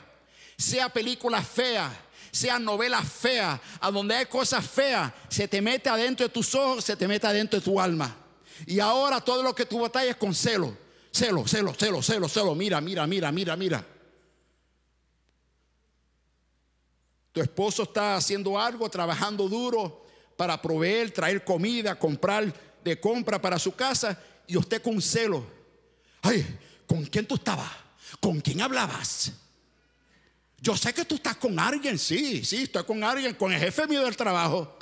sea 0.57 0.89
películas 0.89 1.47
feas, 1.47 1.91
sea 2.31 2.59
novelas 2.59 3.11
feas, 3.11 3.61
a 3.81 3.91
donde 3.91 4.15
hay 4.15 4.27
cosas 4.27 4.65
feas, 4.65 5.13
se 5.29 5.49
te 5.49 5.61
mete 5.61 5.89
adentro 5.89 6.27
de 6.27 6.33
tus 6.33 6.55
ojos, 6.55 6.85
se 6.85 6.97
te 6.97 7.09
mete 7.09 7.27
adentro 7.27 7.59
de 7.59 7.65
tu 7.65 7.81
alma. 7.81 8.15
Y 8.67 8.81
ahora 8.81 9.21
todo 9.21 9.43
lo 9.43 9.55
que 9.55 9.67
tú 9.67 9.81
batallas 9.81 10.17
con 10.17 10.35
celo, 10.35 10.77
celo, 11.11 11.47
celo, 11.47 11.75
celo, 11.75 12.03
celo, 12.03 12.29
celo, 12.29 12.55
mira, 12.55 12.81
mira, 12.81 13.07
mira, 13.07 13.33
mira, 13.33 13.57
mira. 13.57 13.85
Tu 17.33 17.41
esposo 17.41 17.85
está 17.85 18.17
haciendo 18.17 18.59
algo, 18.59 18.89
trabajando 18.91 19.49
duro 19.49 20.07
para 20.37 20.61
proveer, 20.61 21.13
traer 21.13 21.45
comida, 21.45 21.99
comprar 21.99 22.53
compra 22.97 23.41
para 23.41 23.59
su 23.59 23.75
casa 23.75 24.19
y 24.47 24.57
usted 24.57 24.81
con 24.81 25.01
celo. 25.03 25.45
Ay, 26.23 26.45
¿con 26.87 27.05
quién 27.05 27.27
tú 27.27 27.35
estabas? 27.35 27.71
¿Con 28.21 28.41
quién 28.41 28.61
hablabas? 28.61 29.33
Yo 30.61 30.77
sé 30.77 30.93
que 30.93 31.05
tú 31.05 31.17
estás 31.17 31.37
con 31.37 31.59
alguien, 31.59 31.99
sí, 31.99 32.45
sí, 32.45 32.63
estoy 32.63 32.85
con 32.85 33.05
alguien, 33.05 33.35
con 33.35 33.53
el 33.53 33.61
jefe 33.61 33.87
mío 33.87 34.05
del 34.05 34.17
trabajo. 34.17 34.77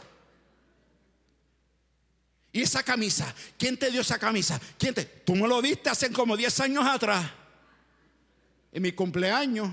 ¿Y 2.52 2.62
esa 2.62 2.82
camisa? 2.82 3.34
¿Quién 3.58 3.76
te 3.76 3.90
dio 3.90 4.00
esa 4.00 4.18
camisa? 4.18 4.58
¿Quién 4.78 4.94
te? 4.94 5.04
Tú 5.04 5.34
me 5.36 5.46
lo 5.46 5.60
diste 5.60 5.90
hace 5.90 6.10
como 6.10 6.36
10 6.36 6.60
años 6.60 6.86
atrás. 6.86 7.30
En 8.72 8.82
mi 8.82 8.92
cumpleaños. 8.92 9.70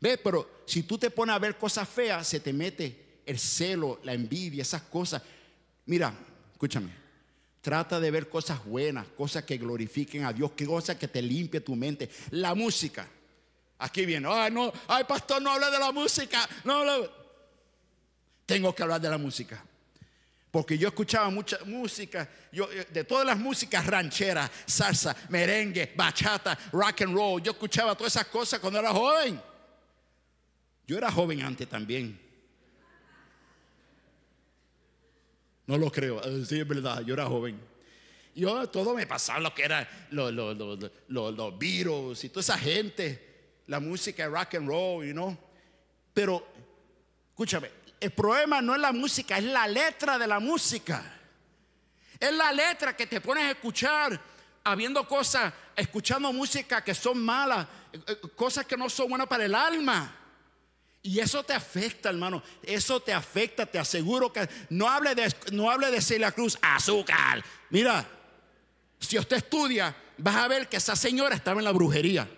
Ve, 0.00 0.16
pero 0.16 0.62
si 0.66 0.84
tú 0.84 0.96
te 0.96 1.10
pones 1.10 1.34
a 1.34 1.38
ver 1.38 1.58
cosas 1.58 1.86
feas, 1.86 2.26
se 2.26 2.40
te 2.40 2.52
mete 2.52 3.20
el 3.26 3.38
celo, 3.38 4.00
la 4.04 4.14
envidia, 4.14 4.62
esas 4.62 4.82
cosas. 4.82 5.20
Mira, 5.84 6.14
escúchame. 6.52 7.07
Trata 7.68 8.00
de 8.00 8.10
ver 8.10 8.30
cosas 8.30 8.64
buenas, 8.64 9.06
cosas 9.08 9.44
que 9.44 9.58
glorifiquen 9.58 10.24
a 10.24 10.32
Dios, 10.32 10.52
cosas 10.66 10.96
que 10.96 11.06
te 11.06 11.20
limpie 11.20 11.60
tu 11.60 11.76
mente. 11.76 12.08
La 12.30 12.54
música. 12.54 13.06
Aquí 13.80 14.06
viene, 14.06 14.26
ay, 14.26 14.50
no, 14.50 14.72
ay, 14.86 15.04
pastor, 15.04 15.42
no 15.42 15.50
habla 15.50 15.70
de 15.70 15.78
la 15.78 15.92
música. 15.92 16.48
No 16.64 16.82
Tengo 18.46 18.74
que 18.74 18.82
hablar 18.82 19.02
de 19.02 19.10
la 19.10 19.18
música. 19.18 19.62
Porque 20.50 20.78
yo 20.78 20.88
escuchaba 20.88 21.28
mucha 21.28 21.58
música, 21.66 22.26
yo, 22.50 22.72
eh, 22.72 22.86
de 22.90 23.04
todas 23.04 23.26
las 23.26 23.38
músicas 23.38 23.84
rancheras, 23.84 24.50
salsa, 24.64 25.14
merengue, 25.28 25.92
bachata, 25.94 26.58
rock 26.72 27.02
and 27.02 27.14
roll. 27.14 27.42
Yo 27.42 27.52
escuchaba 27.52 27.94
todas 27.94 28.16
esas 28.16 28.28
cosas 28.28 28.60
cuando 28.60 28.78
era 28.78 28.92
joven. 28.92 29.38
Yo 30.86 30.96
era 30.96 31.12
joven 31.12 31.42
antes 31.42 31.68
también. 31.68 32.27
No 35.68 35.76
lo 35.76 35.92
creo. 35.92 36.20
Eh, 36.24 36.44
sí, 36.46 36.58
es 36.58 36.66
verdad, 36.66 37.02
yo 37.02 37.14
era 37.14 37.26
joven. 37.26 37.60
Yo 38.34 38.68
todo 38.70 38.94
me 38.94 39.06
pasaba 39.06 39.38
lo 39.40 39.54
que 39.54 39.64
era 39.64 39.86
los, 40.10 40.32
los, 40.32 41.58
virus 41.58 42.24
y 42.24 42.30
toda 42.30 42.40
esa 42.40 42.58
gente, 42.58 43.52
la 43.66 43.78
música 43.78 44.26
rock 44.28 44.54
and 44.54 44.68
roll, 44.68 45.06
you 45.06 45.12
know. 45.12 45.36
Pero, 46.14 46.46
escúchame, 47.30 47.70
el 48.00 48.10
problema 48.12 48.62
no 48.62 48.74
es 48.74 48.80
la 48.80 48.92
música, 48.92 49.36
es 49.36 49.44
la 49.44 49.68
letra 49.68 50.18
de 50.18 50.26
la 50.26 50.40
música. 50.40 51.20
Es 52.18 52.32
la 52.32 52.50
letra 52.52 52.96
que 52.96 53.06
te 53.06 53.20
pones 53.20 53.44
a 53.44 53.50
escuchar 53.50 54.18
habiendo 54.64 55.06
cosas, 55.06 55.52
escuchando 55.76 56.32
música 56.32 56.82
que 56.82 56.94
son 56.94 57.22
malas, 57.22 57.66
eh, 57.92 58.00
eh, 58.06 58.20
cosas 58.34 58.64
que 58.64 58.76
no 58.76 58.88
son 58.88 59.10
buenas 59.10 59.26
para 59.26 59.44
el 59.44 59.54
alma. 59.54 60.17
Y 61.02 61.20
eso 61.20 61.42
te 61.42 61.52
afecta, 61.52 62.08
hermano. 62.08 62.42
Eso 62.62 63.00
te 63.00 63.12
afecta, 63.12 63.66
te 63.66 63.78
aseguro 63.78 64.32
que 64.32 64.48
no 64.70 64.88
hable 64.88 65.14
de, 65.14 65.32
no 65.52 65.70
hable 65.70 65.90
de 65.90 66.02
Celia 66.02 66.32
Cruz, 66.32 66.58
azúcar. 66.60 67.44
Mira, 67.70 68.06
si 68.98 69.18
usted 69.18 69.36
estudia, 69.38 69.94
vas 70.18 70.36
a 70.36 70.48
ver 70.48 70.68
que 70.68 70.76
esa 70.76 70.96
señora 70.96 71.34
estaba 71.34 71.60
en 71.60 71.64
la 71.64 71.72
brujería. 71.72 72.28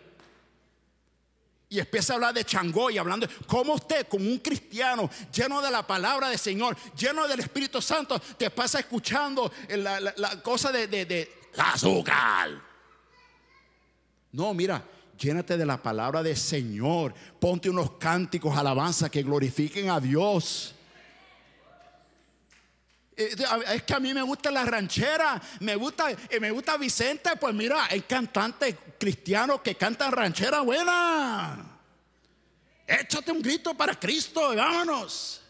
Y 1.68 1.78
empieza 1.78 2.12
a 2.12 2.16
hablar 2.16 2.34
de 2.34 2.44
Changó 2.44 2.90
y 2.90 2.98
hablando 2.98 3.28
cómo 3.46 3.74
usted, 3.74 4.06
como 4.08 4.24
un 4.26 4.38
cristiano 4.38 5.08
lleno 5.32 5.62
de 5.62 5.70
la 5.70 5.86
palabra 5.86 6.28
del 6.28 6.38
Señor, 6.38 6.76
lleno 6.96 7.28
del 7.28 7.40
Espíritu 7.40 7.80
Santo, 7.80 8.18
te 8.18 8.50
pasa 8.50 8.80
escuchando 8.80 9.52
la, 9.68 10.42
cosa 10.42 10.72
de, 10.72 10.88
de, 10.88 11.06
de 11.06 11.32
azúcar. 11.56 12.61
No, 14.32 14.52
mira, 14.52 14.84
Llénate 15.20 15.58
de 15.58 15.66
la 15.66 15.82
palabra 15.82 16.22
del 16.22 16.36
Señor. 16.36 17.12
Ponte 17.38 17.68
unos 17.68 17.92
cánticos, 17.92 18.56
alabanza 18.56 19.10
que 19.10 19.22
glorifiquen 19.22 19.90
a 19.90 20.00
Dios. 20.00 20.74
Eh, 23.14 23.36
es 23.74 23.82
que 23.82 23.94
a 23.94 24.00
mí 24.00 24.14
me 24.14 24.22
gusta 24.22 24.50
la 24.50 24.64
ranchera, 24.64 25.40
me 25.60 25.76
gusta, 25.76 26.10
eh, 26.10 26.40
me 26.40 26.50
gusta 26.50 26.78
Vicente, 26.78 27.36
pues 27.38 27.54
mira, 27.54 27.84
hay 27.84 28.00
cantantes 28.00 28.74
cristianos 28.98 29.60
que 29.60 29.74
cantan 29.74 30.10
ranchera 30.10 30.62
buena. 30.62 31.78
Échate 32.86 33.30
un 33.30 33.42
grito 33.42 33.74
para 33.74 33.94
Cristo, 34.00 34.56
vámonos. 34.56 35.42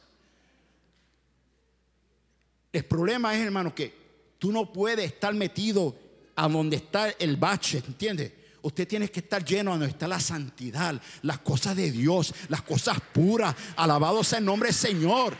El 2.72 2.84
problema 2.86 3.34
es, 3.36 3.40
hermano, 3.40 3.72
que 3.72 3.94
tú 4.36 4.50
no 4.50 4.72
puedes 4.72 5.06
estar 5.06 5.32
metido 5.32 5.96
a 6.34 6.48
donde 6.48 6.76
está 6.76 7.10
el 7.10 7.36
bache, 7.36 7.78
¿entiendes? 7.86 8.39
Usted 8.62 8.86
tiene 8.86 9.10
que 9.10 9.20
estar 9.20 9.44
lleno 9.44 9.72
donde 9.72 9.86
está 9.86 10.06
la 10.06 10.20
santidad, 10.20 11.00
las 11.22 11.38
cosas 11.38 11.76
de 11.76 11.90
Dios, 11.90 12.34
las 12.48 12.62
cosas 12.62 12.98
puras. 13.12 13.54
Alabado 13.76 14.22
sea 14.22 14.38
el 14.38 14.44
nombre 14.44 14.68
del 14.68 14.76
Señor. 14.76 15.34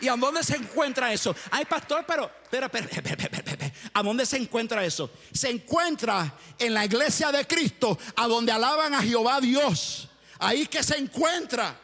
¿Y 0.00 0.08
a 0.08 0.16
dónde 0.16 0.42
se 0.42 0.56
encuentra 0.56 1.12
eso? 1.12 1.34
Ay, 1.50 1.64
pastor, 1.64 2.04
pero, 2.06 2.30
pero, 2.50 2.68
pero, 2.68 2.86
¿A 3.94 4.02
dónde 4.02 4.26
se 4.26 4.36
encuentra 4.36 4.84
eso? 4.84 5.10
Se 5.32 5.48
encuentra 5.48 6.34
en 6.58 6.74
la 6.74 6.84
iglesia 6.84 7.30
de 7.30 7.46
Cristo, 7.46 7.96
a 8.16 8.26
donde 8.26 8.52
alaban 8.52 8.92
a 8.92 9.02
Jehová 9.02 9.40
Dios. 9.40 10.08
Ahí 10.38 10.66
que 10.66 10.82
se 10.82 10.98
encuentra. 10.98 11.80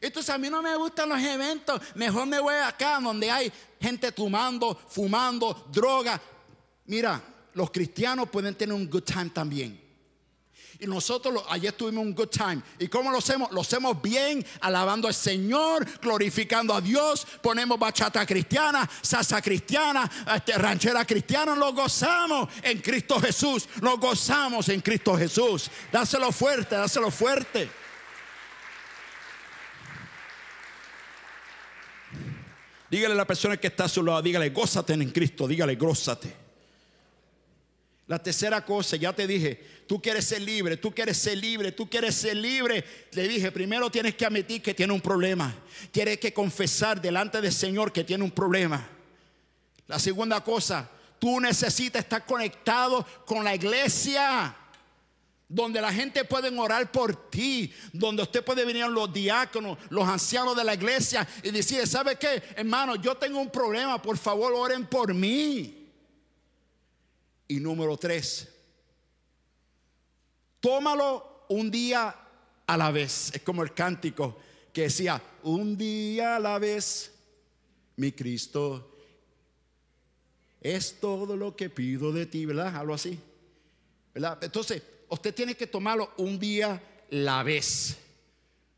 Entonces 0.00 0.34
a 0.34 0.36
mí 0.36 0.50
no 0.50 0.60
me 0.60 0.76
gustan 0.76 1.08
los 1.08 1.20
eventos. 1.20 1.80
Mejor 1.94 2.26
me 2.26 2.38
voy 2.38 2.54
acá 2.54 2.98
donde 3.00 3.30
hay 3.30 3.50
gente 3.80 4.12
tomando, 4.12 4.78
fumando, 4.88 5.68
droga. 5.72 6.20
Mira, 6.86 7.22
los 7.54 7.70
cristianos 7.70 8.28
pueden 8.28 8.54
tener 8.54 8.74
un 8.74 8.88
good 8.88 9.02
time 9.02 9.30
también. 9.30 9.84
Y 10.80 10.86
nosotros 10.86 11.44
ayer 11.48 11.72
tuvimos 11.72 12.04
un 12.04 12.14
good 12.14 12.28
time. 12.28 12.60
¿Y 12.78 12.88
cómo 12.88 13.10
lo 13.10 13.18
hacemos? 13.18 13.50
Lo 13.52 13.60
hacemos 13.60 14.02
bien, 14.02 14.44
alabando 14.60 15.06
al 15.06 15.14
Señor, 15.14 15.86
glorificando 16.00 16.74
a 16.74 16.80
Dios. 16.80 17.26
Ponemos 17.40 17.78
bachata 17.78 18.26
cristiana, 18.26 18.88
salsa 19.00 19.40
cristiana, 19.40 20.10
este, 20.34 20.58
ranchera 20.58 21.04
cristiana. 21.04 21.54
Lo 21.54 21.72
gozamos 21.72 22.48
en 22.62 22.80
Cristo 22.80 23.20
Jesús. 23.20 23.68
Lo 23.80 23.98
gozamos 23.98 24.68
en 24.68 24.80
Cristo 24.80 25.16
Jesús. 25.16 25.70
Dáselo 25.92 26.32
fuerte, 26.32 26.74
dáselo 26.74 27.10
fuerte. 27.10 27.70
Dígale 32.90 33.14
a 33.14 33.16
la 33.16 33.26
persona 33.26 33.56
que 33.56 33.68
está 33.68 33.84
a 33.84 33.88
su 33.88 34.02
lado, 34.02 34.22
dígale, 34.22 34.50
gózate 34.50 34.92
en 34.92 35.10
Cristo, 35.10 35.48
dígale, 35.48 35.74
gózate. 35.76 36.43
La 38.06 38.22
tercera 38.22 38.62
cosa, 38.62 38.96
ya 38.96 39.14
te 39.14 39.26
dije, 39.26 39.84
tú 39.86 40.00
quieres 40.00 40.26
ser 40.26 40.42
libre, 40.42 40.76
tú 40.76 40.92
quieres 40.94 41.16
ser 41.16 41.38
libre, 41.38 41.72
tú 41.72 41.88
quieres 41.88 42.14
ser 42.14 42.36
libre. 42.36 42.84
Le 43.12 43.26
dije, 43.26 43.50
primero 43.50 43.90
tienes 43.90 44.14
que 44.14 44.26
admitir 44.26 44.60
que 44.60 44.74
tiene 44.74 44.92
un 44.92 45.00
problema. 45.00 45.54
Tienes 45.90 46.18
que 46.18 46.34
confesar 46.34 47.00
delante 47.00 47.40
del 47.40 47.52
Señor 47.52 47.92
que 47.92 48.04
tiene 48.04 48.22
un 48.22 48.30
problema. 48.30 48.86
La 49.86 49.98
segunda 49.98 50.42
cosa, 50.42 50.90
tú 51.18 51.40
necesitas 51.40 52.02
estar 52.02 52.26
conectado 52.26 53.06
con 53.24 53.42
la 53.42 53.54
iglesia. 53.54 54.54
Donde 55.46 55.80
la 55.80 55.92
gente 55.92 56.24
puede 56.24 56.48
orar 56.58 56.90
por 56.90 57.30
ti, 57.30 57.72
donde 57.92 58.22
usted 58.22 58.42
puede 58.44 58.64
venir 58.64 58.86
los 58.88 59.12
diáconos, 59.12 59.78
los 59.88 60.06
ancianos 60.08 60.56
de 60.56 60.64
la 60.64 60.74
iglesia 60.74 61.26
y 61.42 61.50
decir, 61.50 61.86
¿sabe 61.86 62.16
qué? 62.16 62.42
Hermano, 62.56 62.96
yo 62.96 63.14
tengo 63.14 63.38
un 63.40 63.50
problema, 63.50 64.00
por 64.00 64.18
favor 64.18 64.52
oren 64.54 64.86
por 64.86 65.14
mí. 65.14 65.83
Y 67.48 67.60
número 67.60 67.96
tres, 67.96 68.48
tómalo 70.60 71.46
un 71.48 71.70
día 71.70 72.14
a 72.66 72.76
la 72.76 72.90
vez. 72.90 73.30
Es 73.34 73.42
como 73.42 73.62
el 73.62 73.74
cántico 73.74 74.38
que 74.72 74.82
decía, 74.82 75.22
un 75.42 75.76
día 75.76 76.36
a 76.36 76.40
la 76.40 76.58
vez, 76.58 77.12
mi 77.96 78.12
Cristo, 78.12 78.96
es 80.60 80.98
todo 80.98 81.36
lo 81.36 81.54
que 81.54 81.68
pido 81.68 82.10
de 82.12 82.26
ti, 82.26 82.46
¿verdad? 82.46 82.74
Algo 82.74 82.94
así. 82.94 83.20
¿verdad? 84.14 84.38
Entonces, 84.42 84.82
usted 85.08 85.34
tiene 85.34 85.54
que 85.54 85.66
tomarlo 85.66 86.12
un 86.16 86.38
día 86.38 86.72
a 86.72 86.80
la 87.10 87.42
vez. 87.42 87.98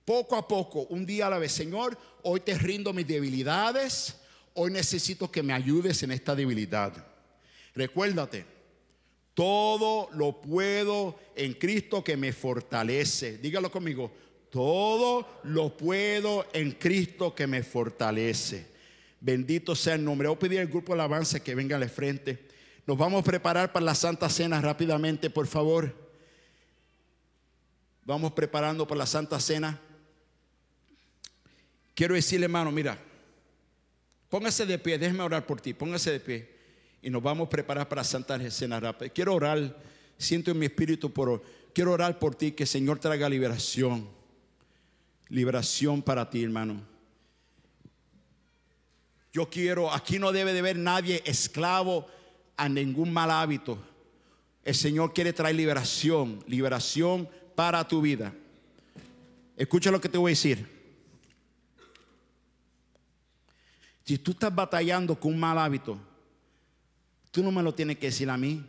Poco 0.05 0.37
a 0.37 0.49
poco, 0.49 0.83
un 0.83 1.05
día 1.05 1.27
a 1.27 1.31
la 1.31 1.39
vez. 1.39 1.53
Señor, 1.53 1.97
hoy 2.23 2.41
te 2.41 2.57
rindo 2.57 2.93
mis 2.93 3.07
debilidades. 3.07 4.17
Hoy 4.55 4.71
necesito 4.71 5.31
que 5.31 5.43
me 5.43 5.53
ayudes 5.53 6.03
en 6.03 6.13
esta 6.13 6.35
debilidad. 6.35 6.93
Recuérdate, 7.75 8.47
todo 9.37 10.09
lo 10.13 10.41
puedo 10.41 11.21
en 11.35 11.53
Cristo 11.53 12.03
que 12.03 12.17
me 12.17 12.33
fortalece. 12.33 13.37
Dígalo 13.37 13.71
conmigo. 13.71 14.11
Todo 14.49 15.29
lo 15.43 15.77
puedo 15.77 16.47
en 16.55 16.73
Cristo 16.73 17.35
que 17.35 17.47
me 17.47 17.63
fortalece. 17.63 18.67
Bendito 19.21 19.77
sea 19.77 19.97
el 19.97 20.05
nombre. 20.05 20.29
Voy 20.29 20.37
a 20.37 20.39
pedir 20.39 20.61
al 20.61 20.69
grupo 20.69 20.95
de 20.95 21.01
alabanza 21.01 21.41
que 21.41 21.55
venga 21.55 21.77
al 21.77 21.91
frente. 21.91 22.49
Nos 22.87 22.97
vamos 22.97 23.21
a 23.21 23.25
preparar 23.25 23.75
para 23.75 23.85
la 23.85 23.95
Santa 23.95 24.31
Cena 24.31 24.59
rápidamente, 24.63 25.29
por 25.29 25.47
favor. 25.47 25.95
Vamos 28.07 28.33
preparando 28.33 28.89
para 28.89 29.01
la 29.01 29.07
Santa 29.07 29.39
Cena. 29.39 29.79
Quiero 31.95 32.15
decirle, 32.15 32.45
hermano, 32.45 32.73
mira, 32.73 32.99
póngase 34.31 34.65
de 34.65 34.79
pie, 34.79 34.97
déjeme 34.97 35.23
orar 35.25 35.45
por 35.45 35.61
ti, 35.61 35.75
póngase 35.75 36.11
de 36.13 36.21
pie 36.21 36.56
y 37.07 37.11
nos 37.11 37.23
vamos 37.23 37.47
a 37.47 37.51
preparar 37.51 37.89
para 37.89 38.03
Santa 38.03 38.37
Cena 38.51 38.81
rápida. 38.81 39.09
Quiero 39.11 39.33
orar, 39.33 39.77
siento 40.19 40.51
en 40.51 40.59
mi 40.59 40.67
espíritu, 40.67 41.13
por, 41.13 41.41
quiero 41.73 41.93
orar 41.93 42.19
por 42.19 42.35
ti, 42.35 42.51
que 42.51 42.65
el 42.65 42.69
Señor 42.69 42.99
traiga 42.99 43.29
liberación. 43.29 44.09
Liberación 45.29 46.03
para 46.03 46.29
ti, 46.29 46.43
hermano. 46.43 46.83
Yo 49.33 49.49
quiero, 49.49 49.93
aquí 49.95 50.19
no 50.19 50.33
debe 50.33 50.53
de 50.53 50.59
haber 50.59 50.79
nadie 50.79 51.23
esclavo 51.25 52.09
a 52.57 52.69
ningún 52.69 53.13
mal 53.13 53.31
hábito. 53.31 53.79
El 54.65 54.75
Señor 54.75 55.15
quiere 55.15 55.33
traer 55.33 55.55
liberación, 55.55 56.43
liberación 56.49 57.29
para 57.55 57.87
tu 57.87 58.01
vida. 58.01 58.35
Escucha 59.57 59.93
lo 59.93 60.01
que 60.01 60.09
te 60.09 60.19
voy 60.19 60.31
a 60.31 60.33
decir. 60.33 60.67
Si 64.03 64.19
tú 64.19 64.33
estás 64.33 64.53
batallando 64.53 65.15
con 65.15 65.35
un 65.35 65.39
mal 65.39 65.57
hábito, 65.57 66.01
Tú 67.37 67.43
no 67.43 67.53
me 67.53 67.63
lo 67.63 67.75
tienes 67.75 67.99
que 67.99 68.07
decir 68.07 68.31
a 68.31 68.39
mí. 68.39 68.65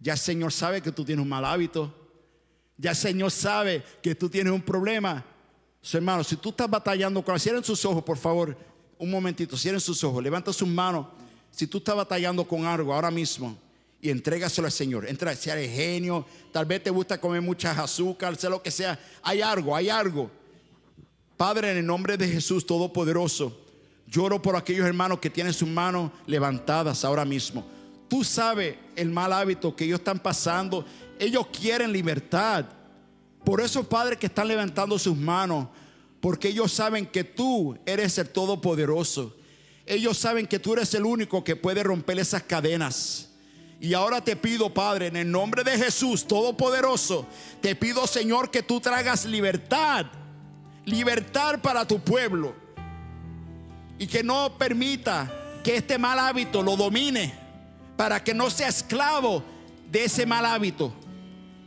Ya 0.00 0.14
el 0.14 0.18
Señor 0.18 0.50
sabe 0.50 0.80
que 0.80 0.90
tú 0.90 1.04
tienes 1.04 1.22
un 1.22 1.28
mal 1.28 1.44
hábito. 1.44 1.94
Ya 2.78 2.92
el 2.92 2.96
Señor 2.96 3.30
sabe 3.30 3.84
que 4.00 4.14
tú 4.14 4.30
tienes 4.30 4.50
un 4.50 4.62
problema. 4.62 5.22
Su 5.82 5.98
hermano, 5.98 6.24
si 6.24 6.36
tú 6.36 6.48
estás 6.48 6.70
batallando 6.70 7.22
con... 7.22 7.38
Cierren 7.38 7.62
sus 7.62 7.84
ojos, 7.84 8.02
por 8.02 8.16
favor. 8.16 8.56
Un 8.96 9.10
momentito, 9.10 9.58
cierren 9.58 9.78
sus 9.78 10.02
ojos. 10.04 10.22
Levanta 10.22 10.54
sus 10.54 10.66
manos. 10.66 11.06
Si 11.50 11.66
tú 11.66 11.76
estás 11.76 11.94
batallando 11.94 12.48
con 12.48 12.64
algo 12.64 12.94
ahora 12.94 13.10
mismo 13.10 13.58
y 14.00 14.08
entrégaselo 14.08 14.64
al 14.64 14.72
Señor. 14.72 15.06
Entra, 15.06 15.36
sea 15.36 15.60
el 15.60 15.68
genio, 15.68 16.24
tal 16.50 16.64
vez 16.64 16.82
te 16.82 16.88
gusta 16.88 17.20
comer 17.20 17.42
muchas 17.42 17.78
azúcar, 17.78 18.34
sea 18.38 18.48
lo 18.48 18.62
que 18.62 18.70
sea. 18.70 18.98
Hay 19.20 19.42
algo, 19.42 19.76
hay 19.76 19.90
algo. 19.90 20.30
Padre, 21.36 21.72
en 21.72 21.76
el 21.76 21.84
nombre 21.84 22.16
de 22.16 22.26
Jesús 22.26 22.64
Todopoderoso, 22.64 23.66
lloro 24.06 24.40
por 24.40 24.56
aquellos 24.56 24.86
hermanos 24.86 25.18
que 25.18 25.28
tienen 25.28 25.52
sus 25.52 25.68
manos 25.68 26.10
levantadas 26.26 27.04
ahora 27.04 27.26
mismo. 27.26 27.81
Tú 28.12 28.24
sabes 28.24 28.76
el 28.94 29.08
mal 29.08 29.32
hábito 29.32 29.74
que 29.74 29.84
ellos 29.84 30.00
están 30.00 30.18
pasando. 30.18 30.84
Ellos 31.18 31.46
quieren 31.46 31.90
libertad. 31.90 32.66
Por 33.42 33.62
eso, 33.62 33.88
padres 33.88 34.18
que 34.18 34.26
están 34.26 34.48
levantando 34.48 34.98
sus 34.98 35.16
manos, 35.16 35.68
porque 36.20 36.48
ellos 36.48 36.70
saben 36.70 37.06
que 37.06 37.24
tú 37.24 37.74
eres 37.86 38.18
el 38.18 38.28
Todopoderoso. 38.28 39.34
Ellos 39.86 40.18
saben 40.18 40.46
que 40.46 40.58
tú 40.58 40.74
eres 40.74 40.92
el 40.92 41.06
único 41.06 41.42
que 41.42 41.56
puede 41.56 41.82
romper 41.82 42.18
esas 42.18 42.42
cadenas. 42.42 43.30
Y 43.80 43.94
ahora 43.94 44.22
te 44.22 44.36
pido, 44.36 44.74
Padre, 44.74 45.06
en 45.06 45.16
el 45.16 45.30
nombre 45.30 45.64
de 45.64 45.78
Jesús 45.78 46.26
Todopoderoso, 46.26 47.26
te 47.62 47.74
pido, 47.74 48.06
Señor, 48.06 48.50
que 48.50 48.62
tú 48.62 48.78
traigas 48.78 49.24
libertad. 49.24 50.04
Libertad 50.84 51.62
para 51.62 51.88
tu 51.88 51.98
pueblo. 51.98 52.54
Y 53.98 54.06
que 54.06 54.22
no 54.22 54.58
permita 54.58 55.32
que 55.64 55.76
este 55.76 55.96
mal 55.96 56.18
hábito 56.18 56.62
lo 56.62 56.76
domine 56.76 57.40
para 58.02 58.24
que 58.24 58.34
no 58.34 58.50
sea 58.50 58.66
esclavo 58.66 59.44
de 59.88 60.06
ese 60.06 60.26
mal 60.26 60.44
hábito. 60.44 60.92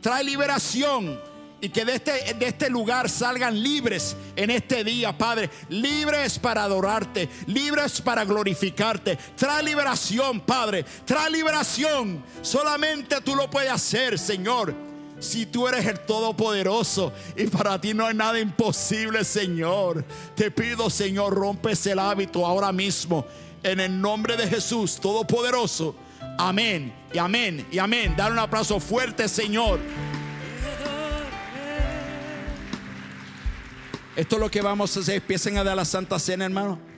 Trae 0.02 0.22
liberación 0.22 1.18
y 1.62 1.70
que 1.70 1.82
de 1.82 1.94
este, 1.94 2.34
de 2.34 2.46
este 2.46 2.68
lugar 2.68 3.08
salgan 3.08 3.62
libres 3.62 4.14
en 4.36 4.50
este 4.50 4.84
día, 4.84 5.16
Padre. 5.16 5.48
Libres 5.70 6.38
para 6.38 6.64
adorarte, 6.64 7.30
libres 7.46 8.02
para 8.02 8.26
glorificarte. 8.26 9.16
Trae 9.34 9.62
liberación, 9.62 10.40
Padre. 10.40 10.84
Trae 11.06 11.30
liberación. 11.30 12.22
Solamente 12.42 13.22
tú 13.22 13.34
lo 13.34 13.48
puedes 13.48 13.72
hacer, 13.72 14.18
Señor. 14.18 14.74
Si 15.18 15.46
tú 15.46 15.66
eres 15.66 15.86
el 15.86 16.00
Todopoderoso 16.00 17.14
y 17.34 17.46
para 17.46 17.80
ti 17.80 17.94
no 17.94 18.04
hay 18.04 18.14
nada 18.14 18.38
imposible, 18.38 19.24
Señor. 19.24 20.04
Te 20.34 20.50
pido, 20.50 20.90
Señor, 20.90 21.32
rompes 21.32 21.86
el 21.86 21.98
hábito 21.98 22.44
ahora 22.44 22.72
mismo. 22.72 23.24
En 23.62 23.80
el 23.80 23.98
nombre 23.98 24.36
de 24.36 24.46
Jesús, 24.46 25.00
Todopoderoso. 25.00 25.94
Amén 26.38 26.92
y 27.12 27.18
amén 27.18 27.66
y 27.70 27.78
amén. 27.78 28.14
Dar 28.16 28.30
un 28.32 28.38
aplauso 28.38 28.78
fuerte, 28.78 29.28
Señor. 29.28 29.80
Esto 34.14 34.36
es 34.36 34.40
lo 34.40 34.50
que 34.50 34.62
vamos 34.62 34.96
a 34.96 35.00
hacer. 35.00 35.16
Empiecen 35.16 35.58
a 35.58 35.64
dar 35.64 35.76
la 35.76 35.84
Santa 35.84 36.18
Cena, 36.18 36.44
hermano. 36.44 36.78